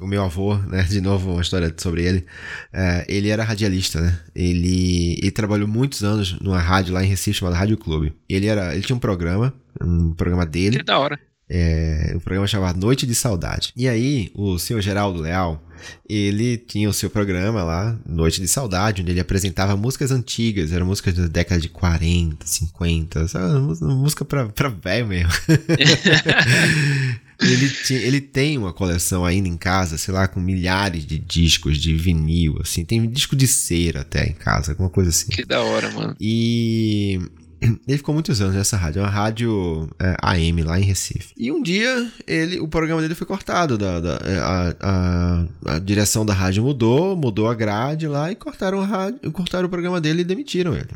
o 0.00 0.06
meu 0.06 0.22
avô, 0.24 0.56
né? 0.56 0.82
De 0.82 1.00
novo, 1.00 1.32
uma 1.32 1.42
história 1.42 1.72
sobre 1.76 2.04
ele. 2.04 2.26
É, 2.72 3.04
ele 3.08 3.28
era 3.28 3.44
radialista, 3.44 4.00
né? 4.00 4.20
Ele, 4.34 5.18
ele 5.20 5.30
trabalhou 5.30 5.68
muitos 5.68 6.02
anos 6.02 6.38
numa 6.40 6.60
rádio 6.60 6.94
lá 6.94 7.04
em 7.04 7.08
Recife 7.08 7.38
chamada 7.38 7.56
Rádio 7.56 7.76
Clube. 7.76 8.12
Ele, 8.28 8.46
era, 8.46 8.74
ele 8.74 8.82
tinha 8.82 8.96
um 8.96 9.00
programa, 9.00 9.54
um 9.80 10.12
programa 10.12 10.44
dele. 10.44 10.78
Que 10.78 10.84
da 10.84 10.98
hora. 10.98 11.18
É, 11.48 12.12
o 12.16 12.20
programa 12.20 12.46
chamado 12.46 12.80
Noite 12.80 13.06
de 13.06 13.14
Saudade. 13.14 13.72
E 13.76 13.86
aí, 13.86 14.30
o 14.34 14.58
senhor 14.58 14.80
Geraldo 14.80 15.20
Leal, 15.20 15.62
ele 16.08 16.56
tinha 16.56 16.88
o 16.88 16.92
seu 16.92 17.10
programa 17.10 17.62
lá, 17.62 17.98
Noite 18.06 18.40
de 18.40 18.48
Saudade, 18.48 19.02
onde 19.02 19.10
ele 19.10 19.20
apresentava 19.20 19.76
músicas 19.76 20.10
antigas, 20.10 20.72
eram 20.72 20.86
músicas 20.86 21.14
da 21.14 21.26
década 21.26 21.60
de 21.60 21.68
40, 21.68 22.46
50, 22.46 23.28
sabe? 23.28 23.58
música 23.82 24.24
pra, 24.24 24.46
pra 24.46 24.68
velho 24.68 25.06
mesmo. 25.06 25.30
ele, 27.40 27.68
tinha, 27.68 28.00
ele 28.00 28.20
tem 28.20 28.56
uma 28.56 28.72
coleção 28.72 29.24
ainda 29.24 29.48
em 29.48 29.56
casa, 29.56 29.98
sei 29.98 30.14
lá, 30.14 30.26
com 30.26 30.40
milhares 30.40 31.04
de 31.06 31.18
discos 31.18 31.78
de 31.78 31.94
vinil, 31.94 32.58
assim, 32.60 32.84
tem 32.84 33.08
disco 33.08 33.36
de 33.36 33.46
cera 33.46 34.00
até 34.00 34.26
em 34.26 34.34
casa, 34.34 34.72
alguma 34.72 34.88
coisa 34.90 35.10
assim. 35.10 35.28
Que 35.28 35.44
da 35.44 35.60
hora, 35.60 35.90
mano. 35.90 36.16
E 36.20 37.20
ele 37.86 37.98
ficou 37.98 38.14
muitos 38.14 38.40
anos 38.40 38.54
nessa 38.54 38.76
rádio, 38.76 39.00
é 39.00 39.02
uma 39.02 39.10
rádio 39.10 39.88
é, 39.98 40.16
AM 40.20 40.62
lá 40.62 40.78
em 40.78 40.84
Recife. 40.84 41.34
E 41.36 41.50
um 41.50 41.62
dia 41.62 42.10
ele, 42.26 42.60
o 42.60 42.68
programa 42.68 43.00
dele 43.00 43.14
foi 43.14 43.26
cortado, 43.26 43.78
da, 43.78 44.00
da 44.00 44.20
é, 44.24 44.38
a, 44.38 44.76
a, 44.80 45.74
a, 45.74 45.78
direção 45.78 46.24
da 46.24 46.34
rádio 46.34 46.62
mudou, 46.62 47.16
mudou 47.16 47.48
a 47.48 47.54
grade 47.54 48.06
lá 48.06 48.30
e 48.30 48.34
cortaram, 48.34 48.80
a 48.80 48.86
rádio, 48.86 49.32
cortaram 49.32 49.66
o 49.66 49.70
programa 49.70 50.00
dele 50.00 50.22
e 50.22 50.24
demitiram 50.24 50.74
ele. 50.74 50.90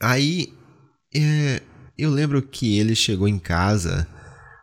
Aí 0.00 0.52
é, 1.14 1.62
eu 1.96 2.10
lembro 2.10 2.42
que 2.42 2.78
ele 2.78 2.94
chegou 2.94 3.28
em 3.28 3.38
casa 3.38 4.06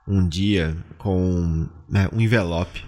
um 0.07 0.27
dia 0.27 0.75
com 0.97 1.67
né, 1.89 2.07
um 2.13 2.21
envelope 2.21 2.83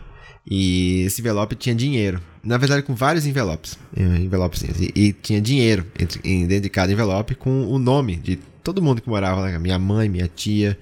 e 0.50 1.02
esse 1.02 1.20
envelope 1.20 1.56
tinha 1.56 1.76
dinheiro. 1.76 2.22
Na 2.42 2.58
verdade, 2.58 2.82
com 2.82 2.96
vários 2.96 3.26
envelopes. 3.26 3.78
É, 3.96 4.02
envelopes 4.02 4.62
e, 4.62 4.92
e 4.96 5.14
tinha 5.14 5.42
dinheiro 5.42 5.86
entre, 6.00 6.22
dentro 6.22 6.62
de 6.62 6.70
cada 6.70 6.92
envelope 6.92 7.36
com 7.36 7.68
o 7.68 7.78
nome 7.78 8.16
de 8.16 8.38
todo 8.64 8.82
mundo 8.82 9.02
que 9.02 9.10
morava 9.10 9.42
lá. 9.42 9.60
Minha 9.60 9.78
mãe, 9.78 10.08
minha 10.08 10.28
tia, 10.28 10.78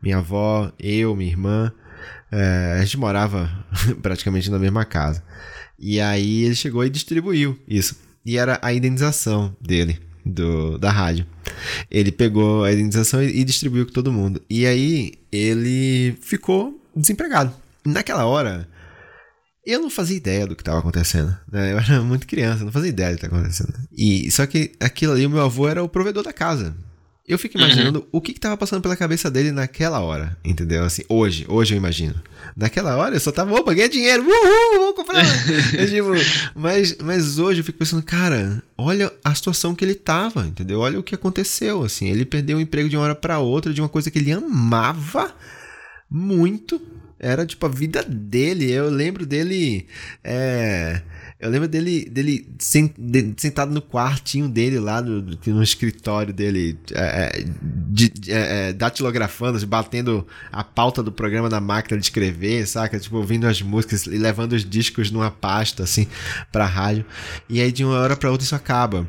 minha 0.00 0.18
avó, 0.18 0.72
eu, 0.80 1.14
minha 1.14 1.30
irmã. 1.30 1.70
É, 2.30 2.76
a 2.78 2.84
gente 2.84 2.96
morava 2.96 3.50
praticamente 4.00 4.50
na 4.50 4.58
mesma 4.58 4.84
casa. 4.86 5.22
E 5.78 6.00
aí 6.00 6.44
ele 6.44 6.54
chegou 6.54 6.82
e 6.82 6.88
distribuiu 6.88 7.58
isso. 7.68 7.96
E 8.24 8.38
era 8.38 8.58
a 8.62 8.72
indenização 8.72 9.54
dele, 9.60 9.98
do, 10.24 10.78
da 10.78 10.90
rádio. 10.90 11.26
Ele 11.90 12.10
pegou 12.10 12.64
a 12.64 12.72
indenização 12.72 13.22
e, 13.22 13.40
e 13.40 13.44
distribuiu 13.44 13.84
com 13.84 13.92
todo 13.92 14.12
mundo. 14.12 14.40
E 14.48 14.64
aí 14.64 15.12
ele 15.30 16.16
ficou 16.22 16.80
desempregado. 16.96 17.52
Naquela 17.84 18.24
hora, 18.24 18.68
eu 19.64 19.80
não 19.80 19.90
fazia 19.90 20.16
ideia 20.16 20.46
do 20.46 20.56
que 20.56 20.62
estava 20.62 20.80
acontecendo. 20.80 21.36
Né? 21.50 21.72
Eu 21.72 21.78
era 21.78 22.00
muito 22.02 22.26
criança, 22.26 22.64
não 22.64 22.72
fazia 22.72 22.88
ideia 22.88 23.12
do 23.12 23.18
que 23.18 23.24
estava 23.24 23.40
acontecendo. 23.40 23.74
E 23.96 24.30
só 24.30 24.46
que 24.46 24.72
aquilo 24.80 25.12
ali, 25.12 25.26
o 25.26 25.30
meu 25.30 25.42
avô 25.42 25.68
era 25.68 25.82
o 25.82 25.88
provedor 25.88 26.22
da 26.22 26.32
casa. 26.32 26.74
Eu 27.26 27.38
fico 27.38 27.56
imaginando 27.56 28.00
uhum. 28.00 28.06
o 28.10 28.20
que 28.20 28.32
estava 28.32 28.56
passando 28.56 28.82
pela 28.82 28.96
cabeça 28.96 29.30
dele 29.30 29.52
naquela 29.52 30.00
hora, 30.00 30.36
entendeu? 30.44 30.84
Assim, 30.84 31.02
hoje, 31.08 31.46
hoje 31.48 31.72
eu 31.72 31.78
imagino. 31.78 32.20
Naquela 32.56 32.96
hora 32.96 33.14
eu 33.14 33.20
só 33.20 33.30
tava, 33.30 33.54
opa, 33.54 33.72
ganhei 33.72 33.88
dinheiro, 33.88 34.24
uhul, 34.24 34.80
vou 34.80 34.94
comprar. 34.94 35.24
eu, 35.78 35.88
tipo, 35.88 36.08
mas, 36.56 36.96
mas 36.98 37.38
hoje 37.38 37.60
eu 37.60 37.64
fico 37.64 37.78
pensando, 37.78 38.02
cara, 38.02 38.60
olha 38.76 39.10
a 39.22 39.32
situação 39.36 39.72
que 39.72 39.84
ele 39.84 39.94
tava, 39.94 40.44
entendeu? 40.44 40.80
Olha 40.80 40.98
o 40.98 41.02
que 41.02 41.14
aconteceu, 41.14 41.84
assim. 41.84 42.08
Ele 42.08 42.24
perdeu 42.24 42.58
o 42.58 42.60
emprego 42.60 42.88
de 42.88 42.96
uma 42.96 43.04
hora 43.04 43.14
para 43.14 43.38
outra 43.38 43.72
de 43.72 43.80
uma 43.80 43.88
coisa 43.88 44.10
que 44.10 44.18
ele 44.18 44.32
amava 44.32 45.32
muito 46.10 46.82
era 47.22 47.46
tipo 47.46 47.64
a 47.64 47.68
vida 47.68 48.02
dele. 48.02 48.70
Eu 48.70 48.90
lembro 48.90 49.24
dele. 49.24 49.86
É, 50.24 51.00
eu 51.42 51.50
lembro 51.50 51.66
dele, 51.66 52.08
dele 52.08 52.46
sentado 53.36 53.72
no 53.72 53.82
quartinho 53.82 54.48
dele 54.48 54.78
lá 54.78 55.02
no, 55.02 55.20
no 55.44 55.62
escritório 55.62 56.32
dele, 56.32 56.78
é, 56.92 57.02
é 57.02 57.44
de, 57.60 58.12
é, 58.28 58.68
é, 58.68 58.72
datilografando, 58.72 59.66
batendo 59.66 60.24
a 60.52 60.62
pauta 60.62 61.02
do 61.02 61.10
programa 61.10 61.48
na 61.48 61.60
máquina 61.60 61.98
de 61.98 62.06
escrever, 62.06 62.64
saca? 62.68 62.96
Tipo, 62.96 63.16
ouvindo 63.16 63.48
as 63.48 63.60
músicas 63.60 64.06
e 64.06 64.16
levando 64.16 64.52
os 64.52 64.64
discos 64.64 65.10
numa 65.10 65.32
pasta, 65.32 65.82
assim, 65.82 66.06
pra 66.52 66.64
rádio. 66.64 67.04
E 67.48 67.60
aí 67.60 67.72
de 67.72 67.84
uma 67.84 67.98
hora 67.98 68.16
pra 68.16 68.30
outra 68.30 68.44
isso 68.44 68.54
acaba. 68.54 69.04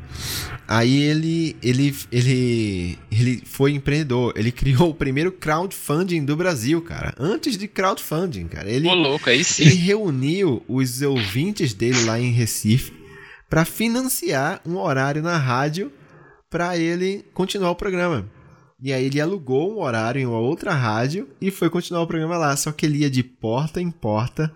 Aí 0.66 1.02
ele, 1.02 1.54
ele, 1.62 1.94
ele, 2.10 2.98
ele 3.12 3.42
foi 3.44 3.72
empreendedor. 3.72 4.32
Ele 4.34 4.50
criou 4.50 4.90
o 4.90 4.94
primeiro 4.94 5.30
crowdfunding 5.30 6.24
do 6.24 6.34
Brasil, 6.34 6.82
cara. 6.82 7.14
Antes 7.18 7.56
de 7.56 7.68
crowdfunding, 7.68 8.48
cara. 8.48 8.68
Ele, 8.68 8.88
Ô, 8.88 8.94
louco, 8.94 9.30
aí 9.30 9.44
sim. 9.44 9.64
Ele 9.64 9.74
reuniu 9.74 10.64
os 10.66 11.00
ouvintes 11.02 11.74
dele 11.74 12.02
lá 12.04 12.18
em 12.18 12.23
em 12.24 12.32
Recife 12.32 12.92
para 13.48 13.64
financiar 13.64 14.60
um 14.66 14.76
horário 14.76 15.22
na 15.22 15.36
rádio 15.36 15.92
para 16.50 16.76
ele 16.76 17.24
continuar 17.34 17.70
o 17.70 17.76
programa. 17.76 18.28
E 18.80 18.92
aí 18.92 19.06
ele 19.06 19.20
alugou 19.20 19.72
um 19.72 19.80
horário 19.80 20.20
em 20.20 20.26
uma 20.26 20.38
outra 20.38 20.72
rádio 20.72 21.28
e 21.40 21.50
foi 21.50 21.70
continuar 21.70 22.02
o 22.02 22.06
programa 22.06 22.36
lá. 22.36 22.56
Só 22.56 22.72
que 22.72 22.84
ele 22.84 22.98
ia 22.98 23.10
de 23.10 23.22
porta 23.22 23.80
em 23.80 23.90
porta 23.90 24.52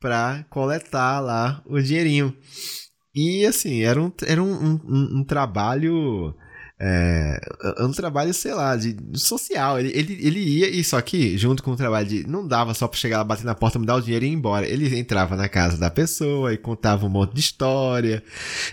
para 0.00 0.44
coletar 0.50 1.20
lá 1.20 1.62
o 1.64 1.80
dinheirinho. 1.80 2.36
E 3.14 3.46
assim, 3.46 3.82
era 3.82 4.00
um, 4.02 4.12
era 4.26 4.42
um, 4.42 4.52
um, 4.52 5.20
um 5.20 5.24
trabalho 5.24 6.34
é, 6.84 7.40
é, 7.78 7.84
um 7.84 7.92
trabalho, 7.92 8.34
sei 8.34 8.52
lá, 8.52 8.74
de, 8.74 8.96
social. 9.14 9.78
Ele, 9.78 9.92
ele, 9.94 10.18
ele 10.20 10.40
ia, 10.40 10.68
e 10.68 10.82
só 10.82 11.00
que, 11.00 11.38
junto 11.38 11.62
com 11.62 11.70
o 11.70 11.76
trabalho 11.76 12.08
de. 12.08 12.26
Não 12.26 12.44
dava 12.44 12.74
só 12.74 12.88
pra 12.88 12.98
chegar 12.98 13.18
lá, 13.18 13.24
bater 13.24 13.44
na 13.44 13.54
porta, 13.54 13.78
me 13.78 13.86
dar 13.86 13.94
o 13.94 14.00
dinheiro 14.00 14.24
e 14.24 14.28
ir 14.28 14.32
embora. 14.32 14.66
Ele 14.66 14.98
entrava 14.98 15.36
na 15.36 15.48
casa 15.48 15.76
da 15.76 15.88
pessoa 15.88 16.52
e 16.52 16.58
contava 16.58 17.06
um 17.06 17.08
monte 17.08 17.34
de 17.34 17.40
história, 17.40 18.20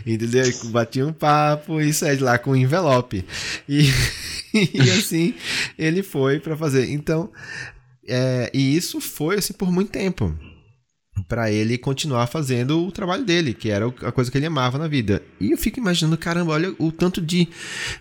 entendeu? 0.03 0.43
E 0.43 0.67
batia 0.69 1.05
um 1.05 1.13
papo 1.13 1.79
e 1.79 1.93
saía 1.93 2.17
de 2.17 2.23
lá 2.23 2.39
com 2.39 2.51
um 2.51 2.55
envelope. 2.55 3.23
E, 3.67 3.83
e 4.73 4.89
assim, 4.89 5.35
ele 5.77 6.01
foi 6.01 6.39
para 6.39 6.57
fazer. 6.57 6.89
Então, 6.89 7.29
é, 8.07 8.49
e 8.51 8.75
isso 8.75 8.99
foi 8.99 9.37
assim 9.37 9.53
por 9.53 9.71
muito 9.71 9.91
tempo 9.91 10.35
para 11.27 11.51
ele 11.51 11.77
continuar 11.77 12.27
fazendo 12.27 12.85
o 12.85 12.91
trabalho 12.91 13.23
dele, 13.23 13.53
que 13.53 13.69
era 13.69 13.87
a 13.87 14.11
coisa 14.11 14.31
que 14.31 14.37
ele 14.37 14.45
amava 14.45 14.77
na 14.77 14.87
vida. 14.87 15.21
E 15.39 15.51
eu 15.51 15.57
fico 15.57 15.79
imaginando, 15.79 16.17
caramba, 16.17 16.53
olha 16.53 16.73
o 16.77 16.91
tanto 16.91 17.21
de, 17.21 17.47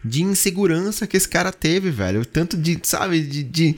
de 0.04 0.22
insegurança 0.22 1.06
que 1.06 1.16
esse 1.16 1.28
cara 1.28 1.52
teve, 1.52 1.90
velho. 1.90 2.20
O 2.20 2.24
tanto 2.24 2.56
de, 2.56 2.78
sabe, 2.82 3.20
de, 3.20 3.42
de, 3.42 3.76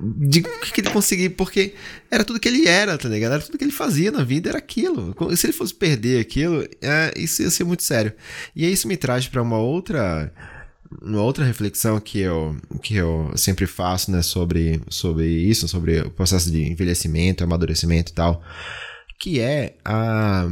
de 0.00 0.42
que 0.42 0.80
ele 0.80 0.90
conseguiu, 0.90 1.30
porque 1.32 1.74
era 2.10 2.24
tudo 2.24 2.40
que 2.40 2.48
ele 2.48 2.66
era, 2.66 2.98
tá 2.98 3.08
ligado? 3.08 3.32
Era 3.32 3.42
tudo 3.42 3.58
que 3.58 3.64
ele 3.64 3.72
fazia 3.72 4.10
na 4.10 4.24
vida, 4.24 4.48
era 4.48 4.58
aquilo. 4.58 5.14
Se 5.36 5.46
ele 5.46 5.52
fosse 5.52 5.74
perder 5.74 6.20
aquilo, 6.20 6.66
é, 6.80 7.12
isso 7.16 7.42
ia 7.42 7.50
ser 7.50 7.64
muito 7.64 7.82
sério. 7.82 8.12
E 8.54 8.70
isso 8.70 8.88
me 8.88 8.96
traz 8.96 9.26
para 9.26 9.42
uma 9.42 9.58
outra 9.58 10.32
uma 11.00 11.22
outra 11.22 11.44
reflexão 11.44 12.00
que 12.00 12.18
eu, 12.18 12.56
que 12.82 12.96
eu 12.96 13.30
sempre 13.36 13.66
faço, 13.66 14.10
né, 14.10 14.22
sobre, 14.22 14.80
sobre 14.88 15.26
isso, 15.26 15.68
sobre 15.68 16.00
o 16.00 16.10
processo 16.10 16.50
de 16.50 16.62
envelhecimento, 16.62 17.44
amadurecimento 17.44 18.12
e 18.12 18.14
tal, 18.14 18.42
que 19.20 19.40
é 19.40 19.76
a, 19.84 20.46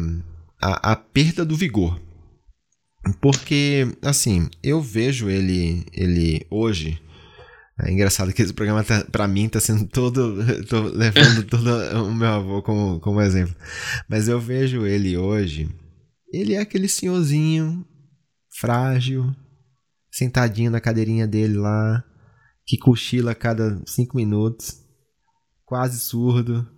a, 0.60 0.92
a 0.92 0.96
perda 0.96 1.44
do 1.44 1.56
vigor. 1.56 2.00
Porque, 3.20 3.88
assim, 4.02 4.48
eu 4.62 4.80
vejo 4.80 5.28
ele, 5.28 5.84
ele 5.92 6.46
hoje. 6.50 7.00
É 7.82 7.90
engraçado 7.90 8.32
que 8.32 8.42
esse 8.42 8.52
programa, 8.52 8.84
tá, 8.84 9.04
pra 9.10 9.26
mim, 9.26 9.48
tá 9.48 9.58
sendo 9.58 9.86
todo. 9.86 10.36
tô 10.68 10.82
levando 10.82 11.44
todo 11.44 11.70
o 12.04 12.14
meu 12.14 12.28
avô 12.28 12.62
como, 12.62 13.00
como 13.00 13.20
exemplo. 13.22 13.54
Mas 14.08 14.28
eu 14.28 14.38
vejo 14.38 14.86
ele 14.86 15.16
hoje. 15.16 15.68
Ele 16.32 16.54
é 16.54 16.58
aquele 16.60 16.88
senhorzinho 16.88 17.84
frágil, 18.60 19.34
sentadinho 20.10 20.70
na 20.70 20.80
cadeirinha 20.80 21.26
dele 21.26 21.58
lá, 21.58 22.04
que 22.66 22.76
cochila 22.76 23.32
a 23.32 23.34
cada 23.34 23.80
cinco 23.86 24.16
minutos, 24.16 24.76
quase 25.64 26.00
surdo, 26.00 26.68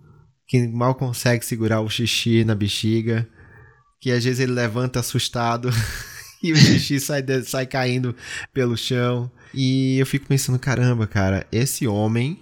que 0.47 0.67
mal 0.67 0.95
consegue 0.95 1.45
segurar 1.45 1.81
o 1.81 1.89
xixi 1.89 2.43
na 2.43 2.55
bexiga, 2.55 3.27
que 3.99 4.11
às 4.11 4.23
vezes 4.23 4.39
ele 4.39 4.51
levanta 4.51 4.99
assustado 4.99 5.69
e 6.43 6.51
o 6.51 6.55
xixi 6.55 6.99
sai, 6.99 7.23
sai 7.43 7.65
caindo 7.65 8.15
pelo 8.53 8.77
chão. 8.77 9.31
E 9.53 9.97
eu 9.97 10.05
fico 10.05 10.27
pensando, 10.27 10.59
caramba, 10.59 11.07
cara, 11.07 11.47
esse 11.51 11.87
homem, 11.87 12.39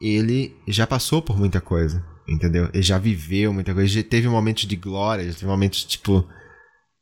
ele 0.00 0.56
já 0.66 0.86
passou 0.86 1.22
por 1.22 1.38
muita 1.38 1.60
coisa, 1.60 2.04
entendeu? 2.28 2.68
Ele 2.72 2.82
já 2.82 2.98
viveu 2.98 3.52
muita 3.52 3.74
coisa, 3.74 3.88
já 3.88 4.02
teve 4.02 4.28
momentos 4.28 4.66
de 4.66 4.76
glória, 4.76 5.24
já 5.24 5.32
teve 5.32 5.46
momentos, 5.46 5.84
tipo, 5.84 6.28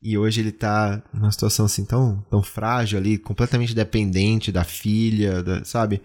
e 0.07 0.16
hoje 0.16 0.40
ele 0.40 0.53
tá 0.53 1.03
numa 1.12 1.33
situação 1.33 1.66
assim 1.66 1.85
tão, 1.85 2.25
tão 2.31 2.40
frágil 2.40 2.97
ali, 2.97 3.19
completamente 3.19 3.75
dependente 3.75 4.53
da 4.53 4.62
filha, 4.62 5.42
da, 5.42 5.64
sabe? 5.64 6.01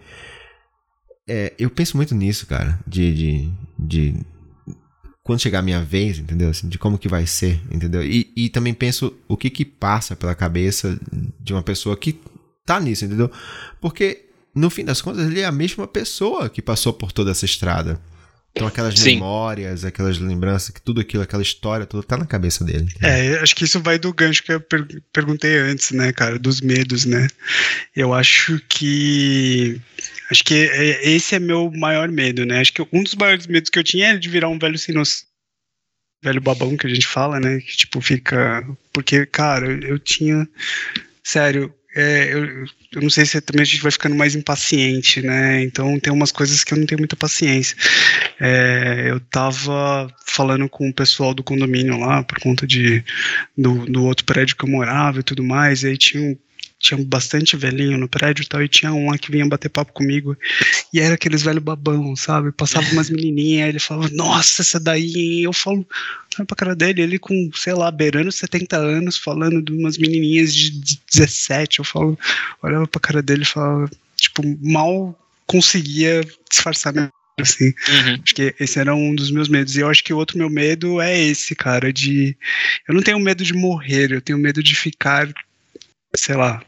É, 1.28 1.54
eu 1.56 1.70
penso 1.70 1.96
muito 1.96 2.12
nisso, 2.12 2.44
cara, 2.48 2.80
de, 2.84 3.14
de, 3.14 3.52
de 3.78 4.26
quando 5.22 5.40
chegar 5.40 5.60
a 5.60 5.62
minha 5.62 5.84
vez, 5.84 6.18
entendeu? 6.18 6.50
Assim, 6.50 6.68
de 6.68 6.80
como 6.80 6.98
que 6.98 7.08
vai 7.08 7.28
ser, 7.28 7.62
entendeu? 7.70 8.02
E, 8.02 8.32
e 8.36 8.48
também 8.48 8.74
penso 8.74 9.16
o 9.28 9.36
que 9.36 9.48
que 9.48 9.64
passa 9.64 10.16
pela 10.16 10.34
cabeça 10.34 10.98
de 11.38 11.52
uma 11.52 11.62
pessoa 11.62 11.96
que 11.96 12.18
tá 12.66 12.80
nisso, 12.80 13.04
entendeu? 13.04 13.30
Porque, 13.80 14.30
no 14.52 14.68
fim 14.68 14.84
das 14.84 15.00
contas, 15.00 15.30
ele 15.30 15.38
é 15.38 15.44
a 15.44 15.52
mesma 15.52 15.86
pessoa 15.86 16.50
que 16.50 16.60
passou 16.60 16.92
por 16.92 17.12
toda 17.12 17.30
essa 17.30 17.44
estrada. 17.44 18.00
Então 18.54 18.66
aquelas 18.66 18.98
Sim. 18.98 19.14
memórias, 19.14 19.84
aquelas 19.84 20.18
lembranças, 20.18 20.70
que 20.70 20.80
tudo 20.80 21.00
aquilo, 21.00 21.22
aquela 21.22 21.42
história, 21.42 21.86
tudo 21.86 22.02
tá 22.02 22.18
na 22.18 22.26
cabeça 22.26 22.64
dele. 22.64 22.86
É, 23.02 23.38
acho 23.38 23.56
que 23.56 23.64
isso 23.64 23.80
vai 23.80 23.98
do 23.98 24.12
gancho 24.12 24.42
que 24.42 24.52
eu 24.52 24.60
per 24.60 24.86
perguntei 25.10 25.56
antes, 25.56 25.90
né, 25.90 26.12
cara, 26.12 26.38
dos 26.38 26.60
medos, 26.60 27.06
né? 27.06 27.28
Eu 27.96 28.12
acho 28.12 28.60
que 28.68 29.80
acho 30.30 30.44
que 30.44 30.54
é, 30.54 31.08
esse 31.08 31.34
é 31.34 31.38
meu 31.38 31.70
maior 31.70 32.10
medo, 32.10 32.44
né? 32.44 32.60
Acho 32.60 32.74
que 32.74 32.86
um 32.92 33.02
dos 33.02 33.14
maiores 33.14 33.46
medos 33.46 33.70
que 33.70 33.78
eu 33.78 33.84
tinha 33.84 34.08
era 34.08 34.18
de 34.18 34.28
virar 34.28 34.48
um 34.48 34.58
velho 34.58 34.78
sem 34.78 34.94
noção 34.94 35.32
velho 36.22 36.40
babão 36.40 36.76
que 36.76 36.86
a 36.86 36.90
gente 36.90 37.06
fala, 37.06 37.40
né? 37.40 37.60
Que 37.60 37.76
tipo 37.76 38.00
fica. 38.00 38.64
Porque, 38.92 39.26
cara, 39.26 39.66
eu, 39.66 39.80
eu 39.80 39.98
tinha. 39.98 40.48
Sério, 41.24 41.74
é, 41.94 42.32
eu, 42.32 42.64
eu, 42.92 43.02
não 43.02 43.10
sei 43.10 43.26
se 43.26 43.40
também 43.40 43.62
a 43.62 43.66
gente 43.66 43.82
vai 43.82 43.92
ficando 43.92 44.14
mais 44.14 44.34
impaciente, 44.34 45.20
né? 45.20 45.62
Então 45.62 46.00
tem 46.00 46.12
umas 46.12 46.32
coisas 46.32 46.64
que 46.64 46.72
eu 46.72 46.78
não 46.78 46.86
tenho 46.86 47.00
muita 47.00 47.16
paciência. 47.16 47.76
É, 48.40 49.08
eu 49.10 49.20
tava 49.20 50.08
falando 50.26 50.68
com 50.68 50.88
o 50.88 50.94
pessoal 50.94 51.34
do 51.34 51.42
condomínio 51.42 51.98
lá, 51.98 52.22
por 52.22 52.40
conta 52.40 52.66
de, 52.66 53.04
do, 53.56 53.84
do 53.86 54.04
outro 54.04 54.24
prédio 54.24 54.56
que 54.56 54.64
eu 54.64 54.70
morava 54.70 55.20
e 55.20 55.22
tudo 55.22 55.44
mais, 55.44 55.82
e 55.82 55.88
aí 55.88 55.98
tinha 55.98 56.22
um 56.22 56.36
tinha 56.82 57.02
bastante 57.04 57.56
velhinho 57.56 57.96
no 57.96 58.08
prédio 58.08 58.42
e 58.42 58.46
tal, 58.46 58.60
e 58.60 58.68
tinha 58.68 58.92
um 58.92 59.08
lá 59.08 59.16
que 59.16 59.30
vinha 59.30 59.46
bater 59.46 59.68
papo 59.68 59.92
comigo, 59.92 60.36
e 60.92 60.98
era 60.98 61.14
aqueles 61.14 61.40
velho 61.40 61.60
babão, 61.60 62.16
sabe? 62.16 62.50
Passava 62.50 62.84
umas 62.90 63.08
menininhas, 63.08 63.68
ele 63.68 63.78
falava, 63.78 64.10
nossa, 64.12 64.62
essa 64.62 64.80
daí, 64.80 65.44
eu 65.44 65.52
falo, 65.52 65.86
olha 66.36 66.44
pra 66.44 66.56
cara 66.56 66.74
dele, 66.74 67.00
ele 67.00 67.18
com, 67.20 67.50
sei 67.54 67.72
lá, 67.72 67.88
beirando 67.90 68.32
70 68.32 68.76
anos, 68.76 69.16
falando 69.16 69.62
de 69.62 69.72
umas 69.72 69.96
menininhas 69.96 70.52
de 70.52 70.98
17, 71.10 71.78
eu 71.78 71.84
falo, 71.84 72.18
olhava 72.60 72.86
pra 72.88 73.00
cara 73.00 73.22
dele 73.22 73.42
e 73.42 73.46
falava, 73.46 73.88
tipo, 74.16 74.42
mal 74.60 75.16
conseguia 75.46 76.26
disfarçar 76.50 76.92
minha 76.92 77.10
assim. 77.40 77.66
Uhum. 77.66 78.20
Acho 78.22 78.34
que 78.34 78.54
esse 78.58 78.78
era 78.78 78.94
um 78.94 79.14
dos 79.14 79.30
meus 79.30 79.48
medos. 79.48 79.76
E 79.76 79.80
eu 79.80 79.88
acho 79.88 80.02
que 80.04 80.12
o 80.12 80.16
outro 80.16 80.36
meu 80.36 80.50
medo 80.50 81.00
é 81.00 81.18
esse, 81.18 81.54
cara, 81.54 81.92
de. 81.92 82.36
Eu 82.86 82.94
não 82.94 83.02
tenho 83.02 83.18
medo 83.18 83.44
de 83.44 83.54
morrer, 83.54 84.12
eu 84.12 84.20
tenho 84.20 84.38
medo 84.38 84.62
de 84.62 84.74
ficar, 84.74 85.32
sei 86.14 86.36
lá, 86.36 86.62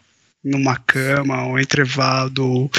numa 0.44 0.76
cama, 0.76 1.46
ou 1.46 1.58
entrevado, 1.58 2.70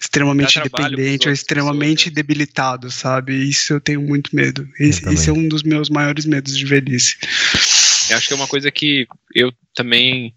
extremamente 0.00 0.60
dependente, 0.60 1.28
ou 1.28 1.32
extremamente 1.32 1.96
pessoas, 1.96 2.06
né? 2.06 2.14
debilitado, 2.14 2.90
sabe? 2.90 3.48
Isso 3.48 3.72
eu 3.72 3.80
tenho 3.80 4.02
muito 4.02 4.34
medo. 4.34 4.68
Esse, 4.78 5.08
esse, 5.08 5.30
é 5.30 5.32
um 5.32 5.46
dos 5.46 5.62
meus 5.62 5.88
maiores 5.88 6.26
medos 6.26 6.56
de 6.56 6.64
velhice. 6.64 7.16
Eu 8.10 8.16
acho 8.16 8.26
que 8.26 8.32
é 8.32 8.36
uma 8.36 8.48
coisa 8.48 8.70
que 8.70 9.06
eu 9.34 9.52
também 9.74 10.34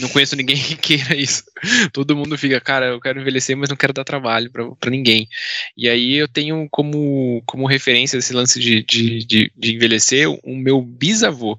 não 0.00 0.08
conheço 0.08 0.36
ninguém 0.36 0.56
que 0.56 0.76
queira 0.76 1.16
isso. 1.16 1.44
Todo 1.92 2.16
mundo 2.16 2.36
fica, 2.38 2.60
cara, 2.60 2.86
eu 2.86 3.00
quero 3.00 3.20
envelhecer, 3.20 3.56
mas 3.56 3.68
não 3.68 3.76
quero 3.76 3.92
dar 3.92 4.04
trabalho 4.04 4.50
para 4.50 4.90
ninguém. 4.90 5.28
E 5.76 5.88
aí 5.88 6.14
eu 6.14 6.28
tenho 6.28 6.68
como, 6.70 7.42
como 7.46 7.66
referência 7.66 8.18
esse 8.18 8.32
lance 8.32 8.58
de, 8.58 8.82
de, 8.82 9.24
de, 9.24 9.52
de 9.56 9.74
envelhecer 9.74 10.28
o 10.28 10.56
meu 10.56 10.80
bisavô, 10.80 11.58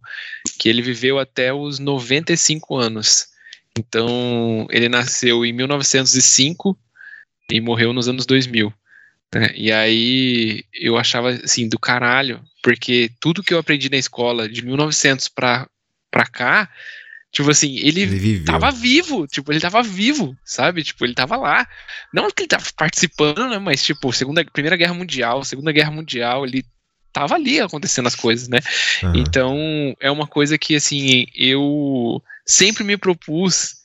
que 0.57 0.69
ele 0.69 0.81
viveu 0.81 1.19
até 1.19 1.53
os 1.53 1.79
95 1.79 2.75
anos. 2.75 3.30
Então, 3.77 4.67
ele 4.69 4.89
nasceu 4.89 5.45
em 5.45 5.53
1905 5.53 6.77
e 7.49 7.61
morreu 7.61 7.93
nos 7.93 8.07
anos 8.07 8.25
2000. 8.25 8.73
Né? 9.33 9.53
E 9.55 9.71
aí 9.71 10.63
eu 10.73 10.97
achava 10.97 11.29
assim 11.31 11.69
do 11.69 11.79
caralho, 11.79 12.41
porque 12.61 13.09
tudo 13.19 13.43
que 13.43 13.53
eu 13.53 13.59
aprendi 13.59 13.89
na 13.89 13.97
escola 13.97 14.47
de 14.47 14.63
1900 14.63 15.29
pra, 15.29 15.67
pra 16.09 16.25
cá, 16.25 16.69
tipo 17.31 17.49
assim, 17.49 17.77
ele, 17.77 18.01
ele 18.01 18.43
tava 18.43 18.71
vivo, 18.71 19.25
tipo, 19.27 19.51
ele 19.51 19.61
tava 19.61 19.81
vivo, 19.81 20.35
sabe? 20.43 20.83
Tipo, 20.83 21.05
ele 21.05 21.13
tava 21.13 21.37
lá. 21.37 21.65
Não 22.13 22.29
que 22.29 22.43
ele 22.43 22.49
tava 22.49 22.65
participando, 22.75 23.49
né? 23.49 23.57
Mas, 23.57 23.81
tipo, 23.83 24.11
segunda, 24.11 24.43
Primeira 24.43 24.75
Guerra 24.75 24.93
Mundial, 24.93 25.43
Segunda 25.45 25.71
Guerra 25.71 25.91
Mundial, 25.91 26.45
ele 26.45 26.65
tava 27.11 27.35
ali 27.35 27.59
acontecendo 27.59 28.07
as 28.07 28.15
coisas, 28.15 28.47
né? 28.47 28.59
Uhum. 29.03 29.13
Então, 29.15 29.57
é 29.99 30.09
uma 30.09 30.27
coisa 30.27 30.57
que, 30.57 30.75
assim, 30.75 31.25
eu 31.35 32.21
sempre 32.45 32.83
me 32.83 32.97
propus 32.97 33.81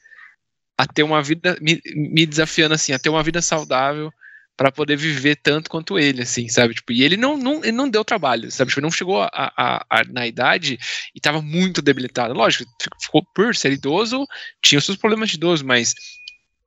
a 0.79 0.87
ter 0.87 1.03
uma 1.03 1.23
vida, 1.23 1.57
me, 1.61 1.81
me 1.95 2.27
desafiando 2.27 2.75
assim, 2.75 2.93
a 2.93 2.99
ter 2.99 3.09
uma 3.09 3.23
vida 3.23 3.41
saudável 3.41 4.13
para 4.57 4.73
poder 4.73 4.97
viver 4.97 5.37
tanto 5.37 5.69
quanto 5.69 5.99
ele, 5.99 6.23
assim, 6.23 6.49
sabe? 6.49 6.75
Tipo, 6.75 6.93
e 6.93 7.03
ele 7.03 7.17
não, 7.17 7.37
não, 7.37 7.59
ele 7.59 7.73
não 7.73 7.89
deu 7.89 8.05
trabalho, 8.05 8.51
sabe? 8.51 8.71
Tipo, 8.71 8.81
ele 8.81 8.87
não 8.87 8.93
chegou 8.93 9.23
a, 9.23 9.29
a, 9.33 9.87
a, 9.89 10.05
na 10.05 10.27
idade 10.27 10.79
e 11.15 11.19
estava 11.19 11.43
muito 11.43 11.83
debilitado. 11.83 12.33
Lógico, 12.33 12.65
ficou 13.03 13.23
por 13.35 13.55
ser 13.55 13.73
idoso, 13.73 14.27
tinha 14.63 14.79
os 14.79 14.85
seus 14.85 14.97
problemas 14.97 15.29
de 15.29 15.37
idoso, 15.37 15.65
mas 15.65 15.95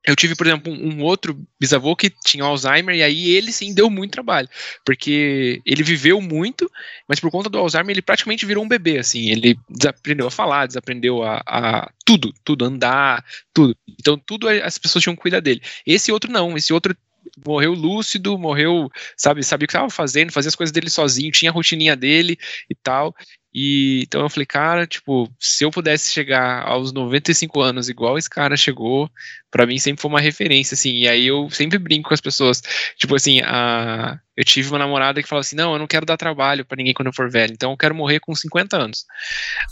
eu 0.04 0.16
tive, 0.16 0.34
por 0.34 0.46
exemplo, 0.46 0.72
um, 0.72 1.02
outro 1.02 1.38
bisavô 1.58 1.94
que 1.94 2.10
tinha 2.24 2.44
Alzheimer, 2.44 2.94
e 2.96 3.02
aí 3.02 3.30
ele 3.30 3.52
sim 3.52 3.74
deu 3.74 3.90
muito 3.90 4.12
trabalho, 4.12 4.48
porque 4.84 5.60
ele 5.64 5.82
viveu 5.82 6.20
muito, 6.20 6.70
mas 7.06 7.20
por 7.20 7.30
conta 7.30 7.50
do 7.50 7.58
Alzheimer 7.58 7.90
ele 7.90 8.02
praticamente 8.02 8.46
virou 8.46 8.64
um 8.64 8.68
bebê, 8.68 8.98
assim, 8.98 9.30
ele 9.30 9.58
desaprendeu 9.68 10.26
a 10.26 10.30
falar, 10.30 10.66
desaprendeu 10.66 11.22
a, 11.22 11.42
a 11.46 11.90
tudo, 12.04 12.32
tudo, 12.42 12.64
andar, 12.64 13.24
tudo. 13.52 13.76
Então 13.98 14.18
tudo 14.18 14.48
as 14.48 14.78
pessoas 14.78 15.02
tinham 15.02 15.14
que 15.14 15.22
cuidar 15.22 15.40
dele. 15.40 15.60
Esse 15.86 16.10
outro 16.10 16.32
não, 16.32 16.56
esse 16.56 16.72
outro 16.72 16.96
morreu 17.44 17.72
lúcido, 17.74 18.38
morreu, 18.38 18.90
sabe, 19.16 19.42
sabia 19.42 19.64
o 19.64 19.68
que 19.68 19.72
estava 19.72 19.90
fazendo, 19.90 20.32
fazia 20.32 20.48
as 20.48 20.54
coisas 20.54 20.72
dele 20.72 20.90
sozinho, 20.90 21.30
tinha 21.30 21.50
a 21.50 21.54
rotininha 21.54 21.94
dele 21.94 22.38
e 22.68 22.74
tal. 22.74 23.14
E 23.52 24.02
então 24.02 24.22
eu 24.22 24.30
falei, 24.30 24.46
cara, 24.46 24.86
tipo, 24.86 25.28
se 25.38 25.64
eu 25.64 25.70
pudesse 25.70 26.12
chegar 26.12 26.62
aos 26.66 26.92
95 26.92 27.60
anos 27.60 27.88
igual 27.88 28.16
esse 28.16 28.30
cara 28.30 28.56
chegou, 28.56 29.10
para 29.50 29.66
mim 29.66 29.78
sempre 29.78 30.00
foi 30.00 30.08
uma 30.10 30.20
referência, 30.20 30.74
assim. 30.74 30.98
E 30.98 31.08
aí 31.08 31.26
eu 31.26 31.50
sempre 31.50 31.78
brinco 31.78 32.08
com 32.08 32.14
as 32.14 32.20
pessoas, 32.20 32.62
tipo 32.96 33.14
assim, 33.14 33.40
a 33.42 34.20
eu 34.36 34.44
tive 34.44 34.68
uma 34.70 34.78
namorada 34.78 35.22
que 35.22 35.28
falava 35.28 35.46
assim: 35.46 35.56
"Não, 35.56 35.72
eu 35.72 35.78
não 35.78 35.86
quero 35.86 36.06
dar 36.06 36.16
trabalho 36.16 36.64
para 36.64 36.76
ninguém 36.76 36.94
quando 36.94 37.08
eu 37.08 37.12
for 37.12 37.30
velho, 37.30 37.52
então 37.52 37.72
eu 37.72 37.76
quero 37.76 37.94
morrer 37.94 38.20
com 38.20 38.34
50 38.34 38.76
anos". 38.76 39.04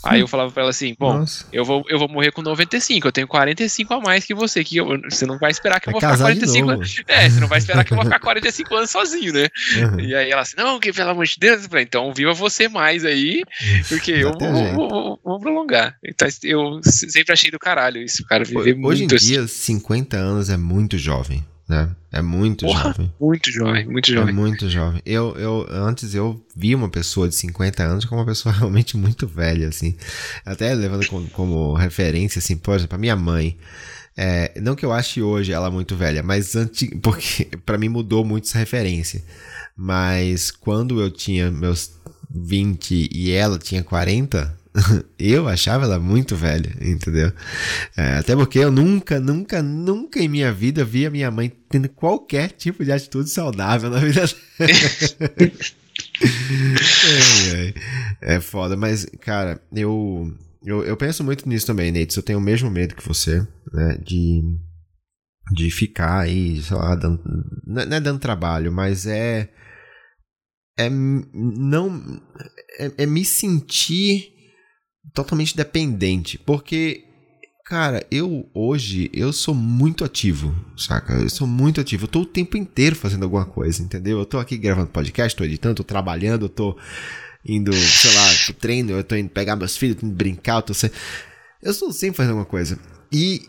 Aí 0.05 0.21
eu 0.21 0.29
falava 0.29 0.51
para 0.51 0.63
ela 0.63 0.71
assim: 0.71 0.95
"Bom, 0.99 1.25
eu 1.53 1.65
vou 1.65 1.85
eu 1.89 1.99
vou 1.99 2.09
morrer 2.09 2.33
com 2.33 2.43
95, 2.43 3.09
eu 3.09 3.13
tenho 3.13 3.29
45 3.29 3.95
a 3.95 4.01
mais 4.01 4.25
que 4.25 4.35
você, 4.35 4.65
que 4.65 4.77
eu, 4.77 5.01
você 5.09 5.27
não 5.27 5.39
vai 5.39 5.51
esperar 5.51 5.81
que 5.81 5.89
eu 5.89 5.93
vou 5.93 6.01
ficar 6.01 6.19
45 6.19 6.71
anos. 6.71 7.03
É, 7.07 7.29
você 7.29 7.41
não 7.41 7.49
vai 7.49 7.59
esperar 7.59 7.85
que 7.85 7.93
eu 7.93 7.97
vou 7.97 8.05
ficar 8.05 8.21
45 8.21 8.75
anos 8.75 8.91
sozinho, 8.91 9.33
né?". 9.33 9.49
Uhum. 9.77 10.01
E 10.01 10.15
aí 10.15 10.31
ela 10.31 10.43
assim: 10.43 10.57
"Não, 10.57 10.79
que 10.81 10.93
pelo 10.93 11.11
amor 11.11 11.27
de 11.27 11.37
Deus, 11.39 11.69
então 11.81 12.13
viva 12.13 12.33
você 12.33 12.69
mais 12.69 13.05
aí, 13.05 13.43
porque 13.89 14.13
eu 14.13 14.33
vou, 14.33 14.53
vou, 14.53 14.89
vou, 14.89 15.21
vou, 15.25 15.41
prolongar. 15.41 15.97
Então, 16.05 16.29
eu 16.43 16.81
sempre 16.83 17.33
achei 17.33 17.51
do 17.51 17.59
caralho 17.59 18.03
isso, 18.03 18.25
cara. 18.27 18.45
Viver 18.45 18.73
Hoje 18.73 19.03
muito 19.03 19.15
em 19.15 19.19
dia, 19.19 19.43
assim. 19.43 19.79
50 19.79 20.17
anos 20.17 20.51
é 20.51 20.57
muito 20.57 20.99
jovem. 20.99 21.45
Né? 21.69 21.95
É 22.11 22.23
muito 22.23 22.65
Porra, 22.65 22.85
jovem. 22.85 23.13
Muito 23.21 23.51
jovem, 23.51 23.87
muito 23.87 24.11
jovem. 24.11 24.31
É 24.31 24.33
muito 24.33 24.71
jovem. 24.71 25.03
Eu, 25.05 25.37
eu, 25.37 25.67
antes 25.71 26.15
eu 26.15 26.43
vi 26.57 26.75
uma 26.75 26.89
pessoa 26.89 27.29
de 27.29 27.35
50 27.35 27.83
anos 27.83 28.05
como 28.07 28.21
uma 28.23 28.27
pessoa 28.27 28.55
realmente 28.57 28.97
muito 28.97 29.27
velha, 29.27 29.69
assim. 29.69 29.95
Até 30.47 30.73
levando 30.75 31.07
como, 31.07 31.29
como 31.29 31.75
referência, 31.75 32.39
assim, 32.39 32.57
por 32.57 32.75
exemplo, 32.75 32.95
a 32.95 32.99
minha 32.99 33.17
mãe. 33.17 33.59
É, 34.17 34.59
não 34.61 34.75
que 34.75 34.85
eu 34.85 34.93
ache 34.93 35.23
hoje 35.23 35.53
ela 35.53 35.71
muito 35.71 35.95
velha, 35.95 36.23
mas 36.23 36.57
antes, 36.57 36.89
porque 37.03 37.45
para 37.65 37.79
mim 37.79 37.89
mudou 37.91 38.25
muito 38.25 38.49
essa 38.49 38.59
referência. 38.59 39.23
Mas 39.77 40.51
quando 40.51 41.01
eu 41.01 41.11
tinha 41.11 41.51
meus 41.51 41.93
20 42.31 43.11
e 43.13 43.31
ela 43.31 43.59
tinha 43.59 43.85
40, 43.85 44.58
eu 45.19 45.49
achava 45.49 45.85
ela 45.85 45.99
muito 45.99 46.37
velha, 46.37 46.73
entendeu? 46.81 47.33
É, 47.97 48.19
até 48.19 48.35
porque 48.35 48.59
eu 48.59 48.71
nunca, 48.71 49.21
nunca, 49.21 49.63
nunca 49.63 50.21
em 50.21 50.29
minha 50.29 50.53
vida 50.53 50.85
vi 50.85 51.07
a 51.07 51.11
minha 51.11 51.31
mãe 51.31 51.53
tendo 51.69 51.89
qualquer 51.89 52.51
tipo 52.51 52.85
de 52.85 52.93
atitude 52.93 53.31
saudável 53.31 53.91
na 53.91 53.99
vida 53.99 54.25
é, 57.11 57.75
é, 58.23 58.37
é 58.37 58.41
foda, 58.41 58.77
mas, 58.77 59.07
cara, 59.21 59.61
eu, 59.75 60.33
eu, 60.65 60.85
eu 60.85 60.97
penso 60.97 61.25
muito 61.25 61.49
nisso 61.49 61.67
também, 61.67 61.93
Nate. 61.93 62.17
Eu 62.17 62.23
tenho 62.23 62.39
o 62.39 62.43
mesmo 62.43 62.71
medo 62.71 62.95
que 62.95 63.07
você, 63.07 63.47
né? 63.73 63.99
De, 64.05 64.43
de 65.55 65.71
ficar 65.71 66.21
aí, 66.21 66.61
sei 66.63 66.77
lá, 66.77 66.95
dando, 66.95 67.23
não 67.67 67.97
é 67.97 68.01
dando 68.01 68.19
trabalho, 68.19 68.73
mas 68.73 69.07
é 69.07 69.49
é 70.79 70.89
não 70.89 72.23
é, 72.79 72.93
é, 72.99 73.07
me 73.07 73.25
sentir 73.25 74.38
totalmente 75.13 75.57
dependente, 75.57 76.39
porque 76.39 77.05
cara, 77.65 78.07
eu 78.11 78.49
hoje 78.55 79.11
eu 79.13 79.33
sou 79.33 79.55
muito 79.55 80.05
ativo, 80.05 80.55
saca? 80.77 81.13
Eu 81.15 81.29
sou 81.29 81.47
muito 81.47 81.81
ativo, 81.81 82.05
eu 82.05 82.09
tô 82.09 82.21
o 82.21 82.27
tempo 82.27 82.57
inteiro 82.57 82.97
fazendo 82.97 83.25
alguma 83.25 83.45
coisa, 83.45 83.83
entendeu? 83.83 84.19
Eu 84.19 84.27
tô 84.27 84.39
aqui 84.39 84.57
gravando 84.57 84.89
podcast, 84.89 85.37
tô 85.37 85.45
editando, 85.45 85.77
tô 85.77 85.85
trabalhando, 85.85 86.49
tô 86.49 86.77
indo, 87.45 87.73
sei 87.73 88.15
lá, 88.15 88.27
pro 88.47 88.55
treino, 88.55 88.93
eu 88.93 89.05
tô 89.05 89.15
indo 89.15 89.29
pegar 89.29 89.55
meus 89.55 89.77
filhos, 89.77 89.97
tô 89.97 90.07
indo 90.07 90.15
brincar, 90.15 90.57
eu 90.57 90.63
tô 90.63 90.75
sempre... 90.75 90.99
eu 91.63 91.71
estou 91.71 91.93
sempre 91.93 92.17
fazendo 92.17 92.31
alguma 92.31 92.47
coisa. 92.47 92.79
E 93.13 93.43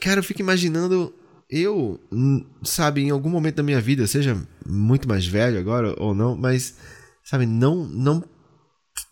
cara, 0.00 0.20
eu 0.20 0.24
fico 0.24 0.40
imaginando 0.40 1.14
eu, 1.48 2.00
hum, 2.10 2.44
sabe, 2.62 3.02
em 3.02 3.10
algum 3.10 3.30
momento 3.30 3.56
da 3.56 3.62
minha 3.62 3.80
vida, 3.80 4.06
seja 4.06 4.36
muito 4.66 5.08
mais 5.08 5.26
velho 5.26 5.58
agora 5.58 5.94
ou 5.96 6.14
não, 6.14 6.36
mas, 6.36 6.76
sabe, 7.22 7.46
não, 7.46 7.86
não 7.86 8.24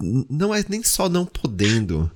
não 0.00 0.54
é 0.54 0.64
nem 0.68 0.82
só 0.82 1.08
não 1.08 1.24
podendo. 1.24 2.10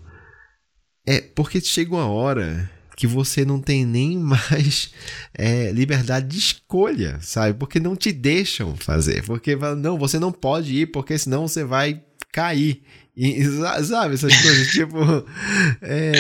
É 1.07 1.21
porque 1.21 1.61
chega 1.61 1.95
uma 1.95 2.07
hora 2.07 2.71
que 2.97 3.07
você 3.07 3.45
não 3.45 3.61
tem 3.61 3.87
nem 3.87 4.19
mais 4.21 4.91
é, 5.33 5.71
liberdade 5.71 6.27
de 6.27 6.39
escolha, 6.39 7.19
sabe? 7.23 7.57
Porque 7.59 7.79
não 7.79 7.95
te 7.95 8.13
deixam 8.13 8.77
fazer. 8.77 9.25
Porque 9.25 9.57
não, 9.57 9.97
você 9.97 10.19
não 10.19 10.33
pode 10.33 10.75
ir, 10.75 10.87
porque 10.87 11.17
senão 11.17 11.47
você 11.47 11.65
vai 11.65 12.03
cair. 12.33 12.83
E, 13.17 13.43
sabe, 13.85 14.15
essas 14.15 14.37
coisas, 14.37 14.69
tipo. 14.69 14.99
É, 15.81 16.13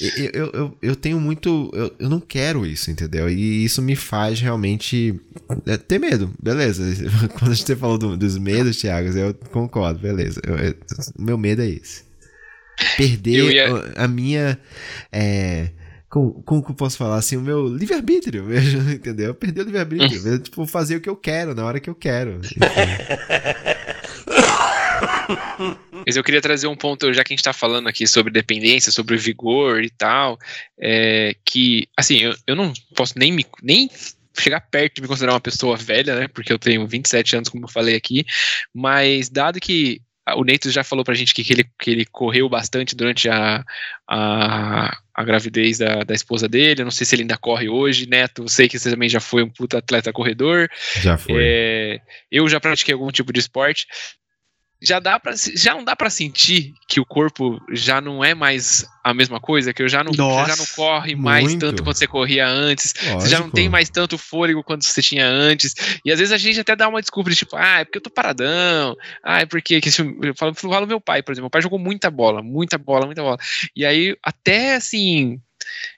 eu, 0.00 0.50
eu, 0.52 0.78
eu 0.82 0.96
tenho 0.96 1.20
muito. 1.20 1.70
Eu, 1.74 1.94
eu 1.98 2.08
não 2.08 2.20
quero 2.20 2.66
isso, 2.66 2.90
entendeu? 2.90 3.28
E 3.28 3.64
isso 3.64 3.80
me 3.82 3.94
faz 3.94 4.40
realmente 4.40 5.18
é, 5.66 5.76
ter 5.76 5.98
medo. 5.98 6.32
Beleza. 6.42 6.84
Quando 7.38 7.54
você 7.54 7.76
falou 7.76 7.98
do, 7.98 8.16
dos 8.16 8.38
medos, 8.38 8.76
Thiago, 8.76 9.16
eu 9.16 9.34
concordo, 9.50 10.00
beleza. 10.00 10.40
Eu, 10.46 10.56
eu, 10.56 10.74
meu 11.18 11.38
medo 11.38 11.62
é 11.62 11.68
esse. 11.68 12.04
Perder 12.96 13.52
ia... 13.52 13.74
a, 13.96 14.04
a, 14.04 14.08
minha. 14.08 14.58
É, 15.12 15.70
como, 16.08 16.42
como 16.42 16.64
que 16.64 16.70
eu 16.70 16.76
posso 16.76 16.96
falar 16.96 17.16
assim? 17.16 17.36
O 17.36 17.40
meu 17.40 17.66
livre-arbítrio 17.68 18.46
entendeu? 18.92 19.34
Perder 19.34 19.62
o 19.62 19.64
livre-arbítrio. 19.64 20.38
tipo, 20.40 20.66
fazer 20.66 20.96
o 20.96 21.00
que 21.00 21.08
eu 21.08 21.16
quero, 21.16 21.54
na 21.54 21.64
hora 21.64 21.80
que 21.80 21.90
eu 21.90 21.94
quero. 21.94 22.40
Mas 26.06 26.16
eu 26.16 26.24
queria 26.24 26.40
trazer 26.40 26.66
um 26.66 26.76
ponto, 26.76 27.12
já 27.12 27.24
que 27.24 27.32
a 27.32 27.34
gente 27.34 27.40
está 27.40 27.52
falando 27.52 27.88
aqui 27.88 28.06
sobre 28.06 28.32
dependência, 28.32 28.92
sobre 28.92 29.16
vigor 29.16 29.82
e 29.82 29.90
tal, 29.90 30.38
é, 30.78 31.34
que, 31.44 31.88
assim, 31.96 32.18
eu, 32.18 32.34
eu 32.46 32.56
não 32.56 32.72
posso 32.94 33.18
nem, 33.18 33.32
me, 33.32 33.46
nem 33.62 33.90
chegar 34.38 34.60
perto 34.60 34.96
de 34.96 35.02
me 35.02 35.08
considerar 35.08 35.32
uma 35.32 35.40
pessoa 35.40 35.76
velha, 35.76 36.18
né? 36.18 36.28
Porque 36.28 36.52
eu 36.52 36.58
tenho 36.58 36.86
27 36.86 37.36
anos, 37.36 37.48
como 37.48 37.64
eu 37.64 37.70
falei 37.70 37.94
aqui, 37.94 38.24
mas 38.74 39.28
dado 39.28 39.60
que 39.60 40.00
o 40.36 40.42
Neito 40.42 40.70
já 40.70 40.82
falou 40.82 41.04
pra 41.04 41.14
gente 41.14 41.34
que, 41.34 41.44
que, 41.44 41.52
ele, 41.52 41.64
que 41.78 41.90
ele 41.90 42.06
correu 42.06 42.48
bastante 42.48 42.96
durante 42.96 43.28
a, 43.28 43.62
a, 44.08 44.98
a 45.14 45.24
gravidez 45.24 45.78
da, 45.78 46.02
da 46.02 46.14
esposa 46.14 46.48
dele. 46.48 46.80
Eu 46.80 46.86
não 46.86 46.90
sei 46.90 47.06
se 47.06 47.14
ele 47.14 47.22
ainda 47.22 47.36
corre 47.36 47.68
hoje. 47.68 48.08
Neto, 48.08 48.42
eu 48.42 48.48
sei 48.48 48.66
que 48.66 48.78
você 48.78 48.90
também 48.90 49.08
já 49.08 49.20
foi 49.20 49.42
um 49.42 49.50
puta 49.50 49.78
atleta 49.78 50.12
corredor. 50.14 50.70
Já 51.02 51.18
foi. 51.18 51.34
É, 51.36 52.00
eu 52.30 52.48
já 52.48 52.58
pratiquei 52.58 52.94
algum 52.94 53.10
tipo 53.10 53.34
de 53.34 53.40
esporte 53.40 53.86
já 54.84 55.00
dá 55.00 55.18
para 55.18 55.34
já 55.36 55.74
não 55.74 55.82
dá 55.82 55.96
para 55.96 56.10
sentir 56.10 56.74
que 56.86 57.00
o 57.00 57.06
corpo 57.06 57.60
já 57.72 58.00
não 58.00 58.22
é 58.22 58.34
mais 58.34 58.86
a 59.02 59.12
mesma 59.12 59.40
coisa, 59.40 59.72
que 59.72 59.82
eu 59.82 59.88
já 59.88 60.02
não, 60.02 60.12
já 60.12 60.56
não 60.56 60.66
corre 60.74 61.14
mais 61.14 61.44
muito. 61.44 61.60
tanto 61.60 61.82
quanto 61.82 61.98
você 61.98 62.06
corria 62.06 62.46
antes, 62.48 62.94
Lógico. 62.94 63.20
você 63.20 63.28
já 63.28 63.40
não 63.40 63.50
tem 63.50 63.68
mais 63.68 63.90
tanto 63.90 64.16
fôlego 64.16 64.64
quanto 64.64 64.84
você 64.84 65.02
tinha 65.02 65.26
antes. 65.26 65.74
E 66.04 66.10
às 66.10 66.18
vezes 66.18 66.32
a 66.32 66.38
gente 66.38 66.60
até 66.60 66.74
dá 66.74 66.88
uma 66.88 67.00
desculpa 67.00 67.28
de 67.30 67.36
tipo, 67.36 67.56
ah, 67.56 67.80
é 67.80 67.84
porque 67.84 67.98
eu 67.98 68.02
tô 68.02 68.10
paradão. 68.10 68.96
Ah, 69.22 69.40
é 69.40 69.46
porque 69.46 69.80
que 69.80 69.88
eu 69.88 70.34
falo, 70.34 70.52
eu 70.52 70.54
falo 70.54 70.86
meu 70.86 71.00
pai, 71.00 71.22
por 71.22 71.32
exemplo, 71.32 71.44
meu 71.44 71.50
pai 71.50 71.62
jogou 71.62 71.78
muita 71.78 72.10
bola, 72.10 72.42
muita 72.42 72.78
bola, 72.78 73.06
muita 73.06 73.22
bola. 73.22 73.38
E 73.76 73.84
aí 73.84 74.16
até 74.22 74.76
assim, 74.76 75.40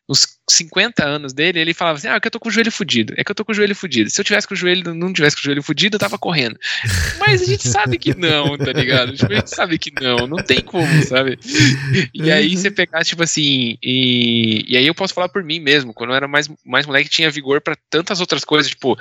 uns 0.09 0.27
50 0.49 1.05
anos 1.05 1.33
dele, 1.33 1.59
ele 1.59 1.75
falava 1.75 1.99
assim: 1.99 2.09
Ah, 2.09 2.15
é 2.15 2.21
que 2.21 2.29
eu 2.29 2.31
tô 2.31 2.39
com 2.39 2.49
o 2.49 2.53
joelho 2.53 2.71
fudido. 2.71 3.15
É 3.17 3.25
que 3.25 3.31
eu 3.31 3.35
tô 3.35 3.45
com 3.45 3.53
o 3.53 3.55
joelho 3.55 3.75
fudido. 3.75 4.09
Se 4.09 4.21
eu 4.21 4.25
tivesse 4.25 4.47
com 4.47 4.55
o 4.55 4.57
joelho, 4.57 4.95
não 4.95 5.13
tivesse 5.13 5.37
com 5.37 5.41
o 5.41 5.45
joelho 5.45 5.63
fudido, 5.63 5.97
eu 5.97 6.01
tava 6.01 6.19
correndo. 6.19 6.59
Mas 7.19 7.43
a 7.43 7.45
gente 7.45 7.69
sabe 7.69 7.99
que 7.99 8.17
não, 8.17 8.57
tá 8.57 8.73
ligado? 8.73 9.17
Tipo, 9.17 9.33
a 9.33 9.37
gente 9.37 9.51
sabe 9.51 9.79
que 9.79 9.93
não, 10.01 10.27
não 10.27 10.43
tem 10.43 10.61
como, 10.61 11.03
sabe? 11.05 11.39
E 12.15 12.31
aí 12.31 12.51
uhum. 12.51 12.57
você 12.57 12.71
pegar, 12.71 13.05
tipo 13.05 13.23
assim, 13.23 13.77
e, 13.83 14.65
e 14.69 14.77
aí 14.77 14.87
eu 14.87 14.95
posso 14.95 15.15
falar 15.15 15.29
por 15.29 15.43
mim 15.43 15.59
mesmo, 15.59 15.93
quando 15.93 16.11
eu 16.11 16.17
era 16.17 16.29
mais, 16.29 16.49
mais 16.65 16.87
moleque, 16.87 17.11
tinha 17.11 17.31
vigor 17.31 17.61
para 17.61 17.77
tantas 17.91 18.21
outras 18.21 18.45
coisas, 18.45 18.71
tipo, 18.71 18.97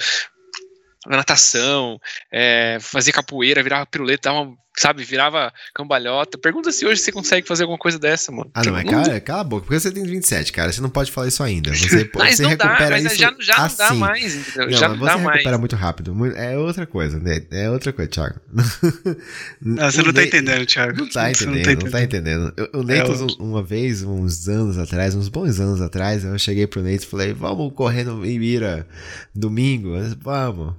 natação, 1.08 2.00
é, 2.32 2.78
fazer 2.82 3.12
capoeira, 3.12 3.62
virava 3.62 3.86
piruleta, 3.86 4.30
dava, 4.30 4.52
sabe, 4.78 5.04
virava 5.04 5.54
cambalhota. 5.74 6.38
Pergunta 6.38 6.72
se 6.72 6.86
hoje 6.86 7.02
você 7.02 7.12
consegue 7.12 7.48
fazer 7.48 7.64
alguma 7.64 7.78
coisa 7.78 7.98
dessa, 7.98 8.32
mano. 8.32 8.50
Ah, 8.54 8.64
não, 8.64 8.78
é 8.78 8.84
cara, 8.84 9.20
cala 9.20 9.42
a 9.42 9.44
boca, 9.44 9.66
porque 9.66 9.80
você 9.80 9.92
tem 9.92 10.04
27, 10.04 10.52
cara, 10.52 10.72
você 10.72 10.82
não 10.82 10.90
pode 10.90 11.12
falar 11.12 11.28
isso 11.28 11.44
ainda. 11.44 11.74
Você, 11.86 12.10
mas 12.16 12.38
você 12.38 12.44
não 12.44 12.50
recupera 12.50 12.78
dá, 12.78 12.90
mas 12.90 13.06
isso 13.06 13.16
já, 13.16 13.36
já 13.40 13.58
não 13.58 13.66
assim. 13.66 13.78
dá 13.78 13.94
mais, 13.94 14.36
entendeu? 14.36 14.70
Não, 14.70 14.78
já 14.78 14.90
não 14.90 14.98
você 14.98 15.06
dá 15.06 15.16
recupera 15.16 15.50
mais. 15.50 15.60
muito 15.60 15.76
rápido. 15.76 16.36
É 16.36 16.58
outra 16.58 16.86
coisa, 16.88 17.20
né? 17.20 17.42
É 17.52 17.70
outra 17.70 17.94
coisa, 17.94 18.10
Thiago. 18.10 18.40
Não, 19.62 19.92
você 19.92 20.02
não 20.02 20.14
tá 20.14 20.24
entendendo, 20.24 20.66
Thiago. 20.66 20.98
Não 20.98 21.10
tá 21.10 21.30
entendendo, 21.30 21.84
não 21.84 21.92
tá 21.92 22.02
entendendo. 22.02 22.44
Não 22.44 22.52
tá 22.52 22.62
entendendo. 22.62 22.70
o 22.74 22.84
Neitos, 22.84 23.22
é 23.22 23.42
uma 23.42 23.64
vez, 23.64 24.04
uns 24.04 24.48
anos 24.48 24.78
atrás, 24.78 25.16
uns 25.16 25.30
bons 25.30 25.60
anos 25.60 25.82
atrás, 25.82 26.24
eu 26.24 26.38
cheguei 26.40 26.66
pro 26.68 26.82
Neitos 26.82 27.06
e 27.06 27.10
falei, 27.10 27.34
vamos 27.34 27.74
correr 27.74 28.04
no 28.04 28.26
Ibira 28.26 28.88
domingo? 29.34 29.96
Vamos. 30.22 30.74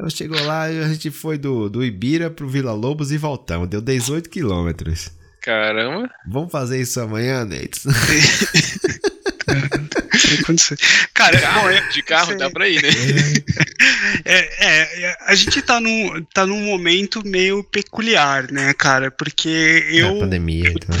Então 0.00 0.08
chegou 0.08 0.42
lá 0.46 0.72
e 0.72 0.82
a 0.82 0.88
gente 0.88 1.10
foi 1.10 1.36
do, 1.36 1.68
do 1.68 1.84
Ibira 1.84 2.30
pro 2.30 2.48
Vila 2.48 2.72
Lobos 2.72 3.12
e 3.12 3.18
voltamos. 3.18 3.68
Deu 3.68 3.82
18 3.82 4.30
quilômetros. 4.30 5.10
Caramba. 5.42 6.10
Vamos 6.26 6.50
fazer 6.50 6.80
isso 6.80 6.98
amanhã, 7.00 7.44
Neitz? 7.44 7.84
Cara, 11.12 11.38
bom, 11.52 11.68
de 11.92 12.02
carro 12.02 12.34
dá 12.34 12.48
pra 12.48 12.66
ir, 12.66 12.82
né? 12.82 12.88
É, 14.24 14.66
é, 14.66 15.16
a 15.26 15.34
gente 15.34 15.60
tá 15.60 15.78
num, 15.80 16.24
tá 16.32 16.46
num 16.46 16.62
momento 16.62 17.22
meio 17.26 17.62
peculiar, 17.62 18.50
né, 18.50 18.72
cara? 18.72 19.10
Porque 19.10 19.86
eu. 19.90 20.16
É 20.16 20.20
pandemia, 20.20 20.70
então. 20.70 20.96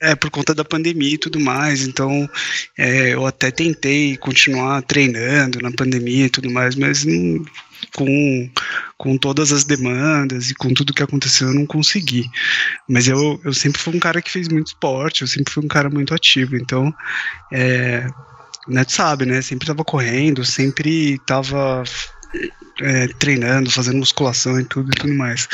É, 0.00 0.14
por 0.14 0.30
conta 0.30 0.54
da 0.54 0.64
pandemia 0.64 1.14
e 1.14 1.18
tudo 1.18 1.38
mais. 1.38 1.86
Então, 1.86 2.26
é, 2.78 3.12
eu 3.12 3.26
até 3.26 3.50
tentei 3.50 4.16
continuar 4.16 4.80
treinando 4.82 5.60
na 5.60 5.70
pandemia 5.70 6.24
e 6.26 6.30
tudo 6.30 6.50
mais, 6.50 6.74
mas 6.74 7.04
não, 7.04 7.44
com, 7.94 8.50
com 8.96 9.16
todas 9.16 9.52
as 9.52 9.64
demandas 9.64 10.50
e 10.50 10.54
com 10.54 10.72
tudo 10.72 10.94
que 10.94 11.02
aconteceu, 11.02 11.48
eu 11.48 11.54
não 11.54 11.66
consegui. 11.66 12.30
Mas 12.88 13.08
eu, 13.08 13.40
eu 13.44 13.52
sempre 13.52 13.80
fui 13.80 13.96
um 13.96 14.00
cara 14.00 14.22
que 14.22 14.30
fez 14.30 14.48
muito 14.48 14.68
esporte, 14.68 15.22
eu 15.22 15.28
sempre 15.28 15.52
fui 15.52 15.64
um 15.64 15.68
cara 15.68 15.90
muito 15.90 16.14
ativo. 16.14 16.56
Então, 16.56 16.94
é, 17.52 18.06
o 18.66 18.72
Neto 18.72 18.92
sabe, 18.92 19.26
né? 19.26 19.40
Sempre 19.42 19.64
estava 19.64 19.84
correndo, 19.84 20.44
sempre 20.44 21.14
estava 21.14 21.82
é, 22.80 23.08
treinando, 23.18 23.70
fazendo 23.70 23.98
musculação 23.98 24.58
e 24.60 24.64
tudo 24.64 24.90
e 24.90 24.94
tudo 24.94 25.14
mais. 25.14 25.48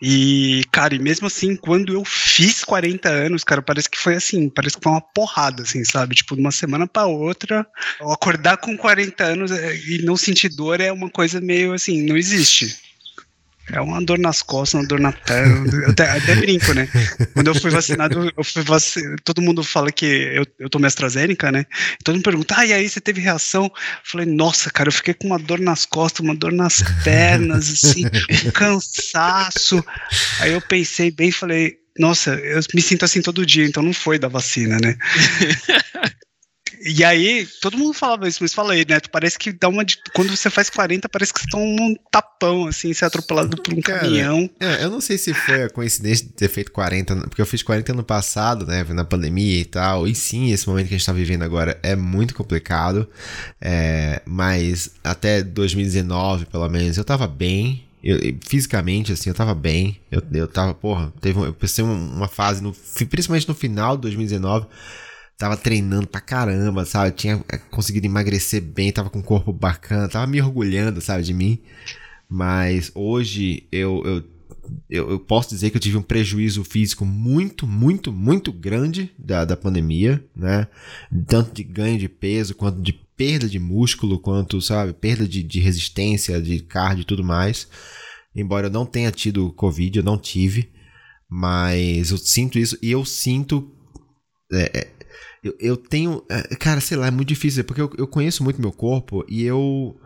E, 0.00 0.62
cara, 0.72 0.94
e 0.94 0.98
mesmo 0.98 1.26
assim, 1.26 1.54
quando 1.54 1.92
eu 1.92 2.04
fiz 2.04 2.64
40 2.64 3.08
anos, 3.08 3.44
cara, 3.44 3.60
parece 3.60 3.88
que 3.88 3.98
foi 3.98 4.14
assim, 4.14 4.48
parece 4.48 4.76
que 4.76 4.82
foi 4.82 4.92
uma 4.92 5.00
porrada, 5.00 5.62
assim, 5.62 5.84
sabe? 5.84 6.14
Tipo, 6.14 6.34
de 6.34 6.40
uma 6.40 6.50
semana 6.50 6.86
para 6.86 7.06
outra, 7.06 7.66
acordar 8.00 8.56
com 8.56 8.76
40 8.76 9.24
anos 9.24 9.50
é, 9.50 9.76
e 9.76 10.02
não 10.02 10.16
sentir 10.16 10.48
dor 10.48 10.80
é 10.80 10.90
uma 10.90 11.10
coisa 11.10 11.40
meio 11.40 11.72
assim, 11.74 12.02
não 12.02 12.16
existe. 12.16 12.89
É 13.72 13.80
uma 13.80 14.02
dor 14.02 14.18
nas 14.18 14.42
costas, 14.42 14.80
uma 14.80 14.86
dor 14.86 15.00
na 15.00 15.12
perna. 15.12 15.70
Eu 15.72 15.90
até, 15.90 16.10
até 16.10 16.34
brinco, 16.40 16.72
né? 16.72 16.88
Quando 17.34 17.48
eu 17.48 17.54
fui 17.54 17.70
vacinado, 17.70 18.32
eu 18.36 18.44
fui 18.44 18.62
vac... 18.62 18.82
todo 19.24 19.42
mundo 19.42 19.62
fala 19.62 19.90
que 19.92 20.06
eu, 20.06 20.46
eu 20.58 20.68
tomei 20.68 20.88
AstraZeneca, 20.88 21.50
né? 21.52 21.66
Todo 22.04 22.14
mundo 22.14 22.24
pergunta, 22.24 22.54
ah, 22.58 22.66
e 22.66 22.72
aí 22.72 22.88
você 22.88 23.00
teve 23.00 23.20
reação? 23.20 23.64
Eu 23.64 23.72
falei, 24.04 24.26
nossa, 24.26 24.70
cara, 24.70 24.88
eu 24.88 24.92
fiquei 24.92 25.14
com 25.14 25.28
uma 25.28 25.38
dor 25.38 25.60
nas 25.60 25.84
costas, 25.84 26.20
uma 26.20 26.34
dor 26.34 26.52
nas 26.52 26.82
pernas, 27.04 27.70
assim, 27.70 28.06
um 28.46 28.50
cansaço. 28.52 29.84
Aí 30.40 30.52
eu 30.52 30.60
pensei 30.60 31.10
bem 31.10 31.28
e 31.28 31.32
falei, 31.32 31.78
nossa, 31.98 32.34
eu 32.34 32.60
me 32.74 32.80
sinto 32.80 33.04
assim 33.04 33.20
todo 33.20 33.44
dia, 33.44 33.66
então 33.66 33.82
não 33.82 33.92
foi 33.92 34.18
da 34.18 34.28
vacina, 34.28 34.78
né? 34.80 34.96
E 36.82 37.04
aí, 37.04 37.46
todo 37.60 37.76
mundo 37.76 37.92
falava 37.92 38.26
isso, 38.26 38.38
mas 38.40 38.54
falei, 38.54 38.86
né? 38.88 38.98
Parece 39.12 39.38
que 39.38 39.52
dá 39.52 39.68
uma. 39.68 39.84
Quando 40.14 40.34
você 40.34 40.48
faz 40.48 40.70
40, 40.70 41.10
parece 41.10 41.32
que 41.32 41.40
você 41.40 41.46
toma 41.50 41.64
um 41.64 41.94
tapão, 42.10 42.66
assim, 42.66 42.92
ser 42.94 43.04
atropelado 43.04 43.60
por 43.60 43.74
um 43.74 43.82
Cara, 43.82 44.00
caminhão. 44.00 44.48
É, 44.58 44.84
eu 44.84 44.90
não 44.90 45.00
sei 45.00 45.18
se 45.18 45.34
foi 45.34 45.64
a 45.64 45.68
coincidência 45.68 46.24
de 46.24 46.32
ter 46.32 46.48
feito 46.48 46.72
40, 46.72 47.16
porque 47.28 47.42
eu 47.42 47.46
fiz 47.46 47.62
40 47.62 47.92
ano 47.92 48.02
passado, 48.02 48.66
né? 48.66 48.82
Na 48.88 49.04
pandemia 49.04 49.60
e 49.60 49.64
tal. 49.66 50.08
E 50.08 50.14
sim, 50.14 50.52
esse 50.52 50.66
momento 50.66 50.88
que 50.88 50.94
a 50.94 50.96
gente 50.96 51.06
tá 51.06 51.12
vivendo 51.12 51.42
agora 51.42 51.78
é 51.82 51.94
muito 51.94 52.34
complicado. 52.34 53.06
É, 53.60 54.22
mas 54.24 54.92
até 55.04 55.42
2019, 55.42 56.46
pelo 56.46 56.68
menos, 56.70 56.96
eu 56.96 57.04
tava 57.04 57.26
bem. 57.26 57.84
Eu, 58.02 58.18
fisicamente, 58.40 59.12
assim, 59.12 59.28
eu 59.28 59.34
tava 59.34 59.54
bem. 59.54 60.00
Eu, 60.10 60.22
eu 60.32 60.48
tava, 60.48 60.72
porra, 60.72 61.12
teve, 61.20 61.38
eu 61.38 61.52
pensei 61.52 61.84
uma 61.84 62.28
fase, 62.28 62.62
no, 62.62 62.72
principalmente 63.10 63.46
no 63.46 63.54
final 63.54 63.96
de 63.96 64.02
2019 64.02 64.66
tava 65.40 65.56
treinando 65.56 66.06
pra 66.06 66.20
caramba, 66.20 66.84
sabe? 66.84 67.16
Tinha 67.16 67.42
é, 67.48 67.56
conseguido 67.56 68.04
emagrecer 68.04 68.60
bem, 68.60 68.92
tava 68.92 69.08
com 69.08 69.20
um 69.20 69.22
corpo 69.22 69.54
bacana, 69.54 70.06
tava 70.06 70.26
me 70.26 70.40
orgulhando, 70.40 71.00
sabe, 71.00 71.24
de 71.24 71.32
mim. 71.32 71.58
Mas 72.28 72.92
hoje 72.94 73.66
eu, 73.72 74.02
eu, 74.04 74.24
eu, 74.90 75.10
eu, 75.12 75.18
posso 75.18 75.48
dizer 75.48 75.70
que 75.70 75.78
eu 75.78 75.80
tive 75.80 75.96
um 75.96 76.02
prejuízo 76.02 76.62
físico 76.62 77.06
muito, 77.06 77.66
muito, 77.66 78.12
muito 78.12 78.52
grande 78.52 79.10
da, 79.18 79.46
da 79.46 79.56
pandemia, 79.56 80.22
né? 80.36 80.68
Tanto 81.26 81.54
de 81.54 81.64
ganho 81.64 81.98
de 81.98 82.08
peso, 82.08 82.54
quanto 82.54 82.82
de 82.82 82.92
perda 82.92 83.48
de 83.48 83.58
músculo, 83.58 84.18
quanto, 84.18 84.60
sabe, 84.60 84.92
perda 84.92 85.26
de, 85.26 85.42
de 85.42 85.58
resistência, 85.58 86.40
de 86.40 86.60
cardio 86.60 87.00
e 87.00 87.06
tudo 87.06 87.24
mais. 87.24 87.66
Embora 88.36 88.66
eu 88.66 88.70
não 88.70 88.84
tenha 88.84 89.10
tido 89.10 89.50
Covid, 89.54 89.96
eu 89.96 90.04
não 90.04 90.18
tive. 90.18 90.70
Mas 91.26 92.10
eu 92.10 92.18
sinto 92.18 92.58
isso 92.58 92.76
e 92.82 92.90
eu 92.90 93.06
sinto. 93.06 93.74
É, 94.52 94.80
é 94.80 94.99
eu, 95.42 95.54
eu 95.58 95.76
tenho. 95.76 96.22
É, 96.28 96.54
cara, 96.56 96.80
sei 96.80 96.96
lá, 96.96 97.06
é 97.06 97.10
muito 97.10 97.28
difícil, 97.28 97.64
porque 97.64 97.80
eu, 97.80 97.90
eu 97.96 98.06
conheço 98.06 98.44
muito 98.44 98.60
meu 98.60 98.72
corpo 98.72 99.24
e 99.28 99.42
eu. 99.42 99.96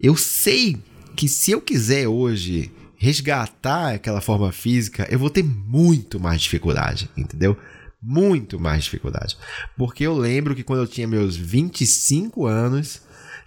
Eu 0.00 0.16
sei 0.16 0.76
que 1.16 1.28
se 1.28 1.50
eu 1.50 1.60
quiser 1.60 2.06
hoje 2.06 2.70
resgatar 2.96 3.94
aquela 3.94 4.20
forma 4.20 4.50
física, 4.52 5.06
eu 5.10 5.18
vou 5.18 5.30
ter 5.30 5.42
muito 5.42 6.18
mais 6.18 6.40
dificuldade, 6.40 7.10
entendeu? 7.16 7.56
Muito 8.00 8.58
mais 8.58 8.84
dificuldade. 8.84 9.36
Porque 9.76 10.04
eu 10.04 10.16
lembro 10.16 10.54
que 10.54 10.62
quando 10.62 10.80
eu 10.80 10.86
tinha 10.86 11.06
meus 11.06 11.36
25 11.36 12.46
anos, 12.46 13.02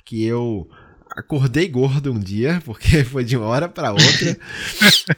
que 0.06 0.24
eu 0.24 0.70
acordei 1.16 1.68
gordo 1.68 2.12
um 2.12 2.20
dia, 2.20 2.62
porque 2.66 3.04
foi 3.06 3.24
de 3.24 3.36
uma 3.38 3.46
hora 3.48 3.68
para 3.68 3.92
outra. 3.92 4.38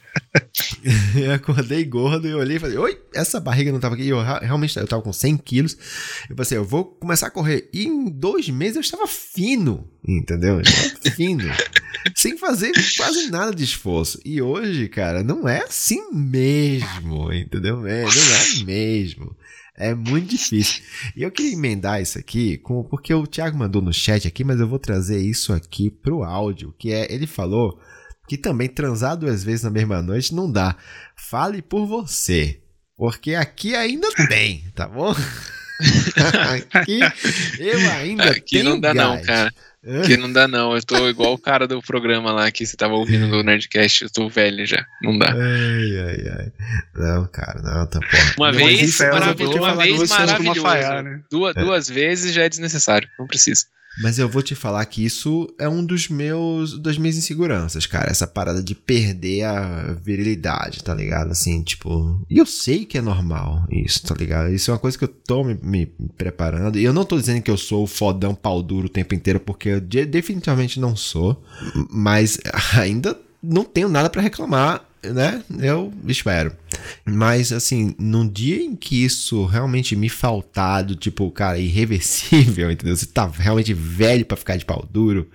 eu 1.16 1.32
acordei 1.34 1.84
gordo 1.86 2.28
e 2.28 2.34
olhei 2.34 2.58
e 2.58 2.60
falei, 2.60 2.78
oi, 2.78 3.02
essa 3.14 3.40
barriga 3.40 3.72
não 3.72 3.80
tava 3.80 3.96
aqui. 3.96 4.08
Eu 4.08 4.22
realmente 4.22 4.78
eu 4.78 4.88
tava 4.88 5.02
com 5.02 5.14
100 5.14 5.38
quilos. 5.38 5.78
Eu 6.30 6.36
pensei, 6.36 6.58
eu 6.58 6.66
vou 6.66 6.86
começar 6.86 7.28
a 7.28 7.32
correr. 7.32 7.70
E 7.74 7.86
em 7.86 8.10
dois 8.10 8.50
meses 8.50 8.76
eu 8.76 8.82
estava 8.82 9.08
fino, 9.08 9.88
entendeu? 10.08 10.56
Eu 10.56 10.62
estava 10.62 11.12
fino. 11.16 11.44
sem 12.16 12.38
fazer 12.38 12.72
quase 12.98 13.30
nada 13.30 13.54
de 13.54 13.64
esforço. 13.64 14.20
E 14.26 14.42
hoje, 14.42 14.88
cara, 14.90 15.24
não 15.24 15.48
é 15.48 15.64
assim 15.64 16.12
mesmo, 16.12 17.32
entendeu? 17.32 17.86
É, 17.86 18.04
não 18.04 18.10
é 18.10 18.64
mesmo. 18.66 19.36
É 19.76 19.94
muito 19.96 20.30
difícil. 20.30 20.84
E 21.16 21.24
eu 21.24 21.32
queria 21.32 21.54
emendar 21.54 22.02
isso 22.02 22.20
aqui, 22.20 22.58
com, 22.60 22.84
porque 22.84 23.14
o 23.14 23.26
Thiago 23.26 23.58
mandou 23.58 23.82
no 23.82 23.92
chat 23.92 24.28
aqui, 24.28 24.44
mas 24.44 24.60
eu 24.60 24.68
vou 24.68 24.78
trazer 24.78 25.20
isso 25.20 25.52
aqui 25.52 25.90
pro 25.90 26.24
áudio, 26.24 26.74
que 26.78 26.92
é, 26.92 27.12
ele 27.12 27.26
falou 27.26 27.80
que 28.28 28.38
também 28.38 28.70
transar 28.70 29.18
duas 29.18 29.44
vezes 29.44 29.64
na 29.64 29.70
mesma 29.70 30.02
noite 30.02 30.34
não 30.34 30.52
dá. 30.52 30.76
Fale 31.16 31.62
por 31.62 31.88
você, 31.88 32.62
porque 32.96 33.34
aqui 33.34 33.76
ainda 33.76 34.08
tem, 34.28 34.70
tá 34.76 34.88
bom? 34.88 35.14
aqui 36.72 37.00
eu 37.60 37.92
ainda 37.92 38.30
aqui 38.30 38.58
tenho 38.58 38.70
não 38.72 38.80
dá 38.80 38.94
não, 38.94 39.22
cara. 39.24 39.52
Que 40.06 40.16
não 40.16 40.32
dá, 40.32 40.48
não. 40.48 40.74
Eu 40.76 40.82
tô 40.82 41.10
igual 41.10 41.34
o 41.34 41.38
cara 41.38 41.68
do 41.68 41.82
programa 41.82 42.32
lá 42.32 42.50
que 42.50 42.66
você 42.66 42.78
tava 42.78 42.94
ouvindo 42.94 43.28
no 43.28 43.44
Nerdcast. 43.44 44.04
Eu 44.06 44.10
tô 44.10 44.30
velho 44.30 44.66
já. 44.66 44.86
Não 45.02 45.18
dá. 45.18 45.34
Ai, 45.34 46.00
ai, 46.00 46.30
ai. 46.40 46.52
Não, 46.96 47.28
cara, 47.28 47.62
não, 47.62 47.86
tá 47.86 48.00
porra. 48.00 48.34
Uma 48.38 48.52
vez, 48.54 49.00
é 49.02 49.12
maravilhoso. 49.12 49.58
Uma 49.58 49.76
vez 49.76 50.10
maravilhoso. 50.10 50.62
como 50.62 50.70
falhar, 50.70 51.04
né? 51.04 51.22
duas, 51.30 51.56
É. 51.56 51.60
duas 51.62 51.90
vezes 51.90 52.34
já 52.34 52.44
é 52.44 52.50
desnecessário. 52.50 53.10
Não 53.20 53.28
precisa. 53.28 53.66
Mas 54.02 54.18
eu 54.18 54.28
vou 54.28 54.42
te 54.42 54.56
falar 54.56 54.84
que 54.86 55.06
isso 55.06 55.48
é 55.60 55.70
um 55.70 55.86
dos 55.86 56.10
meus 56.10 56.80
das 56.80 56.98
minhas 56.98 57.16
inseguranças, 57.16 57.86
cara. 57.86 58.10
Essa 58.10 58.26
parada 58.26 58.62
de 58.64 58.74
perder 58.74 59.44
a 59.44 59.94
virilidade, 60.04 60.84
tá 60.84 60.94
ligado? 60.96 61.32
Assim, 61.32 61.62
tipo. 61.62 62.20
E 62.30 62.38
eu 62.38 62.46
sei 62.46 62.86
que 62.86 62.98
é 62.98 63.02
normal 63.02 63.66
isso, 63.70 64.02
tá 64.04 64.16
ligado? 64.16 64.52
Isso 64.52 64.72
é 64.72 64.74
uma 64.74 64.80
coisa 64.80 64.98
que 64.98 65.04
eu 65.04 65.08
tô 65.08 65.44
me, 65.44 65.58
me 65.62 65.86
preparando. 66.18 66.80
E 66.80 66.84
eu 66.84 66.94
não 66.94 67.06
tô 67.06 67.18
dizendo 67.20 67.42
que 67.42 67.52
eu 67.52 67.58
sou 67.58 67.84
o 67.84 67.88
fodão 67.88 68.34
pau 68.34 68.64
duro 68.64 68.88
o 68.88 68.90
tempo 68.90 69.14
inteiro, 69.14 69.40
porque 69.40 69.70
eu 69.70 69.80
de- 69.82 70.06
definitivamente 70.06 70.80
não 70.80 70.96
sou. 70.96 71.44
Mas 71.90 72.40
ainda 72.76 73.16
não 73.42 73.64
tenho 73.64 73.90
nada 73.90 74.10
pra 74.10 74.22
reclamar, 74.22 74.84
né? 75.04 75.44
Eu 75.60 75.94
espero. 76.08 76.52
Mas, 77.06 77.52
assim, 77.52 77.96
num 78.00 78.28
dia 78.28 78.62
em 78.62 78.76
que 78.76 79.04
isso 79.04 79.46
realmente 79.46 79.96
me 79.96 80.10
faltar, 80.10 80.84
do 80.84 80.96
tipo, 80.96 81.30
cara, 81.32 81.58
irreversível, 81.58 82.70
entendeu? 82.72 82.96
Você 82.96 83.06
tá 83.06 83.28
realmente 83.28 83.74
velho 83.74 84.26
pra 84.26 84.38
ficar 84.38 84.58
de 84.58 84.66
pau 84.66 84.88
duro, 84.90 85.30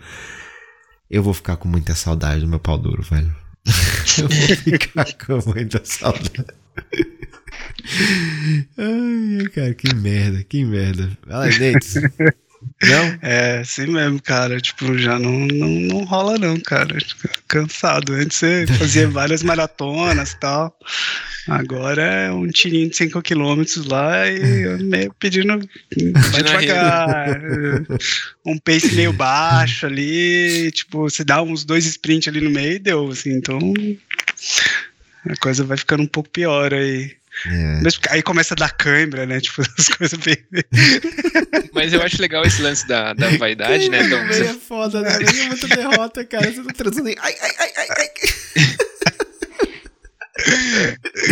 eu 1.11 1.23
vou 1.23 1.35
ficar 1.35 1.57
com 1.57 1.69
muita 1.69 1.95
saudade 1.95 2.41
do 2.41 2.49
meu 2.49 2.59
pau 2.59 2.79
duro, 2.79 3.03
velho. 3.03 3.35
eu 4.19 4.29
vou 4.29 4.57
ficar 4.57 5.13
com 5.15 5.51
muita 5.51 5.81
saudade. 5.85 6.45
Ai, 8.77 9.49
cara, 9.49 9.75
que 9.75 9.95
merda, 9.95 10.45
que 10.45 10.65
merda. 10.65 11.11
Fala 11.27 11.47
Neitz. 11.47 11.95
Não? 12.83 13.19
É, 13.23 13.59
assim 13.59 13.87
mesmo, 13.87 14.21
cara. 14.23 14.61
Tipo, 14.61 14.97
já 14.99 15.19
não, 15.19 15.47
não, 15.47 15.69
não 15.69 16.05
rola, 16.05 16.39
não, 16.39 16.59
cara. 16.61 16.97
Fica 17.01 17.39
Cansado. 17.47 18.13
Antes 18.13 18.37
você 18.39 18.67
fazia 18.79 19.09
várias 19.11 19.43
maratonas 19.43 20.33
e 20.33 20.41
tal. 20.41 20.77
Agora 21.49 22.03
é 22.03 22.31
um 22.31 22.47
tirinho 22.49 22.91
de 22.91 22.97
5 22.97 23.23
km 23.23 23.63
lá 23.87 24.29
e 24.29 24.83
meio 24.83 25.15
pedindo. 25.19 25.59
Vai 26.31 26.43
devagar. 26.43 27.41
um 28.45 28.59
pace 28.59 28.95
meio 28.95 29.13
baixo 29.13 29.87
ali. 29.87 30.71
Tipo, 30.73 31.09
você 31.09 31.25
dá 31.25 31.43
uns 31.43 31.65
dois 31.65 31.87
sprints 31.87 32.29
ali 32.29 32.41
no 32.41 32.51
meio 32.51 32.75
e 32.75 32.79
deu, 32.79 33.09
assim. 33.09 33.33
Então. 33.33 33.59
A 35.29 35.37
coisa 35.37 35.65
vai 35.65 35.77
ficando 35.77 36.03
um 36.03 36.09
pouco 36.09 36.31
pior 36.31 36.73
aí. 36.73 37.17
É. 37.47 37.81
Mas 37.83 37.99
aí 38.11 38.23
começa 38.23 38.55
a 38.55 38.57
dar 38.57 38.71
cãibra, 38.71 39.27
né? 39.27 39.41
Tipo, 39.41 39.63
as 39.79 39.89
coisas 39.89 40.19
bem. 40.19 40.37
Mas 41.73 41.93
eu 41.93 42.03
acho 42.03 42.21
legal 42.21 42.45
esse 42.45 42.61
lance 42.63 42.87
da, 42.87 43.13
da 43.13 43.31
vaidade, 43.37 43.89
né? 43.89 44.03
Então, 44.03 44.27
você 44.27 44.45
é 44.45 44.55
foda, 44.55 45.01
né? 45.01 45.19
Nem 45.19 45.45
é 45.45 45.49
muita 45.49 45.69
derrota, 45.69 46.25
cara. 46.25 46.51
Você 46.51 46.63
tá 46.63 46.73
transando 46.73 47.09
aí. 47.09 47.17
Ai, 47.19 47.35
ai, 47.41 47.51
ai, 47.59 47.73
ai, 47.77 47.89
ai. 47.91 48.09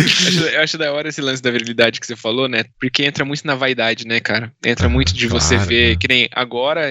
acho, 0.05 0.39
eu 0.45 0.61
acho 0.61 0.77
da 0.77 0.91
hora 0.91 1.09
esse 1.09 1.21
lance 1.21 1.41
da 1.41 1.51
virilidade 1.51 1.99
que 1.99 2.07
você 2.07 2.15
falou, 2.15 2.47
né? 2.47 2.63
Porque 2.79 3.03
entra 3.03 3.25
muito 3.25 3.45
na 3.45 3.55
vaidade, 3.55 4.07
né, 4.07 4.19
cara? 4.19 4.51
Entra 4.65 4.87
muito 4.89 5.13
de 5.13 5.27
você 5.27 5.55
claro, 5.55 5.69
ver, 5.69 5.91
né? 5.91 5.97
que 5.99 6.07
nem 6.07 6.29
agora, 6.31 6.83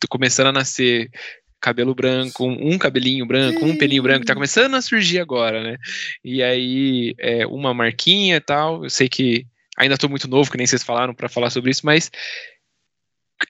tô 0.00 0.08
começando 0.08 0.48
a 0.48 0.52
nascer 0.52 1.08
cabelo 1.62 1.94
branco, 1.94 2.44
um 2.44 2.76
cabelinho 2.76 3.24
branco, 3.24 3.64
um 3.64 3.76
pelinho 3.76 4.02
branco, 4.02 4.26
tá 4.26 4.34
começando 4.34 4.74
a 4.74 4.82
surgir 4.82 5.20
agora, 5.20 5.62
né? 5.62 5.76
E 6.24 6.42
aí, 6.42 7.14
é, 7.18 7.46
uma 7.46 7.72
marquinha 7.72 8.36
e 8.36 8.40
tal, 8.40 8.84
eu 8.84 8.90
sei 8.90 9.08
que 9.08 9.46
ainda 9.78 9.96
tô 9.96 10.08
muito 10.08 10.28
novo, 10.28 10.50
que 10.50 10.58
nem 10.58 10.66
vocês 10.66 10.82
falaram 10.82 11.14
pra 11.14 11.28
falar 11.28 11.50
sobre 11.50 11.70
isso, 11.70 11.86
mas 11.86 12.10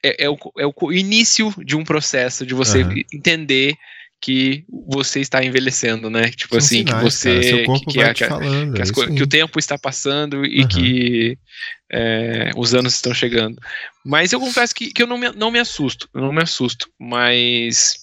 é, 0.04 0.24
é 0.24 0.30
o, 0.30 0.36
é 0.58 0.66
o 0.66 0.92
início 0.92 1.52
de 1.64 1.74
um 1.74 1.84
processo 1.84 2.44
de 2.44 2.54
você 2.54 2.82
Aham. 2.82 2.94
entender 3.12 3.74
que 4.20 4.64
você 4.86 5.20
está 5.20 5.42
envelhecendo, 5.44 6.08
né? 6.08 6.30
Tipo 6.30 6.54
São 6.54 6.58
assim, 6.58 6.84
que 6.84 6.90
sinais, 6.90 7.14
você 7.14 7.28
cara. 7.28 7.42
Seu 7.42 7.64
corpo 7.64 7.86
que, 7.86 7.98
que 7.98 8.04
é- 8.04 8.14
te 8.14 8.24
falando. 8.26 8.74
que, 8.74 8.80
é 8.80 8.82
as 8.82 8.90
que 8.90 9.22
o 9.22 9.26
tempo 9.26 9.58
está 9.58 9.76
passando 9.76 10.46
e 10.46 10.60
Aham. 10.60 10.68
que 10.68 11.38
é, 11.90 12.50
os 12.56 12.74
anos 12.74 12.94
estão 12.94 13.12
chegando. 13.12 13.60
Mas 14.04 14.32
eu 14.32 14.38
confesso 14.38 14.74
que, 14.74 14.92
que 14.92 15.02
eu 15.02 15.06
não 15.06 15.18
me, 15.18 15.30
não 15.32 15.50
me 15.50 15.58
assusto, 15.58 16.08
eu 16.14 16.22
não 16.22 16.32
me 16.32 16.42
assusto, 16.42 16.88
mas 16.98 18.01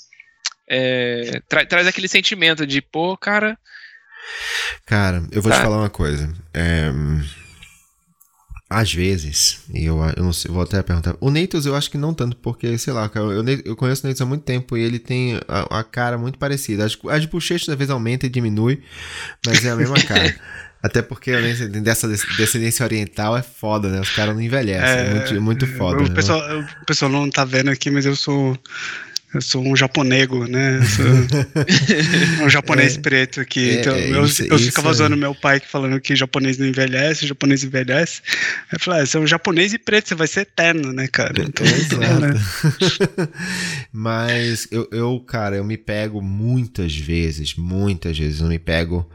é, 0.69 1.41
tra- 1.49 1.65
traz 1.65 1.87
aquele 1.87 2.07
sentimento 2.07 2.65
de, 2.67 2.81
pô, 2.81 3.17
cara, 3.17 3.57
Cara, 4.85 5.23
eu 5.31 5.41
vou 5.41 5.51
Tá. 5.51 5.57
te 5.57 5.63
falar 5.63 5.77
uma 5.77 5.89
coisa. 5.89 6.31
É, 6.53 6.91
às 8.69 8.93
vezes, 8.93 9.61
e 9.73 9.85
eu, 9.85 9.99
eu 10.15 10.23
não 10.23 10.31
sei, 10.31 10.51
vou 10.51 10.61
até 10.61 10.83
perguntar. 10.83 11.15
O 11.19 11.31
Neitos 11.31 11.65
eu 11.65 11.75
acho 11.75 11.89
que 11.89 11.97
não 11.97 12.13
tanto, 12.13 12.35
porque, 12.37 12.77
sei 12.77 12.93
lá, 12.93 13.09
cara, 13.09 13.25
eu, 13.27 13.43
eu 13.65 13.75
conheço 13.75 14.03
o 14.03 14.05
Neitos 14.05 14.21
há 14.21 14.25
muito 14.27 14.43
tempo 14.43 14.77
e 14.77 14.81
ele 14.83 14.99
tem 14.99 15.39
a, 15.47 15.79
a 15.79 15.83
cara 15.83 16.19
muito 16.19 16.37
parecida. 16.37 16.85
As, 16.85 16.95
as 17.09 17.25
bochechas 17.25 17.67
às 17.69 17.75
vezes 17.75 17.89
aumenta 17.89 18.27
e 18.27 18.29
diminui, 18.29 18.83
mas 19.43 19.65
é 19.65 19.71
a 19.71 19.75
mesma 19.75 19.99
cara. 20.03 20.35
Até 20.83 21.01
porque 21.01 21.31
a 21.31 21.41
dessa 21.81 22.07
descendência 22.07 22.85
oriental 22.85 23.35
é 23.35 23.41
foda, 23.41 23.89
né? 23.89 23.99
Os 23.99 24.11
caras 24.11 24.33
não 24.33 24.41
envelhecem. 24.41 24.87
É, 24.87 25.13
muito, 25.13 25.41
muito 25.41 25.67
foda. 25.67 26.01
O 26.01 26.07
né? 26.07 26.15
pessoal, 26.15 26.39
o 26.81 26.85
pessoal 26.85 27.11
não 27.11 27.29
tá 27.29 27.43
vendo 27.43 27.69
aqui, 27.69 27.89
mas 27.91 28.05
eu 28.05 28.15
sou. 28.15 28.57
Eu 29.33 29.41
sou 29.41 29.63
um 29.63 29.75
japonego, 29.75 30.47
né? 30.47 30.79
Um 32.43 32.49
japonês 32.49 32.97
preto 32.97 33.39
aqui. 33.41 33.69
É, 33.69 33.79
então, 33.81 33.93
é, 33.95 34.09
eu, 34.11 34.25
isso- 34.25 34.43
eu 34.43 34.55
isso 34.55 34.65
ficava 34.65 34.87
é- 34.87 34.91
usando 34.91 35.15
meu 35.17 35.35
pai 35.35 35.59
falando 35.59 35.99
que 36.01 36.15
japonês 36.15 36.57
não 36.57 36.65
envelhece, 36.65 37.27
japonês 37.27 37.63
envelhece. 37.63 38.21
Eu 38.71 38.79
falei, 38.79 39.01
ah, 39.01 39.05
você 39.05 39.17
é 39.17 39.19
um 39.19 39.27
japonês 39.27 39.73
e 39.73 39.77
preto, 39.77 40.07
você 40.09 40.15
vai 40.15 40.27
ser 40.27 40.41
eterno, 40.41 40.91
né, 40.93 41.07
cara? 41.07 41.41
Então, 41.43 41.65
então, 41.67 41.99
né? 42.19 42.33
Mas 43.93 44.67
eu, 44.71 44.87
eu, 44.91 45.19
cara, 45.21 45.55
eu 45.57 45.63
me 45.63 45.77
pego 45.77 46.21
muitas 46.21 46.95
vezes, 46.95 47.55
muitas 47.55 48.17
vezes, 48.17 48.41
eu 48.41 48.47
me 48.47 48.59
pego 48.59 49.09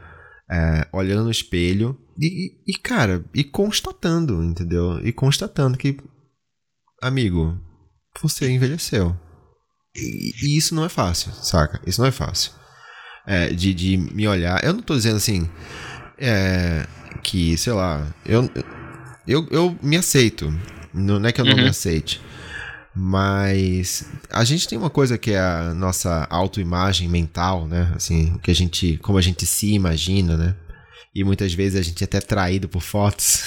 é, 0.49 0.87
olhando 0.93 1.23
no 1.25 1.31
espelho 1.31 1.97
e- 2.19 2.51
e, 2.67 2.73
cara, 2.77 3.23
e 3.33 3.43
constatando, 3.43 4.43
entendeu? 4.43 4.99
E 5.05 5.11
constatando 5.11 5.77
que, 5.77 5.97
amigo, 7.01 7.57
você 8.21 8.49
envelheceu. 8.49 9.15
E, 9.95 10.33
e 10.43 10.57
isso 10.57 10.75
não 10.75 10.85
é 10.85 10.89
fácil, 10.89 11.31
saca? 11.33 11.79
Isso 11.85 12.01
não 12.01 12.07
é 12.07 12.11
fácil. 12.11 12.51
É, 13.25 13.49
de, 13.49 13.73
de 13.73 13.97
me 13.97 14.27
olhar. 14.27 14.63
Eu 14.63 14.73
não 14.73 14.81
tô 14.81 14.95
dizendo 14.95 15.17
assim. 15.17 15.49
É, 16.17 16.85
que, 17.23 17.57
sei 17.57 17.73
lá, 17.73 18.05
eu, 18.25 18.49
eu, 19.27 19.47
eu 19.51 19.77
me 19.81 19.97
aceito. 19.97 20.53
Não 20.93 21.23
é 21.25 21.31
que 21.31 21.41
eu 21.41 21.45
não 21.45 21.53
Uhum. 21.55 21.63
me 21.63 21.67
aceite. 21.67 22.21
Mas 22.97 24.05
a 24.29 24.43
gente 24.45 24.67
tem 24.67 24.77
uma 24.77 24.89
coisa 24.89 25.17
que 25.17 25.31
é 25.31 25.39
a 25.39 25.73
nossa 25.73 26.25
autoimagem 26.29 27.09
mental, 27.09 27.67
né? 27.67 27.91
Assim, 27.95 28.37
que 28.41 28.49
a 28.49 28.55
gente, 28.55 28.97
como 28.99 29.17
a 29.17 29.21
gente 29.21 29.45
se 29.45 29.73
imagina, 29.73 30.37
né? 30.37 30.55
E 31.15 31.23
muitas 31.23 31.53
vezes 31.53 31.79
a 31.79 31.81
gente 31.81 32.03
é 32.03 32.05
até 32.05 32.19
traído 32.19 32.67
por 32.67 32.81
fotos. 32.81 33.43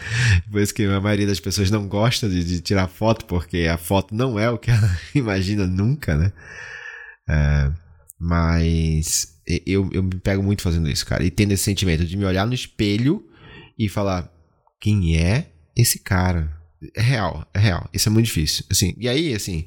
por 0.52 0.60
isso 0.60 0.74
que 0.74 0.84
a 0.84 1.00
maioria 1.00 1.26
das 1.26 1.40
pessoas 1.40 1.70
não 1.70 1.88
gosta 1.88 2.28
de, 2.28 2.44
de 2.44 2.60
tirar 2.60 2.88
foto, 2.88 3.24
porque 3.24 3.66
a 3.70 3.78
foto 3.78 4.14
não 4.14 4.38
é 4.38 4.50
o 4.50 4.58
que 4.58 4.70
ela 4.70 4.98
imagina 5.14 5.66
nunca, 5.66 6.14
né? 6.14 6.32
É, 7.28 7.72
mas 8.20 9.34
eu, 9.66 9.88
eu 9.92 10.02
me 10.02 10.16
pego 10.16 10.42
muito 10.42 10.62
fazendo 10.62 10.88
isso, 10.90 11.06
cara. 11.06 11.24
E 11.24 11.30
tendo 11.30 11.52
esse 11.52 11.64
sentimento 11.64 12.04
de 12.04 12.16
me 12.16 12.24
olhar 12.26 12.46
no 12.46 12.54
espelho 12.54 13.24
e 13.78 13.88
falar: 13.88 14.30
quem 14.78 15.16
é 15.16 15.50
esse 15.74 16.00
cara? 16.00 16.54
É 16.94 17.00
real, 17.00 17.48
é 17.54 17.58
real. 17.58 17.88
Isso 17.92 18.08
é 18.08 18.12
muito 18.12 18.26
difícil. 18.26 18.64
Assim, 18.70 18.94
e 18.98 19.08
aí, 19.08 19.34
assim, 19.34 19.66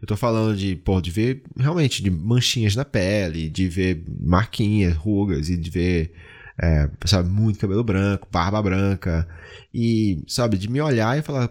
Eu 0.00 0.06
tô 0.06 0.16
falando 0.16 0.56
de, 0.56 0.76
pô, 0.76 1.00
de 1.00 1.10
ver 1.10 1.42
realmente 1.58 2.02
de 2.02 2.10
manchinhas 2.10 2.74
na 2.74 2.84
pele, 2.84 3.50
de 3.50 3.68
ver 3.68 4.02
marquinhas, 4.20 4.96
rugas 4.96 5.50
e 5.50 5.56
de 5.56 5.70
ver, 5.70 6.12
é, 6.60 6.88
sabe, 7.06 7.28
muito 7.28 7.58
cabelo 7.58 7.82
branco, 7.82 8.28
barba 8.30 8.62
branca. 8.62 9.26
E, 9.72 10.22
sabe, 10.28 10.58
de 10.58 10.68
me 10.70 10.80
olhar 10.80 11.18
e 11.18 11.22
falar, 11.22 11.50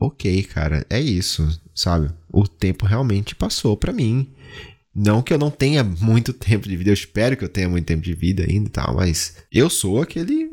ok, 0.00 0.42
cara, 0.44 0.86
é 0.88 1.00
isso, 1.00 1.60
sabe? 1.74 2.10
O 2.32 2.48
tempo 2.48 2.86
realmente 2.86 3.34
passou 3.34 3.76
para 3.76 3.92
mim. 3.92 4.32
Não 4.94 5.22
que 5.22 5.32
eu 5.32 5.38
não 5.38 5.50
tenha 5.50 5.84
muito 5.84 6.32
tempo 6.32 6.68
de 6.68 6.76
vida, 6.76 6.90
eu 6.90 6.94
espero 6.94 7.36
que 7.36 7.44
eu 7.44 7.48
tenha 7.48 7.68
muito 7.68 7.86
tempo 7.86 8.02
de 8.02 8.14
vida 8.14 8.44
ainda 8.44 8.68
e 8.68 8.72
tal, 8.72 8.96
mas 8.96 9.36
eu 9.52 9.70
sou 9.70 10.02
aquele 10.02 10.50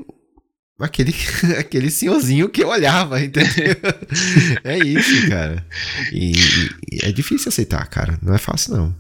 aquele, 0.80 1.14
aquele 1.58 1.90
senhorzinho 1.90 2.50
que 2.50 2.64
eu 2.64 2.70
olhava, 2.70 3.20
entendeu? 3.24 3.76
é 4.64 4.78
isso, 4.78 5.28
cara. 5.30 5.66
E, 6.12 6.34
e, 6.92 7.06
é 7.06 7.12
difícil 7.12 7.50
aceitar, 7.50 7.86
cara. 7.88 8.20
Não 8.22 8.34
é 8.34 8.38
fácil, 8.38 8.76
não. 8.76 8.96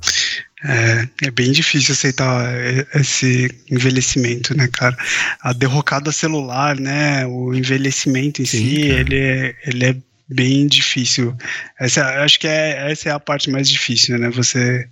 É, 0.64 1.08
é 1.28 1.32
bem 1.32 1.52
difícil 1.52 1.94
aceitar 1.94 2.52
esse 2.96 3.56
envelhecimento, 3.70 4.58
né, 4.58 4.68
cara? 4.68 4.98
A 5.42 5.54
derrocada 5.54 6.12
celular, 6.12 6.80
né? 6.80 7.26
O 7.28 7.54
envelhecimento 7.54 8.42
em 8.42 8.46
Sim, 8.46 8.58
si, 8.58 8.82
ele 8.82 9.20
é, 9.20 9.56
ele 9.66 9.86
é 9.86 9.96
bem 10.28 10.66
difícil. 10.66 11.36
Essa, 11.80 12.24
acho 12.24 12.40
que 12.40 12.48
é, 12.48 12.92
essa 12.92 13.10
é 13.10 13.12
a 13.12 13.20
parte 13.20 13.52
mais 13.52 13.70
difícil, 13.70 14.18
né? 14.18 14.30
Você 14.32 14.88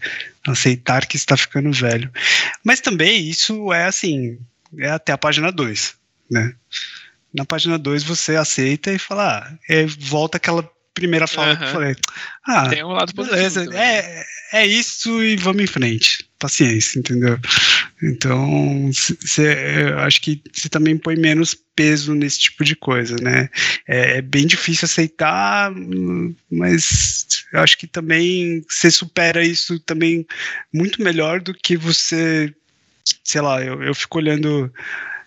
aceitar 0.48 1.08
que 1.08 1.18
está 1.18 1.36
ficando 1.36 1.72
velho. 1.72 2.12
Mas 2.64 2.80
também 2.80 3.28
isso 3.28 3.74
é 3.74 3.86
assim, 3.86 4.38
é 4.78 4.92
até 4.92 5.12
a 5.12 5.18
página 5.18 5.52
2 5.52 5.96
né? 6.30 6.54
Na 7.34 7.46
página 7.46 7.78
2 7.78 8.04
você 8.04 8.36
aceita 8.36 8.92
e 8.92 9.00
fala, 9.00 9.40
ah, 9.40 9.54
é, 9.70 9.86
volta 9.86 10.38
aquela 10.38 10.70
primeira 10.96 11.28
fala 11.28 11.52
uhum. 11.52 11.58
que 11.58 11.64
eu 11.64 11.68
falei. 11.68 11.96
Ah, 12.48 12.70
tem 12.70 12.84
um 12.84 12.94
lado 12.94 13.14
beleza, 13.14 13.68
é, 13.76 14.26
é 14.54 14.66
isso 14.66 15.22
e 15.22 15.36
vamos 15.36 15.62
em 15.62 15.68
frente. 15.68 16.28
Paciência, 16.40 17.00
entendeu? 17.00 17.38
Então, 18.02 18.90
cê, 18.94 19.56
acho 19.98 20.22
que 20.22 20.42
você 20.54 20.70
também 20.70 20.98
põe 20.98 21.16
menos 21.16 21.56
peso 21.76 22.14
nesse 22.14 22.40
tipo 22.40 22.64
de 22.64 22.76
coisa, 22.76 23.16
né? 23.22 23.50
É, 23.88 24.18
é 24.18 24.22
bem 24.22 24.48
difícil 24.48 24.86
aceitar, 24.86 25.72
mas 26.52 27.26
acho 27.54 27.78
que 27.78 27.88
também 27.88 28.64
você 28.70 28.90
supera 28.90 29.44
isso 29.46 29.80
também 29.80 30.26
muito 30.74 31.02
melhor 31.02 31.42
do 31.42 31.54
que 31.54 31.76
você, 31.76 32.54
sei 33.24 33.42
lá, 33.42 33.62
eu, 33.62 33.82
eu 33.84 33.94
fico 33.94 34.18
olhando 34.18 34.72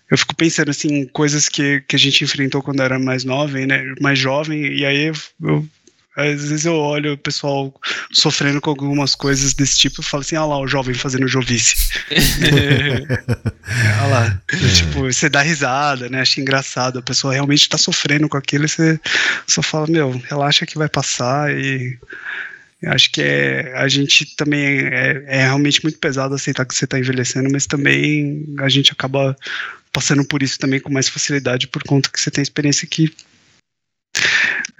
eu 0.09 0.17
fico 0.17 0.35
pensando 0.35 0.69
assim, 0.69 1.05
coisas 1.07 1.47
que, 1.47 1.81
que 1.87 1.95
a 1.95 1.99
gente 1.99 2.23
enfrentou 2.23 2.61
quando 2.61 2.81
era 2.81 2.97
mais 2.97 3.23
jovem, 3.23 3.65
né? 3.65 3.93
Mais 4.01 4.17
jovem, 4.17 4.65
e 4.65 4.85
aí 4.85 5.11
eu, 5.39 5.67
às 6.19 6.49
vezes 6.49 6.65
eu 6.65 6.75
olho 6.75 7.13
o 7.13 7.17
pessoal 7.17 7.73
sofrendo 8.11 8.59
com 8.59 8.69
algumas 8.69 9.15
coisas 9.15 9.53
desse 9.53 9.77
tipo 9.77 10.01
e 10.01 10.03
falo 10.03 10.21
assim, 10.21 10.35
ah 10.35 10.45
lá, 10.45 10.59
o 10.59 10.67
jovem 10.67 10.93
fazendo 10.93 11.27
jovice. 11.27 11.75
olha 14.01 14.07
lá. 14.09 14.41
É. 14.51 14.73
Tipo, 14.73 15.01
você 15.03 15.29
dá 15.29 15.41
risada, 15.41 16.09
né? 16.09 16.21
Acha 16.21 16.41
engraçado. 16.41 16.99
A 16.99 17.03
pessoa 17.03 17.33
realmente 17.33 17.69
tá 17.69 17.77
sofrendo 17.77 18.27
com 18.27 18.37
aquilo 18.37 18.65
e 18.65 18.69
você 18.69 18.99
só 19.47 19.61
fala, 19.61 19.87
meu, 19.87 20.11
relaxa 20.29 20.65
que 20.65 20.77
vai 20.77 20.89
passar 20.89 21.53
e. 21.53 21.97
Acho 22.85 23.11
que 23.11 23.21
é, 23.21 23.73
a 23.75 23.89
gente 23.89 24.37
também 24.37 24.63
é, 24.63 25.25
é 25.27 25.41
realmente 25.41 25.83
muito 25.83 25.99
pesado 25.99 26.33
aceitar 26.33 26.65
que 26.65 26.73
você 26.73 26.85
está 26.85 26.97
envelhecendo, 26.97 27.49
mas 27.51 27.65
também 27.65 28.45
a 28.57 28.69
gente 28.69 28.93
acaba 28.93 29.35
passando 29.91 30.25
por 30.25 30.43
isso 30.43 30.59
também 30.59 30.79
com 30.79 30.91
mais 30.91 31.09
facilidade 31.09 31.67
por 31.67 31.83
conta 31.83 32.09
que 32.09 32.19
você 32.19 32.31
tem 32.31 32.41
experiência 32.41 32.87
que 32.87 33.13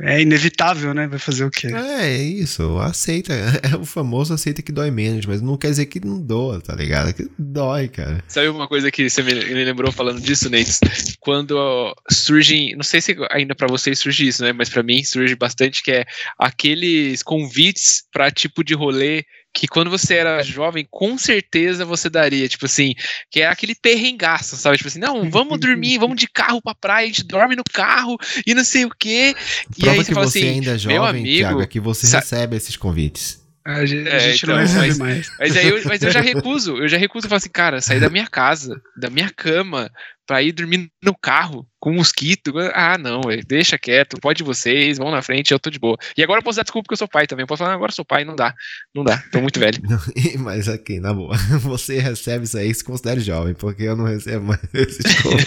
é 0.02 0.22
inevitável, 0.22 0.94
né? 0.94 1.08
Vai 1.08 1.20
fazer 1.20 1.44
o 1.44 1.52
quê? 1.52 1.68
É, 1.68 2.08
é 2.08 2.24
isso. 2.24 2.78
Aceita. 2.80 3.34
É 3.72 3.76
o 3.76 3.86
famoso 3.86 4.34
aceita 4.34 4.62
que 4.62 4.72
dói 4.72 4.90
menos, 4.90 5.26
mas 5.26 5.42
não 5.42 5.58
quer 5.58 5.70
dizer 5.70 5.86
que 5.88 6.00
não 6.00 6.20
doa, 6.20 6.62
tá 6.62 6.74
ligado? 6.74 7.14
Que 7.14 7.30
dói, 7.38 7.88
cara. 7.88 8.24
Sabe 8.28 8.48
uma 8.48 8.68
coisa 8.68 8.90
que 8.90 9.10
você 9.10 9.22
me 9.22 9.34
lembrou 9.34 9.92
falando 9.92 10.22
disso, 10.22 10.50
Nate? 10.50 10.80
Quando 11.20 11.94
surgem, 12.10 12.76
não 12.76 12.84
sei 12.84 13.02
se 13.02 13.16
ainda 13.30 13.54
para 13.54 13.68
vocês 13.68 14.00
surge 14.00 14.28
isso, 14.28 14.44
né? 14.44 14.54
Mas 14.54 14.70
para 14.70 14.82
mim 14.82 15.04
surge 15.04 15.36
bastante 15.36 15.84
que 15.84 15.92
é 15.92 16.06
aqueles 16.38 17.22
convites 17.22 18.04
para 18.12 18.32
tipo 18.32 18.64
de 18.64 18.74
rolê 18.74 19.26
que 19.54 19.68
quando 19.68 19.90
você 19.90 20.16
era 20.16 20.44
jovem, 20.44 20.88
com 20.90 21.18
certeza 21.18 21.86
você 21.86 22.10
daria, 22.10 22.48
tipo 22.48 22.66
assim, 22.66 22.94
que 23.30 23.42
é 23.42 23.48
aquele 23.48 23.76
perrengaço, 23.76 24.56
sabe? 24.56 24.78
Tipo 24.78 24.88
assim, 24.88 25.00
não, 25.00 25.30
vamos 25.30 25.60
dormir, 25.60 25.98
vamos 25.98 26.20
de 26.20 26.28
carro 26.28 26.62
pra 26.62 26.76
praia, 26.76 27.06
a 27.06 27.08
gente 27.08 27.24
dorme 27.24 27.56
no 27.56 27.64
carro 27.64 28.18
e 28.46 28.54
não 28.54 28.64
sei 28.64 28.86
o 28.86 28.90
quê. 28.90 29.36
E 29.78 29.82
Prova 29.82 29.92
aí 29.92 29.98
você 29.98 30.08
que 30.08 30.14
fala 30.14 30.28
você 30.28 30.40
assim, 30.40 30.50
ainda 30.50 30.72
é 30.72 30.78
jovem, 30.78 30.98
meu 30.98 31.06
amigo, 31.06 31.38
Thiago, 31.38 31.62
é 31.62 31.68
que 31.68 31.80
você 31.80 32.16
recebe 32.16 32.56
esses 32.56 32.78
convites. 32.78 33.40
A 33.66 33.86
gente, 33.86 34.08
é, 34.08 34.16
a 34.16 34.20
gente 34.20 34.44
então, 34.44 34.56
não 34.56 34.62
recebe 34.62 34.88
mas, 34.88 34.98
mais. 34.98 35.32
Mas, 35.38 35.58
aí 35.58 35.68
eu, 35.68 35.82
mas 35.86 36.02
eu 36.02 36.12
já 36.12 36.22
recuso, 36.22 36.78
eu 36.78 36.88
já 36.88 36.98
recuso 36.98 37.28
e 37.28 37.30
falo 37.30 37.38
assim, 37.38 37.50
cara, 37.50 37.82
sair 37.82 38.00
da 38.00 38.10
minha 38.10 38.26
casa, 38.26 38.82
da 38.98 39.10
minha 39.10 39.30
cama, 39.30 39.92
pra 40.30 40.44
ir 40.44 40.52
dormir 40.52 40.92
no 41.04 41.18
carro 41.18 41.68
com 41.80 41.92
mosquito. 41.92 42.54
Ah, 42.76 43.00
não, 43.00 43.22
véio, 43.22 43.44
deixa 43.44 43.80
quieto, 43.80 44.22
pode 44.22 44.44
vocês, 44.44 45.00
vão 45.00 45.10
na 45.10 45.24
frente, 45.24 45.52
eu 45.52 45.58
tô 45.58 45.72
de 45.72 45.80
boa. 45.80 45.98
E 46.16 46.22
agora 46.22 46.38
eu 46.38 46.44
posso 46.44 46.58
dar 46.58 46.62
desculpa 46.62 46.84
porque 46.84 46.94
eu 46.94 47.00
sou 47.00 47.08
pai 47.08 47.26
também. 47.26 47.42
Eu 47.42 47.48
posso 47.48 47.64
falar, 47.64 47.72
ah, 47.72 47.76
agora 47.76 47.90
eu 47.90 47.96
sou 47.96 48.06
pai, 48.06 48.24
não 48.24 48.36
dá, 48.36 48.54
não 48.94 49.04
dá, 49.04 49.18
tô 49.32 49.42
muito 49.42 49.60
velho. 49.60 49.82
mas 50.38 50.70
aqui, 50.70 51.00
na 51.00 51.16
boa, 51.16 51.36
você 51.62 51.98
recebe 51.98 52.46
isso 52.46 52.60
aí 52.60 52.72
se 52.72 52.84
considera 52.84 53.20
jovem, 53.20 53.56
porque 53.56 53.82
eu 53.82 53.96
não 53.96 54.06
recebo 54.06 54.46
mais 54.46 54.62
esse 54.72 55.02
desculpa. 55.02 55.44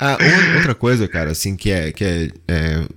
ah, 0.00 0.16
outra 0.56 0.74
coisa, 0.74 1.06
cara, 1.06 1.32
assim, 1.32 1.56
que 1.56 1.70
é, 1.70 1.92
que 1.92 2.04
é, 2.04 2.30
é 2.48 2.88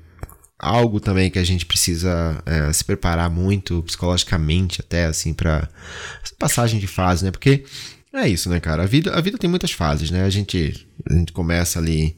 algo 0.57 1.01
também 1.01 1.30
que 1.30 1.39
a 1.39 1.43
gente 1.43 1.66
precisa 1.66 2.41
é, 2.45 2.72
se 2.72 2.86
preparar 2.86 3.30
muito 3.30 3.84
psicologicamente 3.84 4.80
até 4.80 5.05
assim 5.05 5.34
para 5.34 5.68
passagem 6.39 6.80
de 6.80 6.88
fase, 6.88 7.26
né? 7.26 7.32
Porque 7.32 7.66
é 8.14 8.28
isso, 8.28 8.49
né, 8.49 8.59
cara? 8.59 8.84
A 8.84 8.86
vida, 8.86 9.14
a 9.14 9.22
vida 9.22 9.38
tem 9.38 9.49
muitas 9.49 9.72
fases, 9.72 10.12
né? 10.12 10.24
A 10.24 10.30
gente, 10.30 10.88
a 11.09 11.14
gente 11.14 11.32
começa 11.32 11.80
ali 11.80 12.18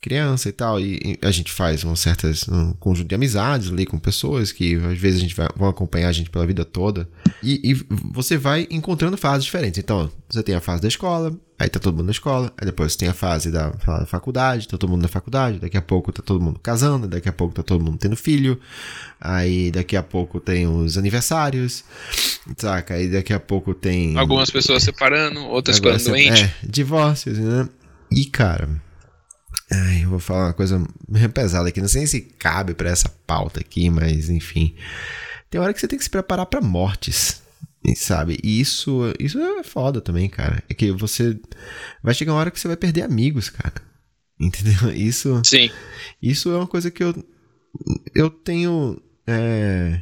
criança 0.00 0.48
e 0.48 0.52
tal, 0.52 0.78
e, 0.78 1.18
a 1.20 1.30
gente 1.32 1.50
faz 1.50 1.82
um 1.82 1.96
certas 1.96 2.46
um 2.48 2.72
conjunto 2.74 3.08
de 3.08 3.14
amizades 3.14 3.72
ali 3.72 3.84
com 3.84 3.98
pessoas 3.98 4.52
que 4.52 4.76
às 4.76 4.96
vezes 4.96 5.18
a 5.18 5.22
gente 5.22 5.34
vai, 5.34 5.48
vão 5.56 5.68
acompanhar 5.68 6.08
a 6.08 6.12
gente 6.12 6.30
pela 6.30 6.46
vida 6.46 6.64
toda. 6.64 7.08
E, 7.42 7.72
e, 7.72 7.86
você 8.12 8.36
vai 8.36 8.68
encontrando 8.70 9.16
fases 9.16 9.44
diferentes. 9.44 9.78
Então, 9.78 10.10
você 10.28 10.42
tem 10.42 10.54
a 10.54 10.60
fase 10.60 10.82
da 10.82 10.88
escola, 10.88 11.36
aí 11.58 11.68
tá 11.68 11.80
todo 11.80 11.96
mundo 11.96 12.06
na 12.06 12.12
escola, 12.12 12.52
aí 12.56 12.66
depois 12.66 12.92
você 12.92 12.98
tem 12.98 13.08
a 13.08 13.14
fase 13.14 13.50
da, 13.50 13.70
da 13.70 14.06
faculdade, 14.06 14.68
tá 14.68 14.78
todo 14.78 14.90
mundo 14.90 15.02
na 15.02 15.08
faculdade, 15.08 15.58
daqui 15.58 15.76
a 15.76 15.82
pouco 15.82 16.12
tá 16.12 16.22
todo 16.22 16.40
mundo 16.40 16.60
casando, 16.60 17.08
daqui 17.08 17.28
a 17.28 17.32
pouco 17.32 17.54
tá 17.54 17.62
todo 17.62 17.82
mundo 17.82 17.98
tendo 17.98 18.16
filho, 18.16 18.60
aí 19.20 19.70
daqui 19.70 19.96
a 19.96 20.02
pouco 20.02 20.38
tem 20.38 20.66
os 20.66 20.96
aniversários, 20.98 21.84
saca? 22.56 22.94
Aí 22.94 23.08
daqui 23.08 23.32
a 23.32 23.40
pouco 23.40 23.74
tem. 23.74 24.16
Algumas 24.18 24.50
pessoas 24.50 24.82
separando, 24.82 25.40
outras 25.46 25.76
ficando 25.76 26.02
doentes. 26.04 26.42
É, 26.42 26.54
divórcios, 26.62 27.38
né? 27.38 27.68
E, 28.10 28.26
cara 28.26 28.68
Ai, 29.70 30.04
eu 30.04 30.10
vou 30.10 30.20
falar 30.20 30.46
uma 30.46 30.52
coisa 30.52 30.86
meio 31.08 31.28
pesada 31.30 31.68
aqui. 31.68 31.80
Não 31.80 31.88
sei 31.88 32.06
se 32.06 32.20
cabe 32.20 32.72
para 32.74 32.90
essa 32.90 33.08
pauta 33.26 33.60
aqui, 33.60 33.90
mas 33.90 34.30
enfim. 34.30 34.74
Tem 35.50 35.60
hora 35.60 35.74
que 35.74 35.80
você 35.80 35.88
tem 35.88 35.98
que 35.98 36.04
se 36.04 36.10
preparar 36.10 36.46
para 36.46 36.60
mortes, 36.60 37.42
sabe? 37.96 38.38
E 38.44 38.60
isso, 38.60 39.00
isso 39.18 39.38
é 39.38 39.64
foda 39.64 40.00
também, 40.00 40.28
cara. 40.28 40.62
É 40.68 40.74
que 40.74 40.92
você 40.92 41.38
vai 42.02 42.14
chegar 42.14 42.32
uma 42.32 42.40
hora 42.40 42.50
que 42.50 42.60
você 42.60 42.68
vai 42.68 42.76
perder 42.76 43.02
amigos, 43.02 43.50
cara. 43.50 43.74
Entendeu? 44.38 44.92
Isso. 44.94 45.42
Sim. 45.44 45.70
Isso 46.22 46.50
é 46.50 46.56
uma 46.56 46.66
coisa 46.66 46.90
que 46.90 47.02
eu 47.02 47.14
eu 48.14 48.30
tenho 48.30 49.02
é, 49.26 50.00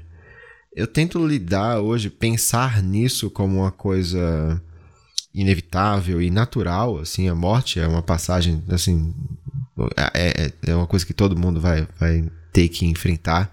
eu 0.75 0.87
tento 0.87 1.25
lidar 1.25 1.81
hoje, 1.81 2.11
pensar 2.11 2.83
nisso 2.83 3.31
como 3.31 3.61
uma 3.61 3.71
coisa 3.71 4.61
inevitável 5.33 6.21
e 6.21 6.31
natural, 6.31 6.99
assim, 6.99 7.29
a 7.29 7.35
morte 7.35 7.81
é 7.81 7.87
uma 7.87 8.03
passagem, 8.03 8.63
assim, 8.69 9.15
é, 9.97 10.45
é, 10.45 10.53
é 10.71 10.75
uma 10.75 10.87
coisa 10.87 11.05
que 11.05 11.13
todo 11.13 11.39
mundo 11.39 11.61
vai, 11.61 11.87
vai 11.99 12.31
ter 12.53 12.69
que 12.69 12.87
enfrentar. 12.87 13.53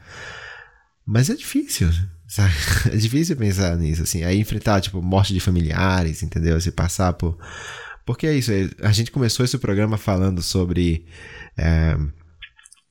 Mas 1.05 1.29
é 1.29 1.35
difícil, 1.35 1.89
sabe? 2.27 2.53
É 2.91 2.95
difícil 2.95 3.35
pensar 3.35 3.75
nisso, 3.77 4.03
assim. 4.03 4.23
Aí 4.23 4.39
enfrentar, 4.39 4.81
tipo, 4.81 5.01
morte 5.01 5.33
de 5.33 5.39
familiares, 5.39 6.23
entendeu? 6.23 6.59
Se 6.59 6.71
passar 6.71 7.13
por. 7.13 7.37
Porque 8.05 8.25
é 8.25 8.33
isso, 8.33 8.51
a 8.81 8.91
gente 8.91 9.11
começou 9.11 9.45
esse 9.45 9.57
programa 9.57 9.97
falando 9.97 10.41
sobre 10.41 11.05
é, 11.57 11.95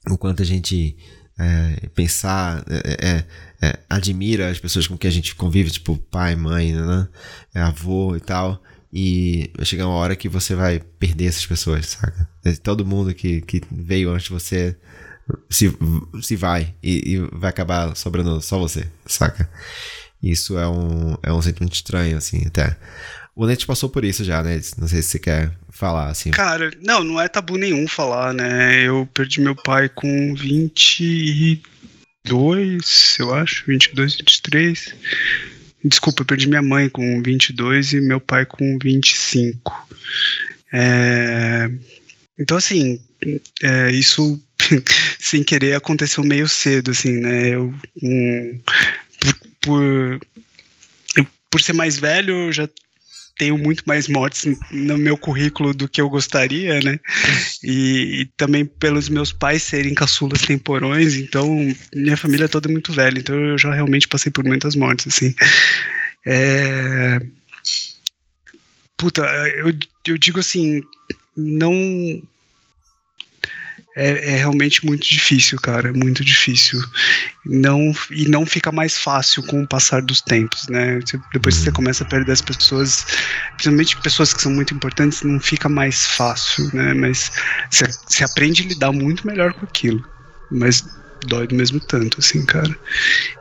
o 0.09 0.17
quanto 0.17 0.43
a 0.43 0.47
gente 0.47 0.97
é, 1.39 1.89
pensar, 1.89 2.65
é, 2.69 3.25
é, 3.61 3.69
é 3.69 3.79
admira 3.89 4.49
as 4.51 4.59
pessoas 4.59 4.87
com 4.87 4.97
quem 4.97 5.09
a 5.09 5.13
gente 5.13 5.35
convive, 5.35 5.71
tipo 5.71 5.97
pai, 6.11 6.37
mãe, 6.37 6.73
né? 6.73 7.09
É, 7.55 7.61
avô 7.61 8.17
e 8.17 8.21
tal. 8.21 8.63
E 8.93 9.51
vai 9.57 9.65
chegar 9.65 9.87
uma 9.87 9.95
hora 9.97 10.17
que 10.17 10.29
você 10.29 10.55
vai 10.55 10.81
perder 10.99 11.27
essas 11.27 11.47
pessoas, 11.47 11.87
saca? 11.87 12.29
Todo 12.63 12.87
mundo 12.87 13.15
que, 13.15 13.41
que 13.43 13.63
veio 13.71 14.11
antes 14.11 14.25
de 14.25 14.33
você 14.33 14.77
se, 15.49 15.73
se 16.21 16.37
vai 16.37 16.75
e, 16.83 17.15
e 17.15 17.19
vai 17.33 17.51
acabar 17.51 17.95
sobrando 17.97 18.41
só 18.41 18.59
você, 18.59 18.87
saca? 19.07 19.49
Isso 20.23 20.59
é 20.59 20.69
um, 20.69 21.17
é 21.23 21.33
um 21.33 21.41
sentimento 21.41 21.75
estranho, 21.75 22.17
assim, 22.17 22.43
até. 22.47 22.77
O 23.35 23.47
Net 23.47 23.67
passou 23.67 23.89
por 23.89 24.05
isso 24.05 24.23
já, 24.23 24.43
né? 24.43 24.61
Não 24.77 24.87
sei 24.87 25.01
se 25.01 25.09
você 25.09 25.19
quer 25.19 25.53
falar, 25.71 26.09
assim. 26.09 26.31
Cara, 26.31 26.71
não, 26.83 27.03
não 27.03 27.21
é 27.21 27.27
tabu 27.29 27.57
nenhum 27.57 27.89
falar, 27.89 28.35
né? 28.35 28.83
Eu 28.83 29.09
perdi 29.15 29.41
meu 29.41 29.55
pai 29.55 29.89
com 29.89 30.35
22 30.35 31.63
22, 32.25 33.17
eu 33.19 33.35
acho, 33.35 33.65
22, 33.67 34.17
23. 34.17 34.95
Desculpa, 35.85 36.23
eu 36.23 36.27
perdi 36.27 36.49
minha 36.49 36.63
mãe 36.63 36.89
com 36.89 37.23
22 37.23 37.95
e 37.95 38.01
meu 38.01 38.21
pai 38.21 38.45
com 38.45 38.79
25. 38.79 39.89
É, 40.73 41.71
então, 42.39 42.57
assim, 42.57 43.01
é, 43.63 43.91
isso 43.91 44.41
sem 45.19 45.43
querer 45.43 45.75
aconteceu 45.75 46.23
meio 46.23 46.49
cedo, 46.49 46.91
assim, 46.91 47.19
né? 47.21 47.55
Eu, 47.55 47.75
um, 48.03 48.61
por, 49.21 49.35
por, 49.61 50.21
por 51.51 51.61
ser 51.61 51.73
mais 51.73 51.99
velho, 51.99 52.35
eu 52.47 52.53
já 52.53 52.69
tenho 53.41 53.57
muito 53.57 53.83
mais 53.87 54.07
mortes 54.07 54.55
no 54.71 54.99
meu 54.99 55.17
currículo 55.17 55.73
do 55.73 55.89
que 55.89 55.99
eu 55.99 56.11
gostaria, 56.11 56.79
né? 56.83 57.01
E, 57.65 58.21
e, 58.21 58.25
também 58.37 58.67
pelos 58.67 59.09
meus 59.09 59.33
pais 59.33 59.63
serem 59.63 59.95
caçulas 59.95 60.43
temporões, 60.43 61.17
então 61.17 61.49
minha 61.95 62.19
família 62.19 62.51
toda 62.51 62.69
é 62.69 62.73
muito 62.73 62.93
velha, 62.93 63.19
então 63.19 63.35
eu 63.35 63.57
já 63.57 63.73
realmente 63.73 64.07
passei 64.07 64.31
por 64.31 64.45
muitas 64.45 64.77
mortes, 64.77 65.07
assim. 65.07 65.35
É... 66.27 67.19
Puta, 68.99 69.23
eu, 69.57 69.75
eu 70.07 70.19
digo 70.19 70.39
assim, 70.39 70.83
não 71.35 72.23
é, 73.97 74.35
é, 74.35 74.37
realmente 74.37 74.87
muito 74.87 75.09
difícil, 75.09 75.59
cara, 75.61 75.93
muito 75.93 76.25
difícil. 76.25 76.81
Não, 77.45 77.93
e 78.11 78.29
não 78.29 78.47
fica 78.47 78.71
mais 78.71 78.97
fácil 78.97 79.43
com 79.43 79.63
o 79.63 79.67
passar 79.67 80.01
dos 80.03 80.21
tempos, 80.21 80.69
né? 80.69 81.01
Depois 81.33 81.57
que 81.57 81.65
você 81.65 81.73
começa 81.73 82.05
a 82.05 82.07
perder 82.07 82.33
as 82.33 82.41
pessoas, 82.41 83.05
principalmente 83.55 84.01
pessoas 84.01 84.33
que 84.33 84.43
são 84.43 84.53
muito 84.53 84.73
importantes, 84.75 85.23
não 85.23 85.41
fica 85.41 85.69
mais 85.69 86.07
fácil, 86.07 86.71
né? 86.73 86.95
Mas 86.95 87.33
você, 87.69 87.87
você 87.87 88.25
aprende 88.25 88.63
a 88.63 88.67
lidar 88.67 88.93
muito 88.93 89.27
melhor 89.27 89.53
com 89.53 89.65
aquilo. 89.65 90.05
Mas 90.51 90.85
dói 91.27 91.47
do 91.47 91.55
mesmo 91.57 91.81
tanto, 91.81 92.21
assim, 92.21 92.47
cara. 92.47 92.77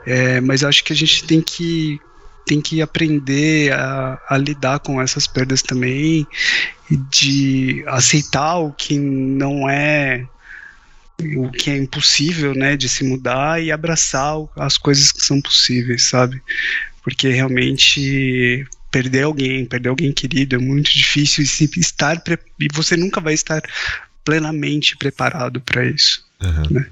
É, 0.05 0.41
mas 0.41 0.63
acho 0.63 0.83
que 0.83 0.93
a 0.93 0.95
gente 0.95 1.25
tem 1.25 1.41
que 1.41 1.99
tem 2.45 2.59
que 2.59 2.81
aprender 2.81 3.71
a, 3.73 4.19
a, 4.27 4.35
lidar 4.35 4.79
com 4.79 4.99
essas 4.99 5.27
perdas 5.27 5.61
também, 5.61 6.25
de 6.89 7.83
aceitar 7.85 8.57
o 8.57 8.71
que 8.71 8.97
não 8.97 9.69
é 9.69 10.27
o 11.35 11.51
que 11.51 11.69
é 11.69 11.77
impossível, 11.77 12.53
né, 12.53 12.77
de 12.77 12.87
se 12.87 13.03
mudar 13.03 13.61
e 13.61 13.71
abraçar 13.71 14.35
as 14.55 14.77
coisas 14.77 15.11
que 15.11 15.21
são 15.21 15.41
possíveis, 15.41 16.03
sabe? 16.03 16.41
Porque 17.03 17.29
realmente 17.29 18.65
perder 18.91 19.23
alguém, 19.23 19.65
perder 19.65 19.89
alguém 19.89 20.11
querido 20.11 20.55
é 20.55 20.59
muito 20.59 20.91
difícil 20.91 21.43
e 21.43 21.79
estar 21.79 22.21
e 22.59 22.67
você 22.73 22.97
nunca 22.97 23.21
vai 23.21 23.33
estar 23.33 23.61
plenamente 24.23 24.97
preparado 24.97 25.61
para 25.61 25.85
isso, 25.85 26.25
uhum. 26.41 26.63
né? 26.71 26.87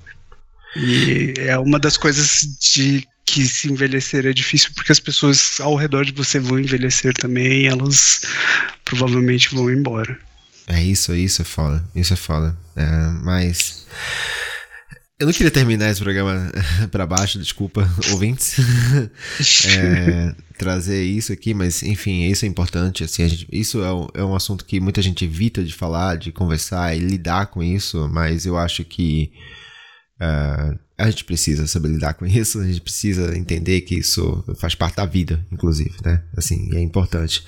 E 0.76 1.34
é 1.38 1.58
uma 1.58 1.80
das 1.80 1.98
coisas 1.98 2.42
de 2.74 3.08
que 3.26 3.46
se 3.46 3.70
envelhecer 3.70 4.26
é 4.26 4.34
difícil 4.34 4.72
porque 4.76 4.92
as 4.92 5.00
pessoas 5.00 5.60
ao 5.60 5.76
redor 5.76 6.06
de 6.06 6.14
você 6.14 6.40
vão 6.40 6.60
envelhecer 6.60 7.14
também, 7.14 7.68
elas 7.68 8.22
provavelmente 8.86 9.54
vão 9.54 9.70
embora. 9.70 10.18
É 10.68 10.84
isso, 10.84 11.16
isso 11.16 11.42
é 11.42 11.46
foda. 11.46 11.84
Isso 11.96 12.14
é 12.14 12.18
foda. 12.18 12.56
É, 12.76 12.86
mas. 13.24 13.88
Eu 15.20 15.26
não 15.26 15.34
queria 15.34 15.50
terminar 15.50 15.90
esse 15.90 16.02
programa 16.02 16.52
para 16.92 17.08
baixo, 17.08 17.40
desculpa, 17.40 17.90
ouvintes. 18.12 18.58
é, 19.66 20.36
trazer 20.60 21.04
isso 21.04 21.32
aqui, 21.32 21.54
mas 21.54 21.82
enfim, 21.82 22.26
isso 22.26 22.46
é 22.46 22.48
importante. 22.48 23.04
Assim, 23.04 23.28
gente, 23.28 23.48
isso 23.52 23.82
é 23.82 23.92
um, 23.92 24.08
é 24.14 24.24
um 24.24 24.36
assunto 24.36 24.66
que 24.66 24.80
muita 24.80 25.02
gente 25.02 25.26
evita 25.26 25.64
de 25.64 25.74
falar, 25.74 26.18
de 26.18 26.32
conversar 26.32 26.96
e 26.96 27.00
lidar 27.00 27.48
com 27.48 27.64
isso, 27.64 28.08
mas 28.12 28.46
eu 28.46 28.58
acho 28.58 28.84
que 28.84 29.32
uh, 30.22 30.78
a 30.98 31.10
gente 31.10 31.24
precisa 31.24 31.66
saber 31.66 31.88
lidar 31.88 32.14
com 32.14 32.26
isso, 32.26 32.60
a 32.60 32.68
gente 32.68 32.82
precisa 32.82 33.36
entender 33.36 33.82
que 33.82 33.96
isso 33.96 34.44
faz 34.60 34.76
parte 34.76 34.98
da 34.98 35.06
vida, 35.06 35.44
inclusive, 35.52 35.96
né? 36.04 36.24
Assim, 36.36 36.70
é 36.76 36.80
importante. 36.80 37.44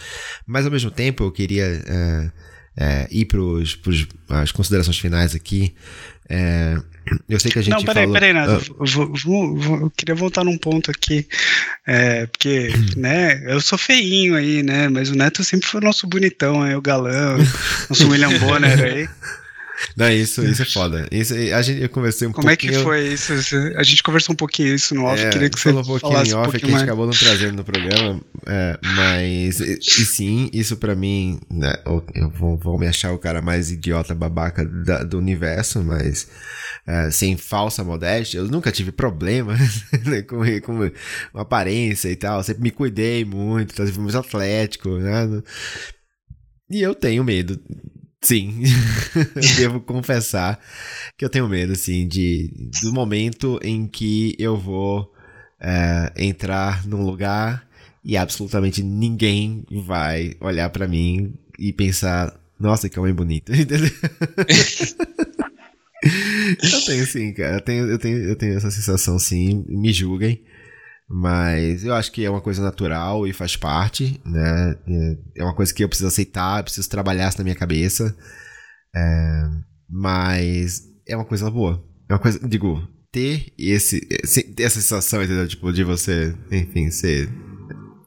Mas 0.48 0.66
ao 0.66 0.72
mesmo 0.72 0.90
tempo, 0.90 1.24
eu 1.24 1.32
queria. 1.32 1.84
Uh, 1.86 2.59
é, 2.80 3.08
ir 3.12 3.26
para 3.26 4.42
as 4.42 4.54
considerações 4.54 4.98
finais 4.98 5.36
aqui. 5.36 5.76
É, 6.30 6.78
eu 7.28 7.40
sei 7.40 7.52
que 7.52 7.60
a 7.60 7.62
gente. 7.62 7.74
Não, 7.74 7.84
peraí, 7.84 8.04
falou... 8.04 8.14
peraí, 8.14 8.34
Nath. 8.34 8.50
Ah. 8.50 8.74
Vou, 8.80 9.14
vou, 9.14 9.58
vou, 9.58 9.80
eu 9.82 9.90
queria 9.90 10.16
voltar 10.16 10.46
num 10.46 10.58
ponto 10.58 10.90
aqui. 10.90 11.28
É, 11.86 12.26
porque, 12.28 12.70
né, 12.96 13.44
eu 13.52 13.60
sou 13.60 13.78
feinho 13.78 14.36
aí, 14.36 14.64
né? 14.64 14.88
Mas 14.88 15.10
o 15.10 15.16
Neto 15.16 15.44
sempre 15.44 15.68
foi 15.68 15.82
nosso 15.82 16.08
bonitão 16.08 16.62
aí, 16.62 16.74
o 16.74 16.82
galão, 16.82 17.38
nosso 17.90 18.08
William 18.08 18.38
Bonner 18.40 18.82
aí. 18.82 19.10
Não, 19.96 20.10
isso, 20.10 20.46
isso 20.46 20.62
é 20.62 20.66
foda. 20.66 21.08
Isso, 21.12 21.34
a 21.34 21.62
gente, 21.62 21.82
eu 21.82 21.90
conversei 21.90 22.28
um 22.28 22.32
Como 22.32 22.48
pouquinho... 22.48 22.84
Como 22.84 22.94
é 22.94 23.08
que 23.08 23.18
foi 23.18 23.34
isso? 23.34 23.34
A 23.78 23.84
gente 23.84 24.04
conversou 24.04 24.34
um 24.34 24.36
pouquinho 24.36 24.76
isso 24.76 24.94
no 24.94 25.06
off. 25.06 25.22
É, 25.22 25.30
queria 25.30 25.50
que 25.50 25.60
você 25.60 25.70
falou 25.70 25.82
um 25.82 25.86
pouquinho 25.86 26.14
em 26.14 26.34
off, 26.34 26.48
um 26.50 26.60
que 26.60 26.66
a 26.66 26.70
gente 26.70 26.84
acabou 26.84 27.06
não 27.06 27.14
trazendo 27.14 27.54
no 27.54 27.64
programa. 27.64 28.22
É, 28.46 28.80
mas, 28.96 29.60
e, 29.60 29.80
e, 29.80 30.06
sim, 30.06 30.50
isso 30.54 30.78
pra 30.78 30.96
mim, 30.96 31.40
né, 31.50 31.74
eu 31.86 32.30
vou, 32.30 32.58
vou, 32.58 32.80
me 32.80 32.88
achar 32.88 33.12
o 33.14 33.20
cara 33.20 33.42
mais 33.42 33.72
idiota 33.72 34.14
babaca 34.14 34.66
da, 34.66 35.04
do 35.04 35.18
universo, 35.18 35.84
mas 35.84 36.28
é, 36.86 37.12
sem 37.12 37.38
falsa 37.38 37.84
modéstia, 37.84 38.40
eu 38.40 38.48
nunca 38.48 38.72
tive 38.72 38.92
problema 38.92 39.54
né, 40.06 40.22
com, 40.24 40.40
com 40.62 41.40
aparência 41.40 42.10
e 42.10 42.16
tal. 42.16 42.44
Sempre 42.44 42.64
me 42.64 42.72
cuidei 42.72 43.24
muito, 43.24 43.76
sempre 43.76 43.94
fui 43.94 44.04
muito 44.04 44.18
atlético, 44.18 44.90
né? 44.98 45.42
E 46.70 46.82
eu 46.82 46.94
tenho 46.94 47.24
medo 47.24 47.60
Sim, 48.22 48.64
devo 49.58 49.80
confessar 49.80 50.60
que 51.18 51.24
eu 51.24 51.30
tenho 51.30 51.48
medo, 51.48 51.72
assim, 51.72 52.08
de, 52.08 52.52
do 52.82 52.92
momento 52.92 53.60
em 53.64 53.88
que 53.88 54.36
eu 54.38 54.58
vou 54.58 55.14
é, 55.60 56.12
entrar 56.18 56.86
num 56.86 57.04
lugar 57.06 57.68
e 58.04 58.18
absolutamente 58.18 58.84
ninguém 58.84 59.64
vai 59.72 60.36
olhar 60.42 60.70
para 60.70 60.88
mim 60.88 61.34
e 61.58 61.72
pensar, 61.72 62.38
nossa, 62.60 62.90
que 62.90 63.00
homem 63.00 63.14
bonito, 63.14 63.52
entendeu? 63.56 63.92
eu 66.04 66.86
tenho 66.86 67.06
sim, 67.08 67.34
cara, 67.34 67.56
eu 67.56 67.62
tenho, 67.62 67.90
eu, 67.90 67.98
tenho, 67.98 68.18
eu 68.18 68.36
tenho 68.36 68.58
essa 68.58 68.70
sensação 68.70 69.18
sim, 69.18 69.64
me 69.68 69.94
julguem. 69.94 70.42
Mas 71.10 71.84
eu 71.84 71.96
acho 71.96 72.12
que 72.12 72.24
é 72.24 72.30
uma 72.30 72.40
coisa 72.40 72.62
natural 72.62 73.26
e 73.26 73.34
faz 73.34 73.56
parte, 73.56 74.22
né? 74.24 74.76
É 75.36 75.44
uma 75.44 75.56
coisa 75.56 75.74
que 75.74 75.84
eu 75.84 75.90
preciso 75.90 76.08
aceitar, 76.08 76.64
preciso 76.64 76.88
trabalhar 76.88 77.28
isso 77.30 77.40
na 77.40 77.44
minha 77.44 77.56
cabeça. 77.56 78.16
É, 78.96 79.50
mas 79.90 80.84
é 81.08 81.16
uma 81.16 81.26
coisa 81.26 81.50
boa. 81.50 81.84
É 82.08 82.14
uma 82.14 82.20
coisa, 82.20 82.40
digo, 82.48 82.88
ter 83.12 83.52
esse, 83.58 84.08
esse 84.24 84.54
essa 84.60 84.80
sensação, 84.80 85.24
entendeu? 85.24 85.48
Tipo, 85.48 85.74
de 85.74 85.84
você, 85.84 86.36
enfim, 86.52 86.92
ser 86.92 87.28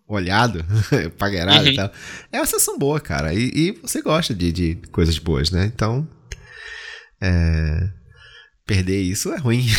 olhado, 0.07 0.65
pagueirado 1.19 1.65
uhum. 1.65 1.73
e 1.73 1.77
tal. 1.77 1.93
É 2.31 2.39
uma 2.39 2.47
sensação 2.47 2.79
boa, 2.79 3.01
cara. 3.01 3.35
E, 3.35 3.51
e 3.53 3.73
você 3.83 4.01
gosta 4.01 4.33
de, 4.33 4.53
de 4.53 4.75
coisas 4.93 5.19
boas, 5.19 5.51
né? 5.51 5.65
Então. 5.67 6.09
É, 7.21 8.02
perder 8.73 9.03
isso 9.03 9.31
é 9.35 9.37
ruim. 9.37 9.67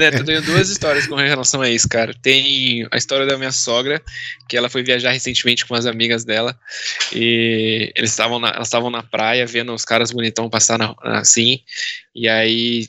Neto, 0.00 0.16
eu 0.16 0.24
tenho 0.24 0.42
duas 0.42 0.68
histórias 0.68 1.06
com 1.06 1.14
relação 1.14 1.62
a 1.62 1.70
isso, 1.70 1.88
cara. 1.88 2.12
Tem 2.12 2.88
a 2.90 2.96
história 2.96 3.24
da 3.24 3.38
minha 3.38 3.52
sogra, 3.52 4.02
que 4.48 4.56
ela 4.56 4.68
foi 4.68 4.82
viajar 4.82 5.12
recentemente 5.12 5.64
com 5.64 5.76
as 5.76 5.86
amigas 5.86 6.24
dela, 6.24 6.58
e 7.12 7.92
eles 7.94 8.10
estavam 8.10 8.40
na, 8.40 8.48
elas 8.48 8.66
estavam 8.66 8.90
na 8.90 9.00
praia 9.00 9.46
vendo 9.46 9.72
os 9.72 9.84
caras 9.84 10.10
bonitão 10.10 10.50
passar 10.50 10.76
na, 10.76 10.92
assim, 11.04 11.60
e 12.12 12.28
aí 12.28 12.88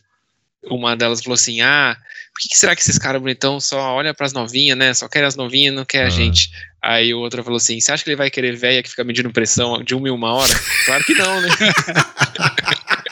uma 0.63 0.95
delas 0.95 1.21
falou 1.21 1.35
assim: 1.35 1.61
Ah, 1.61 1.95
por 2.33 2.41
que, 2.41 2.49
que 2.49 2.57
será 2.57 2.75
que 2.75 2.81
esses 2.81 2.97
caras 2.97 3.21
bonitão 3.21 3.59
só 3.59 3.93
olham 3.93 4.15
pras 4.15 4.33
novinhas, 4.33 4.75
né? 4.75 4.91
Só 4.95 5.07
querem 5.07 5.27
as 5.27 5.35
novinhas 5.35 5.75
não 5.75 5.85
quer 5.85 6.05
a 6.05 6.09
gente. 6.09 6.49
Aí 6.81 7.13
o 7.13 7.19
outro 7.19 7.43
falou 7.43 7.57
assim: 7.57 7.79
Você 7.79 7.91
acha 7.91 8.03
que 8.03 8.09
ele 8.09 8.17
vai 8.17 8.31
querer 8.31 8.55
velha 8.55 8.81
que 8.81 8.89
fica 8.89 9.03
medindo 9.03 9.31
pressão 9.31 9.83
de 9.83 9.93
uma 9.93 10.07
em 10.07 10.11
uma 10.11 10.33
hora? 10.33 10.53
Claro 10.85 11.03
que 11.03 11.13
não, 11.13 11.41
né? 11.41 11.49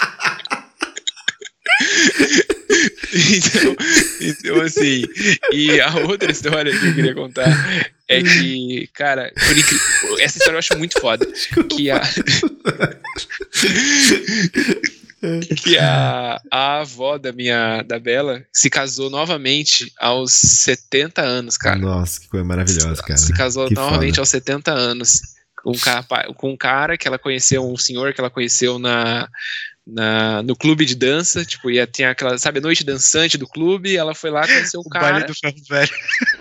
então, 3.13 3.75
então, 4.21 4.61
assim, 4.61 5.03
e 5.51 5.81
a 5.81 5.95
outra 6.07 6.31
história 6.31 6.71
que 6.77 6.87
eu 6.87 6.93
queria 6.93 7.15
contar 7.15 7.49
é 8.07 8.21
que, 8.23 8.89
cara, 8.93 9.31
essa 10.19 10.37
história 10.37 10.55
eu 10.55 10.59
acho 10.59 10.77
muito 10.77 10.99
foda. 10.99 11.25
Que 11.69 11.91
a. 11.91 12.01
que 15.63 15.77
a, 15.77 16.41
a 16.49 16.79
avó 16.79 17.17
da 17.17 17.33
minha 17.33 17.81
da 17.83 17.99
Bela 17.99 18.45
se 18.53 18.69
casou 18.69 19.09
novamente 19.09 19.91
aos 19.99 20.31
70 20.31 21.21
anos, 21.21 21.57
cara. 21.57 21.77
Nossa, 21.77 22.21
que 22.21 22.27
coisa 22.29 22.45
maravilhosa, 22.45 23.01
cara. 23.01 23.17
Se 23.17 23.33
casou 23.33 23.67
que 23.67 23.73
novamente 23.73 24.15
foda. 24.15 24.21
aos 24.21 24.29
70 24.29 24.71
anos. 24.71 25.21
Com 25.61 25.71
um, 25.71 25.77
cara, 25.77 26.05
com 26.35 26.51
um 26.51 26.57
cara 26.57 26.97
que 26.97 27.05
ela 27.05 27.19
conheceu, 27.19 27.69
um 27.69 27.75
senhor 27.75 28.13
que 28.13 28.21
ela 28.21 28.29
conheceu 28.29 28.79
na, 28.79 29.27
na, 29.91 30.43
no 30.43 30.55
clube 30.55 30.85
de 30.85 30.95
dança, 30.95 31.43
tipo, 31.43 31.69
ia, 31.69 31.87
tinha 31.87 32.11
aquela, 32.11 32.37
sabe, 32.37 32.59
a 32.59 32.61
noite 32.61 32.83
dançante 32.83 33.37
do 33.37 33.47
clube, 33.47 33.95
ela 33.95 34.13
foi 34.13 34.29
lá, 34.29 34.45
conheceu 34.45 34.79
o, 34.81 34.83
o 34.85 34.89
cara. 34.89 35.25
do 35.25 35.33
ferro 35.33 35.55
velho. 35.69 35.91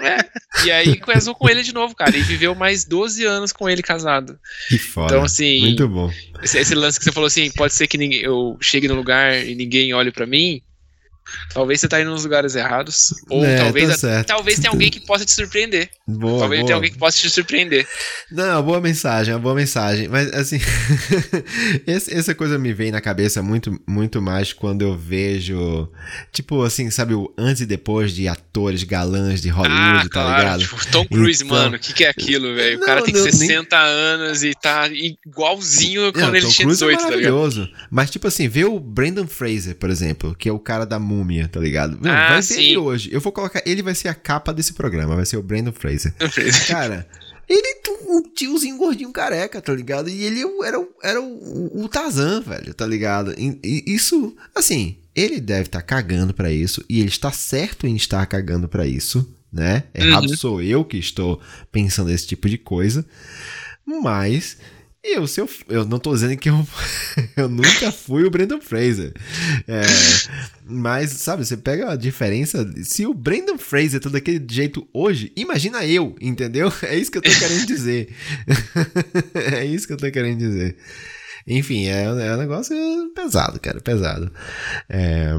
É, 0.00 0.64
e 0.64 0.70
aí 0.70 0.96
casou 0.96 1.34
com 1.34 1.48
ele 1.48 1.62
de 1.62 1.72
novo, 1.72 1.94
cara, 1.94 2.16
e 2.16 2.22
viveu 2.22 2.54
mais 2.54 2.84
12 2.84 3.24
anos 3.24 3.52
com 3.52 3.68
ele 3.68 3.82
casado. 3.82 4.38
Que 4.68 4.78
foda. 4.78 5.14
Então, 5.14 5.24
assim. 5.24 5.60
Muito 5.60 5.88
bom. 5.88 6.10
Esse, 6.42 6.58
esse 6.58 6.74
lance 6.74 6.98
que 6.98 7.04
você 7.04 7.12
falou 7.12 7.26
assim, 7.26 7.50
pode 7.50 7.74
ser 7.74 7.86
que 7.86 7.98
ninguém, 7.98 8.20
eu 8.20 8.56
chegue 8.60 8.88
no 8.88 8.94
lugar 8.94 9.44
e 9.44 9.54
ninguém 9.54 9.92
olhe 9.92 10.12
para 10.12 10.26
mim. 10.26 10.62
Talvez 11.52 11.80
você 11.80 11.88
tá 11.88 12.00
indo 12.00 12.10
nos 12.10 12.24
lugares 12.24 12.54
errados. 12.54 13.14
Ou 13.30 13.44
É, 13.44 13.58
talvez, 13.58 13.88
tá 13.90 13.96
certo. 13.96 14.26
talvez 14.28 14.58
tenha 14.58 14.70
alguém 14.70 14.90
que 14.90 15.00
possa 15.00 15.24
te 15.24 15.32
surpreender. 15.32 15.88
Boa, 16.06 16.40
talvez 16.40 16.60
boa. 16.60 16.66
tenha 16.66 16.76
alguém 16.76 16.90
que 16.92 16.98
possa 16.98 17.18
te 17.18 17.30
surpreender. 17.30 17.86
Não, 18.30 18.62
boa 18.62 18.80
mensagem, 18.80 19.34
uma 19.34 19.40
boa 19.40 19.54
mensagem. 19.54 20.08
Mas 20.08 20.32
assim, 20.32 20.58
essa 21.86 22.34
coisa 22.34 22.58
me 22.58 22.72
vem 22.72 22.90
na 22.90 23.00
cabeça 23.00 23.42
muito, 23.42 23.80
muito 23.86 24.20
mais 24.20 24.52
quando 24.52 24.82
eu 24.82 24.96
vejo, 24.96 25.88
tipo 26.32 26.62
assim, 26.62 26.90
sabe, 26.90 27.14
o 27.14 27.32
antes 27.38 27.62
e 27.62 27.66
depois 27.66 28.12
de 28.12 28.28
atores 28.28 28.82
galãs 28.82 29.40
de 29.40 29.48
Hollywood, 29.48 29.80
ah, 29.80 30.02
tá 30.04 30.08
claro. 30.08 30.38
ligado? 30.42 30.60
Tipo, 30.60 30.86
Tom 30.90 31.06
Cruise, 31.06 31.44
Então- 31.44 31.56
mano. 31.56 31.76
O 31.76 31.78
que, 31.78 31.92
que 31.92 32.04
é 32.04 32.08
aquilo, 32.08 32.54
velho? 32.54 32.78
O 32.78 32.84
cara 32.84 33.02
tem 33.02 33.14
não, 33.14 33.22
nem- 33.22 33.32
60 33.32 33.76
anos 33.78 34.42
e 34.42 34.52
tá 34.54 34.88
igualzinho 34.88 36.12
quando 36.12 36.26
Não, 36.28 36.36
ele 36.36 36.46
Tom 36.46 36.52
tinha 36.52 36.64
Cruise 36.66 36.80
18, 36.84 36.98
é 37.00 37.02
tá 37.02 37.16
ligado? 37.16 37.32
maravilhoso. 37.34 37.68
Mas, 37.90 38.10
tipo 38.10 38.26
assim, 38.26 38.48
vê 38.48 38.64
o 38.64 38.78
Brandon 38.80 39.26
Fraser, 39.26 39.74
por 39.76 39.90
exemplo, 39.90 40.34
que 40.34 40.48
é 40.48 40.52
o 40.52 40.58
cara 40.58 40.84
da 40.84 40.98
múmia, 41.18 41.48
tá 41.48 41.58
ligado? 41.60 41.98
Não, 42.00 42.10
Ah, 42.10 42.28
vai 42.30 42.42
sim. 42.42 42.60
ele 42.60 42.78
hoje. 42.78 43.10
Eu 43.12 43.20
vou 43.20 43.32
colocar. 43.32 43.62
Ele 43.66 43.82
vai 43.82 43.94
ser 43.94 44.08
a 44.08 44.14
capa 44.14 44.52
desse 44.52 44.72
programa, 44.74 45.16
vai 45.16 45.26
ser 45.26 45.36
o 45.36 45.42
Brandon 45.42 45.72
Fraser. 45.72 46.14
Cara, 46.68 47.06
ele 47.48 47.78
um 48.10 48.22
tiozinho 48.22 48.76
gordinho 48.78 49.12
careca, 49.12 49.60
tá 49.60 49.72
ligado? 49.74 50.08
E 50.08 50.22
ele 50.24 50.40
era, 50.64 50.80
o- 50.80 50.88
era 51.02 51.20
o, 51.20 51.82
o 51.84 51.88
Tarzan, 51.88 52.40
velho, 52.40 52.72
tá 52.72 52.86
ligado? 52.86 53.34
E, 53.36 53.58
e 53.62 53.84
isso, 53.94 54.34
assim, 54.54 54.96
ele 55.14 55.40
deve 55.40 55.62
estar 55.64 55.82
cagando 55.82 56.32
pra 56.32 56.50
isso 56.50 56.82
e 56.88 57.00
ele 57.00 57.08
está 57.08 57.30
certo 57.32 57.86
em 57.86 57.96
estar 57.96 58.24
cagando 58.26 58.66
pra 58.68 58.86
isso, 58.86 59.28
né? 59.52 59.84
Errado 59.94 60.28
Uhum. 60.30 60.36
sou 60.36 60.62
eu 60.62 60.84
que 60.84 60.96
estou 60.96 61.40
pensando 61.70 62.10
esse 62.10 62.26
tipo 62.26 62.48
de 62.48 62.56
coisa. 62.56 63.04
Mas 63.86 64.56
eu, 65.14 65.48
eu 65.68 65.84
não 65.84 65.98
tô 65.98 66.12
dizendo 66.12 66.36
que 66.36 66.50
eu, 66.50 66.66
eu 67.36 67.48
nunca 67.48 67.90
fui 67.92 68.24
o 68.24 68.30
Brandon 68.30 68.60
Fraser. 68.60 69.12
É, 69.66 69.82
mas, 70.66 71.10
sabe, 71.12 71.44
você 71.44 71.56
pega 71.56 71.90
a 71.90 71.96
diferença. 71.96 72.68
Se 72.82 73.06
o 73.06 73.14
Brandon 73.14 73.58
Fraser 73.58 74.00
tá 74.00 74.08
daquele 74.08 74.44
jeito 74.48 74.86
hoje, 74.92 75.32
imagina 75.36 75.84
eu, 75.86 76.16
entendeu? 76.20 76.72
É 76.82 76.96
isso 76.96 77.10
que 77.10 77.18
eu 77.18 77.22
tô 77.22 77.30
querendo 77.30 77.66
dizer. 77.66 78.08
é 79.34 79.64
isso 79.64 79.86
que 79.86 79.92
eu 79.92 79.96
tô 79.96 80.10
querendo 80.10 80.38
dizer. 80.38 80.76
Enfim, 81.46 81.86
é, 81.86 82.04
é 82.04 82.34
um 82.34 82.38
negócio 82.38 82.76
pesado, 83.14 83.58
cara, 83.60 83.80
pesado. 83.80 84.32
É, 84.88 85.32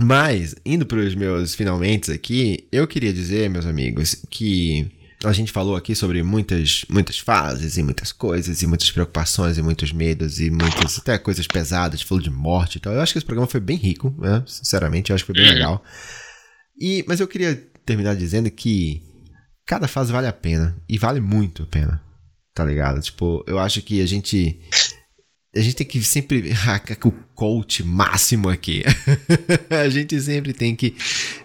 mas, 0.00 0.54
indo 0.64 0.86
para 0.86 0.98
os 0.98 1.14
meus 1.14 1.54
finalmente 1.56 2.12
aqui, 2.12 2.68
eu 2.70 2.86
queria 2.86 3.12
dizer, 3.12 3.50
meus 3.50 3.66
amigos, 3.66 4.24
que 4.30 4.97
a 5.24 5.32
gente 5.32 5.50
falou 5.50 5.74
aqui 5.74 5.94
sobre 5.94 6.22
muitas, 6.22 6.84
muitas 6.88 7.18
fases 7.18 7.76
e 7.76 7.82
muitas 7.82 8.12
coisas, 8.12 8.62
e 8.62 8.66
muitas 8.66 8.90
preocupações, 8.90 9.58
e 9.58 9.62
muitos 9.62 9.92
medos, 9.92 10.38
e 10.40 10.48
muitas 10.50 10.98
até 10.98 11.18
coisas 11.18 11.46
pesadas, 11.46 12.02
falou 12.02 12.22
de 12.22 12.30
morte 12.30 12.76
e 12.76 12.80
tal. 12.80 12.92
Eu 12.92 13.00
acho 13.00 13.12
que 13.12 13.18
esse 13.18 13.26
programa 13.26 13.48
foi 13.50 13.60
bem 13.60 13.76
rico, 13.76 14.14
né? 14.18 14.44
Sinceramente, 14.46 15.10
eu 15.10 15.14
acho 15.14 15.24
que 15.24 15.32
foi 15.32 15.40
bem 15.42 15.48
Uhum. 15.50 15.54
legal. 15.54 15.84
E, 16.80 17.04
mas 17.08 17.18
eu 17.18 17.26
queria 17.26 17.56
terminar 17.84 18.14
dizendo 18.14 18.48
que 18.50 19.02
cada 19.66 19.88
fase 19.88 20.12
vale 20.12 20.26
a 20.28 20.32
pena, 20.32 20.76
e 20.88 20.96
vale 20.96 21.20
muito 21.20 21.64
a 21.64 21.66
pena, 21.66 22.00
tá 22.54 22.64
ligado? 22.64 23.00
Tipo, 23.00 23.44
eu 23.46 23.58
acho 23.58 23.82
que 23.82 24.00
a 24.00 24.06
gente. 24.06 24.60
A 25.56 25.60
gente 25.60 25.76
tem 25.76 25.86
que 25.86 26.00
sempre. 26.02 26.52
o 27.04 27.10
coach 27.34 27.82
máximo 27.82 28.48
aqui. 28.48 28.84
a 29.70 29.88
gente 29.88 30.20
sempre 30.20 30.52
tem 30.52 30.76
que 30.76 30.94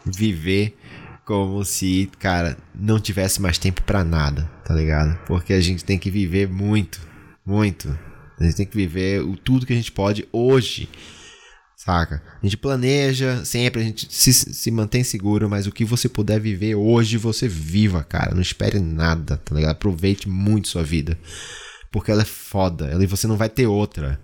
viver 0.05 0.77
como 1.25 1.63
se, 1.63 2.09
cara, 2.19 2.57
não 2.75 2.99
tivesse 2.99 3.41
mais 3.41 3.57
tempo 3.57 3.81
pra 3.83 4.03
nada, 4.03 4.49
tá 4.65 4.73
ligado? 4.73 5.17
Porque 5.25 5.53
a 5.53 5.61
gente 5.61 5.83
tem 5.83 5.97
que 5.97 6.11
viver 6.11 6.47
muito, 6.49 6.99
muito. 7.45 7.97
A 8.39 8.43
gente 8.43 8.55
tem 8.55 8.65
que 8.65 8.75
viver 8.75 9.21
o 9.21 9.37
tudo 9.37 9.65
que 9.65 9.73
a 9.73 9.75
gente 9.75 9.91
pode 9.91 10.27
hoje. 10.31 10.89
Saca? 11.77 12.21
A 12.41 12.45
gente 12.45 12.57
planeja 12.57 13.43
sempre, 13.43 13.81
a 13.81 13.83
gente 13.83 14.07
se, 14.09 14.33
se 14.33 14.71
mantém 14.71 15.03
seguro, 15.03 15.49
mas 15.49 15.67
o 15.67 15.71
que 15.71 15.83
você 15.83 16.07
puder 16.07 16.39
viver 16.39 16.75
hoje, 16.75 17.17
você 17.17 17.47
viva, 17.47 18.03
cara. 18.03 18.33
Não 18.33 18.41
espere 18.41 18.79
nada, 18.79 19.37
tá 19.37 19.55
ligado? 19.55 19.71
Aproveite 19.71 20.29
muito 20.29 20.67
sua 20.67 20.83
vida. 20.83 21.17
Porque 21.91 22.11
ela 22.11 22.21
é 22.21 22.25
foda. 22.25 22.87
Ela, 22.87 23.03
e 23.03 23.07
você 23.07 23.27
não 23.27 23.37
vai 23.37 23.49
ter 23.49 23.67
outra. 23.67 24.19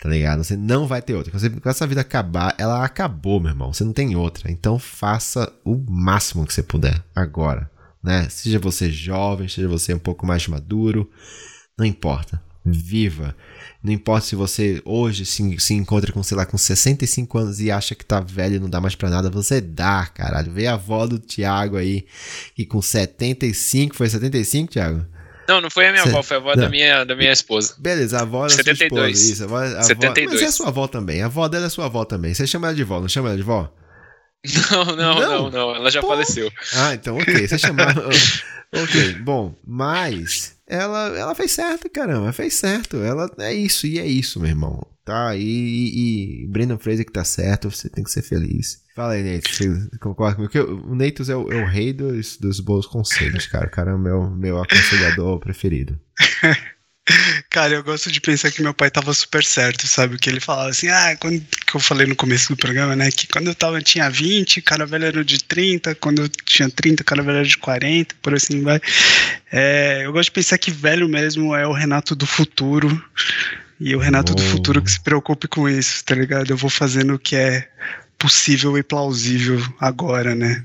Tá 0.00 0.08
ligado? 0.08 0.42
Você 0.42 0.56
não 0.56 0.86
vai 0.86 1.02
ter 1.02 1.14
outra. 1.14 1.30
Você, 1.30 1.50
quando 1.50 1.66
essa 1.66 1.86
vida 1.86 2.00
acabar, 2.00 2.54
ela 2.56 2.82
acabou, 2.82 3.38
meu 3.38 3.50
irmão. 3.50 3.72
Você 3.72 3.84
não 3.84 3.92
tem 3.92 4.16
outra. 4.16 4.50
Então 4.50 4.78
faça 4.78 5.52
o 5.62 5.76
máximo 5.76 6.46
que 6.46 6.54
você 6.54 6.62
puder 6.62 7.04
agora. 7.14 7.70
Né? 8.02 8.26
Seja 8.30 8.58
você 8.58 8.90
jovem, 8.90 9.46
seja 9.46 9.68
você 9.68 9.92
um 9.92 9.98
pouco 9.98 10.26
mais 10.26 10.48
maduro. 10.48 11.10
Não 11.78 11.84
importa. 11.84 12.42
Viva. 12.64 13.36
Não 13.82 13.92
importa 13.92 14.26
se 14.26 14.34
você 14.34 14.80
hoje 14.86 15.26
se, 15.26 15.60
se 15.60 15.74
encontra 15.74 16.12
com, 16.12 16.22
sei 16.22 16.36
lá, 16.36 16.46
com 16.46 16.56
65 16.56 17.38
anos 17.38 17.60
e 17.60 17.70
acha 17.70 17.94
que 17.94 18.04
tá 18.04 18.20
velho 18.20 18.56
e 18.56 18.58
não 18.58 18.70
dá 18.70 18.80
mais 18.80 18.94
pra 18.94 19.10
nada. 19.10 19.28
Você 19.28 19.60
dá, 19.60 20.06
caralho. 20.06 20.50
Vê 20.50 20.66
a 20.66 20.74
avó 20.74 21.06
do 21.06 21.18
Thiago 21.18 21.76
aí, 21.76 22.06
que 22.54 22.64
com 22.64 22.80
75, 22.80 23.94
foi 23.94 24.08
75, 24.08 24.72
Thiago? 24.72 25.04
Não, 25.48 25.60
não 25.60 25.70
foi 25.70 25.86
a 25.88 25.92
minha 25.92 26.02
Cê- 26.04 26.08
avó, 26.10 26.22
foi 26.22 26.36
a 26.36 26.40
avó 26.40 26.54
não. 26.54 26.62
da 26.62 26.68
minha, 26.68 27.04
da 27.04 27.16
minha 27.16 27.32
esposa. 27.32 27.74
Beleza, 27.78 28.18
a 28.18 28.22
avó 28.22 28.42
da 28.44 28.50
sua 28.50 28.58
72. 28.64 29.18
esposa, 29.18 29.32
isso. 29.32 29.42
A 29.42 29.46
avó, 29.46 29.56
a 29.58 29.66
avó- 29.78 29.82
72. 29.82 30.40
mas 30.40 30.48
é 30.48 30.52
sua 30.52 30.68
avó 30.68 30.86
também. 30.86 31.22
A 31.22 31.26
avó 31.26 31.48
dela 31.48 31.66
é 31.66 31.68
sua 31.68 31.86
avó 31.86 32.04
também. 32.04 32.32
Você 32.34 32.46
chama 32.46 32.68
ela 32.68 32.76
de 32.76 32.84
vó, 32.84 33.00
não 33.00 33.08
chama 33.08 33.28
ela 33.28 33.36
de 33.36 33.42
vó? 33.42 33.72
Não, 34.70 34.84
não, 34.84 34.94
Não? 34.96 35.20
não, 35.20 35.50
não, 35.50 35.74
ela 35.76 35.90
já 35.90 36.00
Pô. 36.00 36.08
faleceu. 36.08 36.50
Ah, 36.74 36.94
então 36.94 37.16
ok. 37.18 37.46
Você 37.46 37.58
chamar. 37.58 37.94
ok, 38.74 39.14
bom, 39.22 39.54
mas 39.66 40.56
ela, 40.66 41.08
ela 41.18 41.34
fez 41.34 41.50
certo, 41.52 41.90
caramba. 41.90 42.32
Fez 42.32 42.54
certo. 42.54 42.96
Ela 43.02 43.30
é 43.38 43.52
isso 43.52 43.86
e 43.86 43.98
é 43.98 44.06
isso, 44.06 44.40
meu 44.40 44.48
irmão. 44.48 44.86
Tá? 45.10 45.34
E, 45.34 45.42
e, 45.42 46.44
e 46.44 46.46
Brendan 46.46 46.78
Fraser 46.78 47.04
que 47.04 47.10
tá 47.10 47.24
certo, 47.24 47.68
você 47.68 47.88
tem 47.88 48.04
que 48.04 48.12
ser 48.12 48.22
feliz. 48.22 48.80
Fala 48.94 49.14
aí, 49.14 49.24
Nate, 49.24 49.52
você 49.52 49.98
concorda 49.98 50.36
comigo? 50.36 50.52
Porque 50.52 50.72
o 50.72 50.94
Neitos 50.94 51.28
é 51.28 51.34
o, 51.34 51.50
é 51.50 51.60
o 51.60 51.66
rei 51.66 51.92
dos, 51.92 52.36
dos 52.36 52.60
bons 52.60 52.86
conselhos, 52.86 53.44
cara. 53.48 53.66
O 53.66 53.70
cara 53.70 53.90
é 53.90 53.94
o 53.94 53.98
meu, 53.98 54.30
meu 54.30 54.62
aconselhador 54.62 55.40
preferido. 55.40 55.98
Cara, 57.50 57.74
eu 57.74 57.82
gosto 57.82 58.12
de 58.12 58.20
pensar 58.20 58.52
que 58.52 58.62
meu 58.62 58.72
pai 58.72 58.88
tava 58.88 59.12
super 59.12 59.42
certo, 59.42 59.84
sabe? 59.88 60.16
Que 60.16 60.30
ele 60.30 60.38
falava 60.38 60.70
assim, 60.70 60.86
ah, 60.88 61.16
quando 61.18 61.40
que 61.40 61.74
eu 61.74 61.80
falei 61.80 62.06
no 62.06 62.14
começo 62.14 62.50
do 62.50 62.56
programa, 62.56 62.94
né? 62.94 63.10
Que 63.10 63.26
quando 63.26 63.48
eu 63.48 63.54
tava, 63.54 63.82
tinha 63.82 64.08
20, 64.08 64.62
cara 64.62 64.86
velho 64.86 65.06
era 65.06 65.24
de 65.24 65.42
30, 65.42 65.96
quando 65.96 66.22
eu 66.22 66.28
tinha 66.28 66.70
30, 66.70 67.02
cara 67.02 67.22
velho 67.22 67.38
era 67.38 67.46
de 67.46 67.58
40, 67.58 68.14
por 68.22 68.34
assim 68.34 68.62
vai. 68.62 68.80
É, 69.50 70.02
eu 70.04 70.12
gosto 70.12 70.26
de 70.26 70.32
pensar 70.32 70.58
que 70.58 70.70
velho 70.70 71.08
mesmo 71.08 71.54
é 71.56 71.66
o 71.66 71.72
Renato 71.72 72.14
do 72.14 72.26
futuro. 72.26 73.02
E 73.80 73.96
o 73.96 73.98
Renato 73.98 74.34
do 74.34 74.42
Oh. 74.42 74.46
futuro 74.46 74.82
que 74.82 74.90
se 74.90 75.00
preocupe 75.00 75.48
com 75.48 75.68
isso, 75.68 76.04
tá 76.04 76.14
ligado? 76.14 76.50
Eu 76.50 76.56
vou 76.56 76.68
fazendo 76.70 77.14
o 77.14 77.18
que 77.18 77.34
é 77.34 77.68
possível 78.18 78.76
e 78.76 78.82
plausível 78.82 79.58
agora, 79.80 80.34
né? 80.34 80.64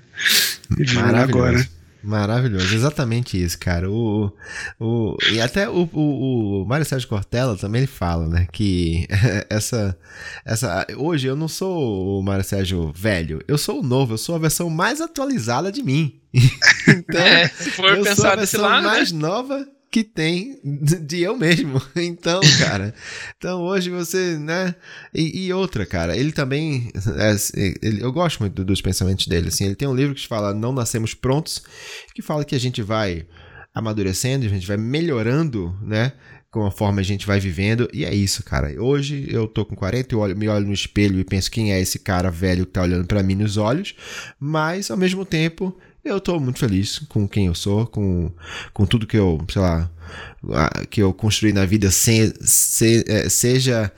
Vivendo 0.78 1.16
agora. 1.16 1.51
Maravilhoso. 1.53 1.76
Maravilhoso, 2.03 2.76
exatamente 2.76 3.41
isso, 3.43 3.57
cara. 3.57 3.89
O, 3.89 4.32
o, 4.80 5.18
e 5.32 5.41
até 5.41 5.68
o, 5.68 5.89
o, 5.91 6.61
o 6.61 6.66
Mário 6.68 6.86
Sérgio 6.86 7.09
Cortella 7.09 7.57
também 7.57 7.80
ele 7.80 7.88
fala, 7.88 8.28
né? 8.28 8.47
Que 8.51 9.07
essa, 9.49 9.97
essa. 10.45 10.86
Hoje 10.97 11.26
eu 11.26 11.36
não 11.36 11.47
sou 11.47 12.20
o 12.20 12.22
Mário 12.22 12.43
Sérgio 12.43 12.93
velho, 12.95 13.41
eu 13.47 13.57
sou 13.57 13.80
o 13.80 13.84
novo, 13.84 14.13
eu 14.13 14.18
sou 14.20 14.36
a 14.36 14.39
versão 14.39 14.70
mais 14.70 15.01
atualizada 15.01 15.72
de 15.72 15.82
mim. 15.82 16.20
então, 16.88 17.20
É, 17.22 17.47
se 17.47 17.72
for 17.72 17.89
eu 17.97 18.03
sou 18.03 18.03
a 18.03 18.16
pensar 18.16 18.36
desse 18.36 18.57
versão 18.57 18.70
lado, 18.70 18.84
né? 18.84 18.88
mais 18.89 19.11
nova 19.11 19.68
que 19.96 20.04
tem 20.04 20.60
de 21.06 21.22
eu 21.22 21.38
mesmo. 21.38 21.82
Então, 21.96 22.41
cara. 22.60 22.93
Então 23.38 23.62
hoje 23.62 23.89
você, 23.89 24.38
né? 24.38 24.76
E, 25.14 25.46
e 25.46 25.54
outra, 25.54 25.86
cara, 25.86 26.18
ele 26.18 26.34
também. 26.34 26.91
é, 27.18 27.36
ele- 27.82 28.04
eu 28.04 28.12
gosto 28.12 28.41
muito 28.41 28.66
dos 28.66 28.82
pensamentos 28.82 29.26
dele. 29.28 29.48
Assim, 29.48 29.64
ele 29.64 29.76
tem 29.76 29.88
um 29.88 29.96
livro 29.96 30.14
que 30.14 30.28
fala 30.28 30.54
Não 30.54 30.74
Nascemos 30.74 31.14
Prontos, 31.14 31.64
que 32.14 32.22
fala 32.22 32.43
que 32.43 32.54
a 32.56 32.60
gente 32.60 32.82
vai 32.82 33.26
amadurecendo, 33.74 34.46
a 34.46 34.50
gente 34.50 34.68
vai 34.68 34.76
melhorando, 34.76 35.74
né? 35.82 36.12
Conforme 36.52 37.00
a 37.00 37.04
gente 37.06 37.26
vai 37.26 37.39
vivendo. 37.39 37.88
E 37.93 38.04
é 38.04 38.14
isso, 38.14 38.43
cara. 38.43 38.74
Hoje 38.84 39.26
eu 39.30 39.48
tô 39.48 39.64
com 39.66 39.76
40 39.78 40.14
e 40.14 40.18
olho, 40.18 40.36
me 40.38 40.50
olho 40.50 40.68
no 40.68 40.74
espelho 40.74 41.20
e 41.22 41.24
penso 41.24 41.50
quem 41.50 41.72
é 41.72 41.80
esse 41.80 42.00
cara 42.00 42.30
velho 42.30 42.66
que 42.66 42.74
tá 42.74 42.82
olhando 42.82 43.08
pra 43.08 43.24
mim 43.24 43.36
nos 43.36 43.56
olhos. 43.56 43.96
Mas, 44.38 44.91
ao 44.91 44.98
mesmo 44.98 45.24
tempo, 45.26 45.74
eu 46.06 46.20
tô 46.22 46.39
muito 46.39 46.60
feliz 46.60 46.99
com 47.10 47.28
quem 47.28 47.47
eu 47.47 47.56
sou, 47.56 47.88
com, 47.88 48.32
com 48.74 48.86
tudo 48.86 49.08
que 49.08 49.18
eu, 49.18 49.43
sei 49.51 49.62
lá, 49.62 49.89
que 50.89 51.01
eu 51.01 51.12
construí 51.12 51.51
na 51.51 51.66
vida, 51.66 51.89
se, 51.89 52.32
se- 52.41 53.03
é, 53.08 53.28
seja 53.28 53.91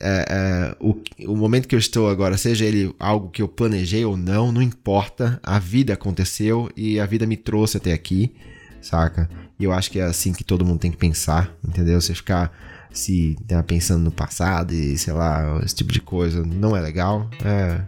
é, 0.00 0.26
é, 0.28 0.76
o, 0.80 1.00
o 1.32 1.36
momento 1.36 1.68
que 1.68 1.74
eu 1.74 1.78
estou 1.78 2.08
agora, 2.08 2.36
seja 2.36 2.64
ele 2.64 2.92
algo 2.98 3.30
que 3.30 3.40
eu 3.40 3.46
planejei 3.48 4.04
ou 4.04 4.16
não, 4.16 4.50
não 4.50 4.60
importa. 4.60 5.38
A 5.42 5.58
vida 5.60 5.92
aconteceu 5.94 6.68
e 6.76 6.98
a 6.98 7.06
vida 7.06 7.26
me 7.26 7.36
trouxe 7.36 7.76
até 7.76 7.92
aqui, 7.92 8.34
saca? 8.80 9.30
E 9.58 9.64
eu 9.64 9.72
acho 9.72 9.90
que 9.90 10.00
é 10.00 10.02
assim 10.04 10.32
que 10.32 10.42
todo 10.42 10.64
mundo 10.64 10.80
tem 10.80 10.90
que 10.90 10.96
pensar, 10.96 11.54
entendeu? 11.66 12.00
Você 12.00 12.12
ficar 12.14 12.52
se 12.92 13.36
né, 13.48 13.62
pensando 13.62 14.02
no 14.02 14.10
passado 14.10 14.74
e 14.74 14.98
sei 14.98 15.12
lá, 15.14 15.60
esse 15.64 15.76
tipo 15.76 15.92
de 15.92 16.00
coisa 16.00 16.44
não 16.44 16.76
é 16.76 16.80
legal. 16.80 17.30
É, 17.44 17.80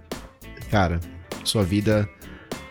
cara, 0.71 1.01
sua 1.43 1.65
vida 1.65 2.09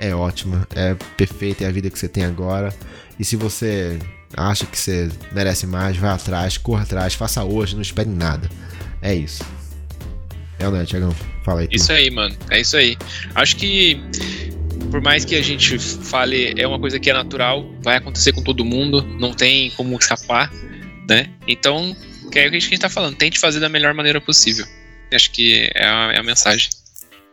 é 0.04 0.14
ótima, 0.14 0.68
é 0.76 0.96
perfeita, 1.16 1.64
é 1.64 1.68
a 1.68 1.72
vida 1.72 1.90
que 1.90 1.98
você 1.98 2.10
tem 2.10 2.26
agora. 2.26 2.76
E 3.18 3.24
se 3.24 3.38
você 3.38 3.98
acha 4.36 4.66
que 4.66 4.78
você 4.78 5.10
merece 5.32 5.66
mais, 5.66 5.96
vai 5.96 6.10
atrás, 6.10 6.58
corra 6.58 6.84
atrás, 6.84 7.14
faça 7.14 7.44
hoje, 7.44 7.74
não 7.74 7.82
espere 7.82 8.10
nada. 8.10 8.50
É 9.02 9.16
isso. 9.16 9.44
É 10.60 10.66
ou 10.66 10.74
não 10.74 10.82
é, 10.82 10.86
Tiagão? 10.86 11.16
Fala 11.44 11.62
aí. 11.62 11.70
Isso 11.72 11.92
aí, 11.92 12.10
mano. 12.10 12.36
É 12.50 12.60
isso 12.60 12.76
aí. 12.76 12.98
Acho 13.34 13.56
que 13.56 14.02
por 14.92 15.02
mais 15.02 15.24
que 15.24 15.36
a 15.36 15.42
gente 15.42 15.80
fale, 15.80 16.54
é 16.58 16.68
uma 16.68 16.80
coisa 16.80 17.00
que 17.00 17.10
é 17.10 17.14
natural, 17.14 17.66
vai 17.82 17.96
acontecer 17.96 18.34
com 18.34 18.44
todo 18.44 18.66
mundo, 18.66 19.02
não 19.20 19.34
tem 19.34 19.72
como 19.72 19.98
escapar, 19.98 20.52
né? 21.10 21.30
Então, 21.48 21.96
que 22.30 22.40
é 22.40 22.48
o 22.48 22.52
que 22.52 22.58
a 22.58 22.60
gente 22.60 22.78
tá 22.78 22.90
falando, 22.90 23.16
tente 23.16 23.40
fazer 23.40 23.62
da 23.62 23.70
melhor 23.70 23.94
maneira 23.94 24.20
possível. 24.20 24.66
Acho 25.14 25.32
que 25.32 25.72
é 25.74 25.86
a, 25.86 26.12
é 26.14 26.20
a 26.20 26.24
mensagem. 26.24 26.70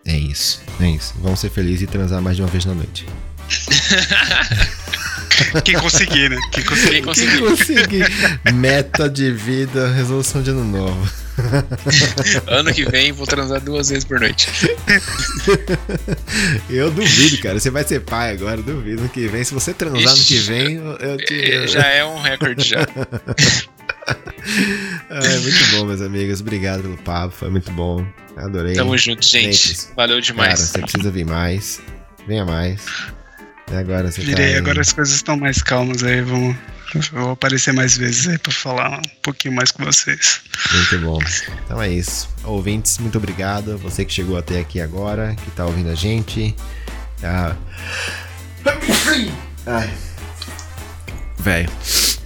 É 0.07 0.17
isso, 0.17 0.63
é 0.81 0.89
isso. 0.91 1.15
Vamos 1.21 1.41
ser 1.41 1.51
felizes 1.51 1.83
e 1.83 1.87
transar 1.87 2.23
mais 2.23 2.37
de 2.37 2.43
uma 2.43 2.49
vez 2.49 2.65
na 2.65 2.75
noite. 2.75 3.07
Quem 5.65 5.75
conseguir, 5.79 6.29
né? 6.31 6.37
Quem 6.53 6.65
conseguir. 6.65 6.91
Quem 6.91 7.03
conseguir. 7.03 7.39
Quem 7.39 7.49
conseguir. 7.49 8.07
Meta 8.55 9.09
de 9.09 9.33
vida, 9.33 9.91
resolução 9.93 10.43
de 10.43 10.51
ano 10.51 10.65
novo. 10.65 11.11
Ano 12.47 12.73
que 12.73 12.85
vem 12.85 13.13
vou 13.13 13.27
transar 13.27 13.61
duas 13.61 13.89
vezes 13.89 14.05
por 14.05 14.21
noite. 14.21 14.49
Eu 16.69 16.91
duvido, 16.91 17.39
cara. 17.39 17.59
Você 17.59 17.71
vai 17.71 17.85
ser 17.85 18.01
pai 18.01 18.33
agora, 18.33 18.61
duvido. 18.61 19.03
No 19.03 19.09
que 19.09 19.27
vem, 19.27 19.43
se 19.43 19.55
você 19.55 19.73
transar 19.73 20.17
no 20.17 20.23
que 20.23 20.35
Ixi, 20.35 20.49
vem, 20.49 20.75
eu 20.75 20.97
eu 20.99 21.17
te. 21.17 21.53
É, 21.53 21.67
Já 21.67 21.87
é 21.87 22.05
um 22.05 22.21
recorde 22.21 22.69
já. 22.69 22.87
É 25.11 25.38
muito 25.38 25.66
bom, 25.72 25.86
meus 25.86 26.01
amigos. 26.01 26.41
Obrigado 26.41 26.82
pelo 26.82 26.97
papo, 26.99 27.34
foi 27.34 27.51
muito 27.51 27.70
bom. 27.72 28.07
Adorei. 28.36 28.74
Tamo 28.74 28.97
junto, 28.97 29.24
gente. 29.26 29.76
Valeu 29.97 30.16
Cara, 30.16 30.20
demais. 30.20 30.61
você 30.61 30.78
precisa 30.78 31.11
vir 31.11 31.26
mais. 31.26 31.80
Venha 32.28 32.45
mais. 32.45 32.80
E 33.70 33.74
agora 33.74 34.11
você 34.11 34.20
Virei, 34.20 34.53
tá. 34.53 34.59
agora 34.59 34.80
as 34.80 34.93
coisas 34.93 35.14
estão 35.14 35.36
mais 35.36 35.62
calmas 35.62 36.03
aí, 36.05 36.20
vamos. 36.22 36.57
Eu 36.95 37.03
vou 37.12 37.30
aparecer 37.32 37.72
mais 37.72 37.97
vezes 37.97 38.26
aí 38.28 38.38
pra 38.38 38.53
falar 38.53 38.99
um 38.99 39.03
pouquinho 39.22 39.55
mais 39.55 39.70
com 39.70 39.84
vocês. 39.84 40.41
Muito 40.72 40.99
bom. 40.99 41.18
Então 41.64 41.80
é 41.80 41.88
isso. 41.88 42.28
Ouvintes, 42.45 42.99
muito 42.99 43.16
obrigado. 43.18 43.78
Você 43.78 44.05
que 44.05 44.12
chegou 44.12 44.36
até 44.36 44.59
aqui 44.59 44.80
agora, 44.80 45.36
que 45.36 45.51
tá 45.53 45.66
ouvindo 45.66 45.91
a 45.91 45.95
gente. 45.95 46.55
Ah. 47.22 47.55
Ai. 49.66 49.91
Velho. 51.38 51.70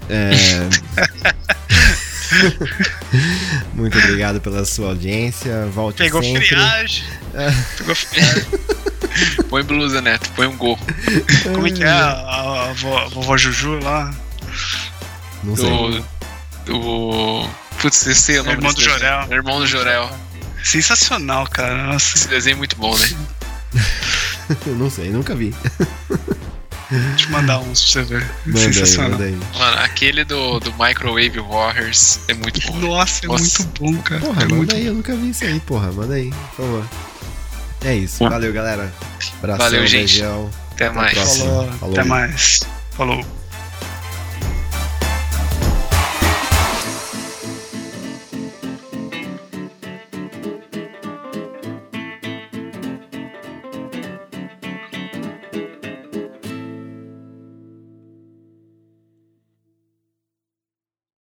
É... 0.08 0.30
muito 3.74 3.98
obrigado 3.98 4.40
pela 4.40 4.64
sua 4.64 4.88
audiência. 4.88 5.66
Volte 5.66 5.98
Pegou 5.98 6.22
sempre. 6.22 6.46
friagem. 6.46 7.04
Pegou 7.78 7.94
friagem. 7.94 8.44
Põe 9.48 9.62
blusa, 9.62 10.00
Neto. 10.00 10.30
Põe 10.34 10.46
um 10.46 10.56
gorro. 10.56 10.84
Como 11.54 11.66
é 11.66 11.70
que 11.70 11.84
é 11.84 11.88
a, 11.88 12.08
a, 12.10 12.70
a 12.70 12.72
vó- 12.72 12.98
a 12.98 13.08
vovó 13.08 13.36
Juju 13.36 13.78
lá? 13.80 14.12
Não 15.42 15.56
sei. 15.56 15.66
Do. 15.70 16.04
Do. 16.66 17.48
Putz, 17.80 18.06
eu 18.06 18.14
sei 18.14 18.38
o 18.38 18.44
nome 18.44 18.56
Irmão 18.56 18.72
do 18.72 18.76
desenho. 18.76 18.98
Jorel. 18.98 19.32
Irmão 19.32 19.58
do 19.60 19.66
Jorel. 19.66 20.10
Sensacional, 20.62 21.46
cara. 21.46 21.74
Nossa, 21.92 22.16
Esse 22.16 22.26
desenho 22.28 22.54
é 22.54 22.58
muito 22.58 22.76
bom, 22.76 22.96
né? 22.96 23.08
não 24.66 24.88
sei, 24.90 25.10
nunca 25.10 25.34
vi. 25.34 25.54
Deixa 26.98 27.26
eu 27.26 27.30
mandar 27.30 27.58
uns 27.60 27.92
pra 27.92 28.02
você 28.02 28.08
ver. 28.14 28.30
Manda 28.46 28.58
aí, 28.60 28.72
Sensacional. 28.74 29.10
manda 29.12 29.24
aí. 29.24 29.38
Mano, 29.58 29.78
aquele 29.82 30.24
do, 30.24 30.60
do 30.60 30.72
Microwave 30.74 31.40
Warriors 31.40 32.20
é 32.28 32.34
muito 32.34 32.60
bom. 32.66 32.78
Nossa, 32.78 33.24
é 33.24 33.28
Nossa. 33.28 33.62
muito 33.62 33.80
bom, 33.82 34.02
cara. 34.02 34.20
Porra, 34.20 34.42
é 34.42 34.46
manda 34.46 34.74
aí, 34.74 34.86
eu 34.86 34.94
nunca 34.94 35.14
vi 35.16 35.30
isso 35.30 35.44
aí, 35.44 35.60
porra. 35.60 35.92
Manda 35.92 36.14
aí, 36.14 36.30
por 36.30 36.64
favor. 36.64 36.84
É 37.84 37.94
isso. 37.94 38.26
Valeu, 38.28 38.52
galera. 38.52 38.92
Abração, 39.38 39.64
Valeu, 39.66 39.86
gente. 39.86 40.12
beijão. 40.20 40.50
Até 40.72 40.86
Até 40.86 40.96
mais. 40.96 41.36
Falou. 41.38 41.72
Falou. 41.72 41.94
Até 41.94 42.04
mais. 42.08 42.60
Falou. 42.92 43.26